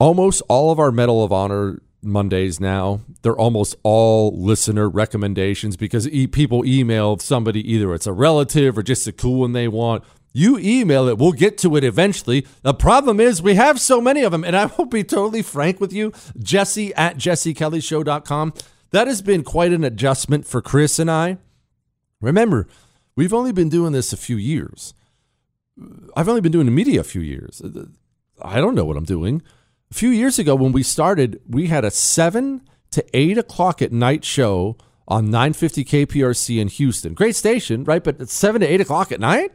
Almost 0.00 0.42
all 0.48 0.72
of 0.72 0.80
our 0.80 0.90
Medal 0.90 1.22
of 1.22 1.32
Honor 1.32 1.80
Mondays 2.02 2.58
now, 2.58 3.02
they're 3.22 3.36
almost 3.36 3.76
all 3.84 4.36
listener 4.36 4.88
recommendations 4.88 5.76
because 5.76 6.08
e- 6.08 6.26
people 6.26 6.66
email 6.66 7.18
somebody 7.18 7.72
either 7.72 7.94
it's 7.94 8.08
a 8.08 8.12
relative 8.12 8.76
or 8.76 8.82
just 8.82 9.06
a 9.06 9.12
cool 9.12 9.40
one 9.40 9.52
they 9.52 9.68
want. 9.68 10.02
You 10.32 10.58
email 10.58 11.08
it, 11.08 11.18
we'll 11.18 11.32
get 11.32 11.58
to 11.58 11.76
it 11.76 11.84
eventually. 11.84 12.46
The 12.62 12.74
problem 12.74 13.20
is 13.20 13.42
we 13.42 13.54
have 13.54 13.80
so 13.80 14.00
many 14.00 14.22
of 14.22 14.32
them, 14.32 14.42
and 14.42 14.56
I 14.56 14.66
will 14.76 14.86
be 14.86 15.04
totally 15.04 15.42
frank 15.42 15.78
with 15.78 15.92
you. 15.92 16.12
Jesse 16.38 16.92
at 16.94 17.18
jessekellyshow.com. 17.18 18.54
That 18.92 19.08
has 19.08 19.22
been 19.22 19.42
quite 19.42 19.72
an 19.72 19.84
adjustment 19.84 20.46
for 20.46 20.62
Chris 20.62 20.98
and 20.98 21.10
I. 21.10 21.38
Remember, 22.20 22.68
we've 23.16 23.34
only 23.34 23.52
been 23.52 23.68
doing 23.68 23.92
this 23.92 24.12
a 24.12 24.16
few 24.16 24.36
years. 24.36 24.94
I've 26.14 26.28
only 26.28 26.40
been 26.40 26.52
doing 26.52 26.66
the 26.66 26.72
media 26.72 27.00
a 27.00 27.04
few 27.04 27.22
years. 27.22 27.62
I 28.40 28.60
don't 28.60 28.74
know 28.74 28.84
what 28.84 28.96
I'm 28.96 29.04
doing. 29.04 29.42
A 29.90 29.94
few 29.94 30.10
years 30.10 30.38
ago, 30.38 30.54
when 30.54 30.72
we 30.72 30.82
started, 30.82 31.40
we 31.48 31.66
had 31.66 31.84
a 31.84 31.90
seven 31.90 32.62
to 32.90 33.04
eight 33.14 33.38
o'clock 33.38 33.82
at 33.82 33.92
night 33.92 34.24
show 34.24 34.76
on 35.08 35.30
950 35.30 35.84
KPRC 35.84 36.60
in 36.60 36.68
Houston. 36.68 37.14
Great 37.14 37.34
station, 37.34 37.84
right? 37.84 38.04
But 38.04 38.20
it's 38.20 38.32
seven 38.32 38.60
to 38.60 38.66
eight 38.66 38.80
o'clock 38.80 39.10
at 39.10 39.20
night 39.20 39.52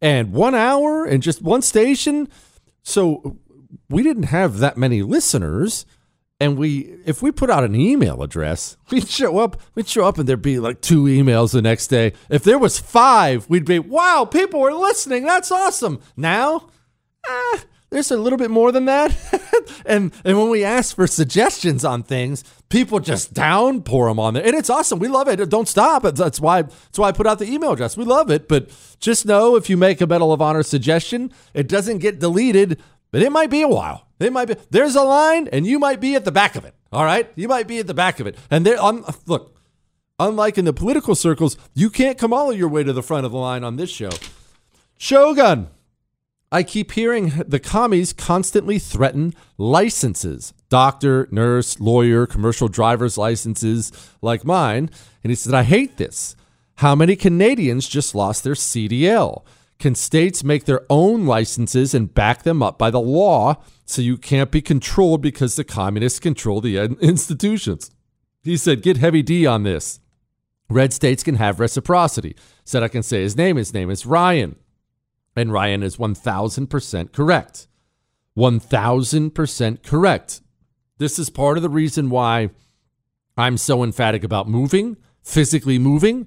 and 0.00 0.32
one 0.32 0.54
hour 0.54 1.04
and 1.04 1.22
just 1.22 1.42
one 1.42 1.62
station. 1.62 2.28
So 2.82 3.38
we 3.88 4.02
didn't 4.02 4.24
have 4.24 4.58
that 4.58 4.76
many 4.76 5.02
listeners. 5.02 5.86
And 6.40 6.56
we, 6.56 6.98
if 7.04 7.20
we 7.20 7.32
put 7.32 7.50
out 7.50 7.64
an 7.64 7.74
email 7.74 8.22
address, 8.22 8.76
we'd 8.90 9.08
show 9.08 9.38
up. 9.38 9.60
We'd 9.74 9.88
show 9.88 10.04
up, 10.04 10.18
and 10.18 10.28
there'd 10.28 10.42
be 10.42 10.58
like 10.58 10.80
two 10.80 11.04
emails 11.04 11.52
the 11.52 11.62
next 11.62 11.88
day. 11.88 12.12
If 12.30 12.44
there 12.44 12.58
was 12.58 12.78
five, 12.78 13.48
we'd 13.48 13.64
be, 13.64 13.78
"Wow, 13.78 14.24
people 14.24 14.64
are 14.64 14.72
listening. 14.72 15.24
That's 15.24 15.50
awesome." 15.50 16.00
Now, 16.16 16.68
eh, 17.28 17.58
there's 17.90 18.10
a 18.10 18.16
little 18.16 18.38
bit 18.38 18.50
more 18.50 18.70
than 18.70 18.84
that. 18.84 19.16
and 19.86 20.12
and 20.24 20.38
when 20.38 20.50
we 20.50 20.62
ask 20.64 20.94
for 20.94 21.06
suggestions 21.08 21.84
on 21.84 22.04
things, 22.04 22.44
people 22.68 23.00
just 23.00 23.34
downpour 23.34 24.08
them 24.08 24.20
on 24.20 24.34
there, 24.34 24.44
and 24.44 24.54
it's 24.54 24.70
awesome. 24.70 25.00
We 25.00 25.08
love 25.08 25.28
it. 25.28 25.36
Don't 25.50 25.68
stop. 25.68 26.02
That's 26.02 26.40
why 26.40 26.62
that's 26.62 26.98
why 26.98 27.08
I 27.08 27.12
put 27.12 27.26
out 27.26 27.40
the 27.40 27.52
email 27.52 27.72
address. 27.72 27.96
We 27.96 28.04
love 28.04 28.30
it, 28.30 28.46
but 28.48 28.70
just 29.00 29.26
know 29.26 29.56
if 29.56 29.68
you 29.68 29.76
make 29.76 30.00
a 30.00 30.06
Medal 30.06 30.32
of 30.32 30.40
Honor 30.40 30.62
suggestion, 30.62 31.32
it 31.52 31.66
doesn't 31.68 31.98
get 31.98 32.20
deleted, 32.20 32.80
but 33.10 33.22
it 33.22 33.32
might 33.32 33.50
be 33.50 33.62
a 33.62 33.68
while. 33.68 34.07
It 34.20 34.32
might 34.32 34.46
be 34.46 34.56
there's 34.70 34.96
a 34.96 35.02
line, 35.02 35.48
and 35.48 35.66
you 35.66 35.78
might 35.78 36.00
be 36.00 36.14
at 36.14 36.24
the 36.24 36.32
back 36.32 36.56
of 36.56 36.64
it. 36.64 36.74
All 36.92 37.04
right, 37.04 37.30
you 37.36 37.48
might 37.48 37.66
be 37.68 37.78
at 37.78 37.86
the 37.86 37.94
back 37.94 38.20
of 38.20 38.26
it, 38.26 38.36
and 38.50 38.64
there. 38.64 38.82
Um, 38.82 39.04
look, 39.26 39.56
unlike 40.18 40.58
in 40.58 40.64
the 40.64 40.72
political 40.72 41.14
circles, 41.14 41.56
you 41.74 41.90
can't 41.90 42.18
come 42.18 42.32
all 42.32 42.52
your 42.52 42.68
way 42.68 42.82
to 42.82 42.92
the 42.92 43.02
front 43.02 43.26
of 43.26 43.32
the 43.32 43.38
line 43.38 43.64
on 43.64 43.76
this 43.76 43.90
show. 43.90 44.10
Shogun. 44.96 45.68
I 46.50 46.62
keep 46.62 46.92
hearing 46.92 47.44
the 47.46 47.60
commies 47.60 48.14
constantly 48.14 48.78
threaten 48.78 49.34
licenses 49.58 50.54
doctor, 50.70 51.28
nurse, 51.30 51.80
lawyer, 51.80 52.26
commercial 52.26 52.68
driver's 52.68 53.18
licenses 53.18 53.92
like 54.22 54.44
mine. 54.44 54.90
And 55.22 55.30
he 55.30 55.34
said, 55.34 55.54
I 55.54 55.62
hate 55.62 55.96
this. 55.96 56.36
How 56.76 56.94
many 56.94 57.16
Canadians 57.16 57.88
just 57.88 58.14
lost 58.14 58.44
their 58.44 58.54
CDL? 58.54 59.44
Can 59.78 59.94
states 59.94 60.42
make 60.42 60.64
their 60.64 60.84
own 60.90 61.24
licenses 61.26 61.94
and 61.94 62.12
back 62.12 62.42
them 62.42 62.62
up 62.62 62.78
by 62.78 62.90
the 62.90 63.00
law 63.00 63.62
so 63.84 64.02
you 64.02 64.16
can't 64.16 64.50
be 64.50 64.60
controlled 64.60 65.22
because 65.22 65.54
the 65.54 65.64
communists 65.64 66.18
control 66.18 66.60
the 66.60 66.78
institutions? 67.00 67.90
He 68.42 68.56
said, 68.56 68.82
Get 68.82 68.96
heavy 68.96 69.22
D 69.22 69.46
on 69.46 69.62
this. 69.62 70.00
Red 70.68 70.92
states 70.92 71.22
can 71.22 71.36
have 71.36 71.60
reciprocity. 71.60 72.36
Said 72.64 72.82
I 72.82 72.88
can 72.88 73.02
say 73.02 73.22
his 73.22 73.36
name. 73.36 73.56
His 73.56 73.72
name 73.72 73.88
is 73.88 74.04
Ryan. 74.04 74.56
And 75.36 75.52
Ryan 75.52 75.82
is 75.82 75.96
1000% 75.96 77.12
correct. 77.12 77.68
1000% 78.36 79.82
correct. 79.82 80.40
This 80.98 81.18
is 81.18 81.30
part 81.30 81.56
of 81.56 81.62
the 81.62 81.68
reason 81.68 82.10
why 82.10 82.50
I'm 83.36 83.56
so 83.56 83.84
emphatic 83.84 84.24
about 84.24 84.48
moving, 84.48 84.96
physically 85.22 85.78
moving, 85.78 86.26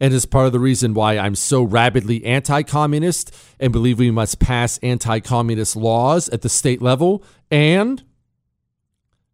and 0.00 0.12
is 0.12 0.26
part 0.26 0.46
of 0.46 0.52
the 0.52 0.60
reason 0.60 0.94
why 0.94 1.16
I'm 1.18 1.34
so 1.34 1.62
rabidly 1.62 2.24
anti 2.24 2.62
communist 2.62 3.34
and 3.58 3.72
believe 3.72 3.98
we 3.98 4.10
must 4.10 4.38
pass 4.38 4.78
anti 4.78 5.20
communist 5.20 5.76
laws 5.76 6.28
at 6.28 6.42
the 6.42 6.48
state 6.48 6.82
level. 6.82 7.24
And 7.50 8.02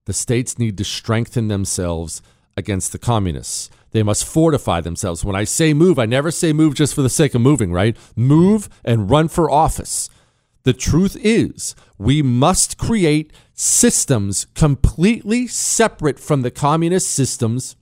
the 0.04 0.12
states 0.12 0.58
need 0.58 0.76
to 0.78 0.84
strengthen 0.84 1.48
themselves 1.48 2.22
against 2.56 2.92
the 2.92 2.98
communists. 2.98 3.70
They 3.92 4.02
must 4.02 4.26
fortify 4.26 4.80
themselves. 4.80 5.24
When 5.24 5.36
I 5.36 5.44
say 5.44 5.74
move, 5.74 5.98
I 5.98 6.06
never 6.06 6.30
say 6.30 6.52
move 6.52 6.74
just 6.74 6.94
for 6.94 7.02
the 7.02 7.10
sake 7.10 7.34
of 7.34 7.40
moving, 7.40 7.72
right? 7.72 7.96
Move 8.16 8.68
and 8.84 9.10
run 9.10 9.28
for 9.28 9.50
office. 9.50 10.08
The 10.64 10.72
truth 10.72 11.16
is, 11.20 11.74
we 11.98 12.22
must 12.22 12.78
create 12.78 13.32
systems 13.54 14.46
completely 14.54 15.46
separate 15.46 16.18
from 16.18 16.42
the 16.42 16.50
communist 16.50 17.10
systems, 17.10 17.76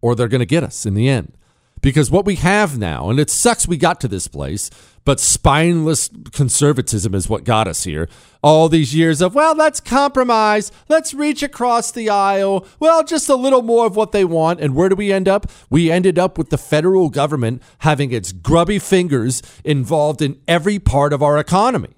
or 0.00 0.14
they're 0.14 0.28
going 0.28 0.40
to 0.40 0.46
get 0.46 0.62
us 0.62 0.86
in 0.86 0.94
the 0.94 1.08
end. 1.08 1.36
Because 1.82 2.10
what 2.10 2.26
we 2.26 2.34
have 2.36 2.78
now, 2.78 3.08
and 3.08 3.18
it 3.18 3.30
sucks 3.30 3.66
we 3.66 3.76
got 3.76 4.00
to 4.00 4.08
this 4.08 4.28
place, 4.28 4.70
but 5.04 5.18
spineless 5.18 6.10
conservatism 6.32 7.14
is 7.14 7.28
what 7.28 7.44
got 7.44 7.66
us 7.66 7.84
here. 7.84 8.06
All 8.42 8.68
these 8.68 8.94
years 8.94 9.22
of, 9.22 9.34
well, 9.34 9.56
let's 9.56 9.80
compromise, 9.80 10.70
let's 10.88 11.14
reach 11.14 11.42
across 11.42 11.90
the 11.90 12.10
aisle, 12.10 12.66
well, 12.78 13.02
just 13.02 13.28
a 13.30 13.34
little 13.34 13.62
more 13.62 13.86
of 13.86 13.96
what 13.96 14.12
they 14.12 14.26
want. 14.26 14.60
And 14.60 14.74
where 14.74 14.90
do 14.90 14.94
we 14.94 15.12
end 15.12 15.26
up? 15.26 15.50
We 15.70 15.90
ended 15.90 16.18
up 16.18 16.36
with 16.36 16.50
the 16.50 16.58
federal 16.58 17.08
government 17.08 17.62
having 17.78 18.12
its 18.12 18.32
grubby 18.32 18.78
fingers 18.78 19.42
involved 19.64 20.20
in 20.20 20.38
every 20.46 20.78
part 20.78 21.14
of 21.14 21.22
our 21.22 21.38
economy. 21.38 21.94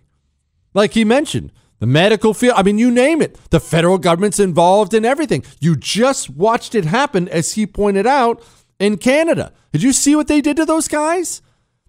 Like 0.75 0.93
he 0.93 1.05
mentioned, 1.05 1.53
the 1.81 1.87
medical 1.87 2.33
field, 2.33 2.55
I 2.57 2.63
mean, 2.63 2.79
you 2.79 2.93
name 2.93 3.21
it. 3.21 3.37
The 3.51 3.59
federal 3.59 3.99
government's 3.99 4.39
involved 4.39 4.95
in 4.95 5.05
everything. 5.05 5.45
You 5.61 5.75
just 5.75 6.31
watched 6.31 6.77
it 6.77 6.85
happen, 6.85 7.29
as 7.29 7.55
he 7.55 7.67
pointed 7.67 8.07
out, 8.07 8.41
in 8.83 8.99
Canada. 8.99 9.53
Did 9.73 9.83
you 9.83 9.93
see 9.93 10.17
what 10.17 10.29
they 10.29 10.41
did 10.41 10.57
to 10.57 10.65
those 10.67 10.89
guys? 10.89 11.41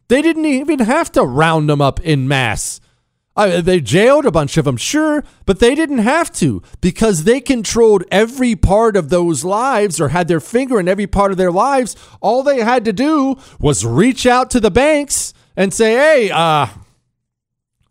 They 0.07 0.21
didn't 0.21 0.45
even 0.45 0.79
have 0.79 1.11
to 1.13 1.23
round 1.23 1.69
them 1.69 1.81
up 1.81 1.99
in 2.01 2.27
mass. 2.27 2.79
They 3.35 3.81
jailed 3.81 4.27
a 4.27 4.31
bunch 4.31 4.57
of 4.57 4.65
them, 4.65 4.77
sure, 4.77 5.23
but 5.47 5.59
they 5.59 5.73
didn't 5.73 5.99
have 5.99 6.31
to 6.33 6.61
because 6.81 7.23
they 7.23 7.41
controlled 7.41 8.03
every 8.11 8.55
part 8.55 8.95
of 8.95 9.09
those 9.09 9.43
lives 9.43 9.99
or 9.99 10.09
had 10.09 10.27
their 10.27 10.39
finger 10.39 10.79
in 10.79 10.87
every 10.87 11.07
part 11.07 11.31
of 11.31 11.37
their 11.37 11.51
lives. 11.51 11.95
All 12.21 12.43
they 12.43 12.59
had 12.59 12.85
to 12.85 12.93
do 12.93 13.37
was 13.59 13.87
reach 13.87 14.27
out 14.27 14.51
to 14.51 14.59
the 14.59 14.69
banks 14.69 15.33
and 15.55 15.73
say, 15.73 15.93
hey, 15.93 16.29
uh, 16.29 16.67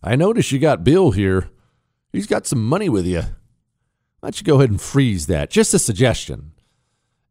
I 0.00 0.14
notice 0.14 0.52
you 0.52 0.60
got 0.60 0.84
Bill 0.84 1.10
here. 1.10 1.50
He's 2.12 2.28
got 2.28 2.46
some 2.46 2.64
money 2.64 2.88
with 2.88 3.06
you. 3.06 3.22
Why 4.20 4.28
don't 4.28 4.40
you 4.40 4.44
go 4.44 4.58
ahead 4.58 4.70
and 4.70 4.80
freeze 4.80 5.26
that? 5.26 5.50
Just 5.50 5.74
a 5.74 5.78
suggestion. 5.80 6.52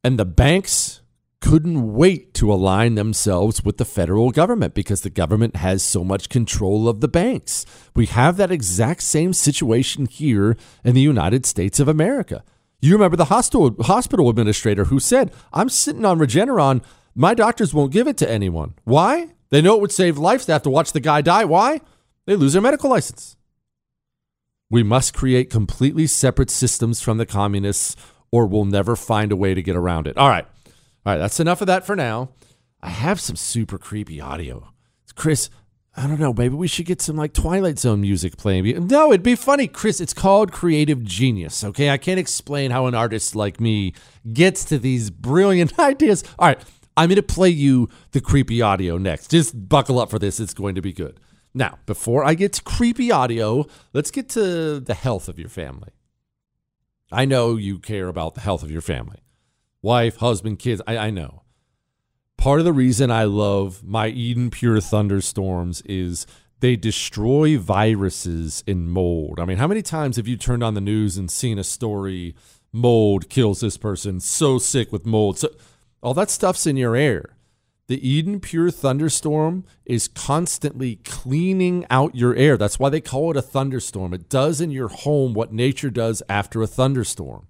And 0.03 0.19
the 0.19 0.25
banks 0.25 1.00
couldn't 1.41 1.93
wait 1.93 2.33
to 2.35 2.53
align 2.53 2.95
themselves 2.95 3.65
with 3.65 3.77
the 3.77 3.85
federal 3.85 4.31
government 4.31 4.73
because 4.73 5.01
the 5.01 5.09
government 5.09 5.57
has 5.57 5.83
so 5.83 6.03
much 6.03 6.29
control 6.29 6.87
of 6.87 7.01
the 7.01 7.07
banks. 7.07 7.65
We 7.95 8.05
have 8.05 8.37
that 8.37 8.51
exact 8.51 9.01
same 9.03 9.33
situation 9.33 10.05
here 10.05 10.55
in 10.85 10.93
the 10.93 11.01
United 11.01 11.45
States 11.45 11.79
of 11.79 11.87
America. 11.87 12.43
You 12.79 12.93
remember 12.93 13.17
the 13.17 13.25
hospital 13.25 13.75
hospital 13.81 14.29
administrator 14.29 14.85
who 14.85 14.99
said, 14.99 15.33
"I'm 15.51 15.69
sitting 15.69 16.05
on 16.05 16.19
Regeneron. 16.19 16.81
My 17.13 17.33
doctors 17.33 17.73
won't 17.73 17.91
give 17.91 18.07
it 18.07 18.17
to 18.17 18.31
anyone. 18.31 18.75
Why? 18.85 19.33
They 19.49 19.61
know 19.61 19.75
it 19.75 19.81
would 19.81 19.91
save 19.91 20.17
lives. 20.17 20.45
They 20.45 20.53
have 20.53 20.63
to 20.63 20.69
watch 20.69 20.93
the 20.93 20.99
guy 20.99 21.21
die. 21.21 21.45
Why? 21.45 21.81
They 22.25 22.35
lose 22.35 22.53
their 22.53 22.61
medical 22.61 22.89
license." 22.89 23.35
We 24.69 24.83
must 24.83 25.13
create 25.13 25.49
completely 25.49 26.07
separate 26.07 26.49
systems 26.49 27.01
from 27.01 27.17
the 27.17 27.25
communists, 27.25 27.97
or 28.31 28.45
we'll 28.45 28.63
never 28.63 28.95
find 28.95 29.31
a 29.31 29.35
way 29.35 29.53
to 29.53 29.61
get 29.61 29.75
around 29.75 30.07
it. 30.07 30.17
All 30.17 30.29
right. 30.29 30.47
All 31.05 31.13
right, 31.13 31.17
that's 31.17 31.39
enough 31.39 31.61
of 31.61 31.67
that 31.67 31.85
for 31.85 31.95
now. 31.95 32.29
I 32.81 32.89
have 32.89 33.19
some 33.19 33.35
super 33.35 33.77
creepy 33.77 34.21
audio. 34.21 34.69
Chris, 35.15 35.49
I 35.95 36.07
don't 36.07 36.19
know, 36.19 36.33
maybe 36.33 36.55
we 36.55 36.67
should 36.67 36.85
get 36.85 37.01
some 37.01 37.15
like 37.15 37.33
Twilight 37.33 37.79
Zone 37.79 38.01
music 38.01 38.37
playing. 38.37 38.87
No, 38.87 39.11
it'd 39.11 39.23
be 39.23 39.35
funny, 39.35 39.67
Chris. 39.67 39.99
It's 39.99 40.13
called 40.13 40.51
creative 40.51 41.03
genius, 41.03 41.63
okay? 41.63 41.89
I 41.89 41.97
can't 41.97 42.19
explain 42.19 42.71
how 42.71 42.85
an 42.85 42.95
artist 42.95 43.35
like 43.35 43.59
me 43.59 43.93
gets 44.31 44.63
to 44.65 44.77
these 44.77 45.09
brilliant 45.09 45.77
ideas. 45.79 46.23
All 46.39 46.47
right, 46.47 46.59
I'm 46.95 47.09
going 47.09 47.15
to 47.15 47.23
play 47.23 47.49
you 47.49 47.89
the 48.11 48.21
creepy 48.21 48.61
audio 48.61 48.97
next. 48.97 49.31
Just 49.31 49.67
buckle 49.67 49.99
up 49.99 50.11
for 50.11 50.19
this. 50.19 50.39
It's 50.39 50.53
going 50.53 50.75
to 50.75 50.81
be 50.81 50.93
good. 50.93 51.19
Now, 51.53 51.79
before 51.85 52.23
I 52.23 52.35
get 52.35 52.53
to 52.53 52.63
creepy 52.63 53.11
audio, 53.11 53.65
let's 53.91 54.11
get 54.11 54.29
to 54.29 54.79
the 54.79 54.93
health 54.93 55.27
of 55.27 55.39
your 55.39 55.49
family. 55.49 55.89
I 57.11 57.25
know 57.25 57.57
you 57.57 57.79
care 57.79 58.07
about 58.07 58.35
the 58.35 58.41
health 58.41 58.63
of 58.63 58.71
your 58.71 58.81
family 58.81 59.17
wife, 59.81 60.17
husband, 60.17 60.59
kids. 60.59 60.81
I, 60.87 60.97
I 60.97 61.09
know. 61.09 61.43
Part 62.37 62.59
of 62.59 62.65
the 62.65 62.73
reason 62.73 63.11
I 63.11 63.25
love 63.25 63.83
my 63.83 64.07
Eden 64.07 64.49
Pure 64.49 64.81
thunderstorms 64.81 65.81
is 65.81 66.25
they 66.59 66.75
destroy 66.75 67.57
viruses 67.57 68.63
and 68.67 68.89
mold. 68.89 69.39
I 69.39 69.45
mean, 69.45 69.57
how 69.57 69.67
many 69.67 69.81
times 69.81 70.15
have 70.15 70.27
you 70.27 70.37
turned 70.37 70.63
on 70.63 70.73
the 70.73 70.81
news 70.81 71.17
and 71.17 71.29
seen 71.29 71.59
a 71.59 71.63
story 71.63 72.35
mold 72.71 73.29
kills 73.29 73.61
this 73.61 73.77
person, 73.77 74.19
so 74.19 74.57
sick 74.57 74.91
with 74.91 75.05
mold? 75.05 75.37
So 75.37 75.49
all 76.01 76.13
that 76.15 76.29
stuff's 76.29 76.65
in 76.65 76.77
your 76.77 76.95
air. 76.95 77.35
The 77.87 78.07
Eden 78.07 78.39
Pure 78.39 78.71
Thunderstorm 78.71 79.65
is 79.85 80.07
constantly 80.07 80.95
cleaning 80.97 81.85
out 81.89 82.15
your 82.15 82.33
air. 82.35 82.55
That's 82.55 82.79
why 82.79 82.89
they 82.89 83.01
call 83.01 83.31
it 83.31 83.37
a 83.37 83.41
thunderstorm. 83.41 84.13
It 84.13 84.29
does 84.29 84.61
in 84.61 84.71
your 84.71 84.87
home 84.87 85.33
what 85.33 85.51
nature 85.51 85.89
does 85.89 86.23
after 86.29 86.61
a 86.61 86.67
thunderstorm. 86.67 87.47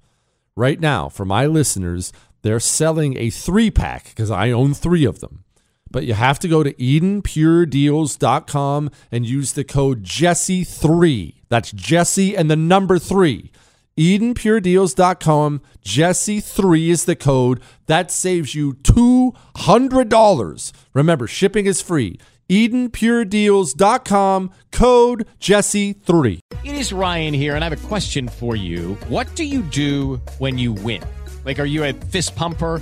Right 0.56 0.80
now, 0.80 1.10
for 1.10 1.26
my 1.26 1.46
listeners, 1.46 2.12
they're 2.42 2.60
selling 2.60 3.16
a 3.18 3.30
three 3.30 3.70
pack 3.72 4.10
because 4.10 4.30
I 4.32 4.52
own 4.52 4.74
three 4.74 5.06
of 5.06 5.22
them. 5.22 5.46
But 5.90 6.04
you 6.06 6.14
have 6.14 6.40
to 6.40 6.48
go 6.48 6.64
to 6.64 6.74
EdenPureDeals.com 6.74 8.90
and 9.12 9.26
use 9.26 9.54
the 9.54 9.64
code 9.64 10.04
Jesse3. 10.04 11.36
That's 11.50 11.72
Jesse 11.72 12.36
and 12.36 12.50
the 12.50 12.56
number 12.56 12.98
three. 12.98 13.52
EdenPureDeals.com. 13.98 15.62
Jesse3 15.86 16.88
is 16.88 17.06
the 17.06 17.16
code. 17.16 17.62
That 17.88 18.10
saves 18.10 18.56
you 18.56 18.74
$200. 18.76 20.72
Remember, 20.94 21.28
shipping 21.28 21.66
is 21.66 21.82
free. 21.82 22.18
EdenPureDeals.com. 22.52 24.52
Code 24.72 25.28
Jesse3. 25.40 26.40
It 26.64 26.76
is 26.76 26.94
Ryan 26.94 27.34
here, 27.34 27.56
and 27.56 27.64
I 27.64 27.70
have 27.70 27.86
a 27.86 27.88
question 27.88 28.28
for 28.28 28.56
you. 28.56 28.96
What 29.08 29.34
do 29.36 29.44
you 29.44 29.62
do 29.62 30.22
when 30.38 30.58
you 30.58 30.74
win? 30.74 31.02
Like, 31.46 31.60
are 31.60 31.66
you 31.66 31.84
a 31.84 31.94
fist 31.94 32.36
pumper? 32.36 32.82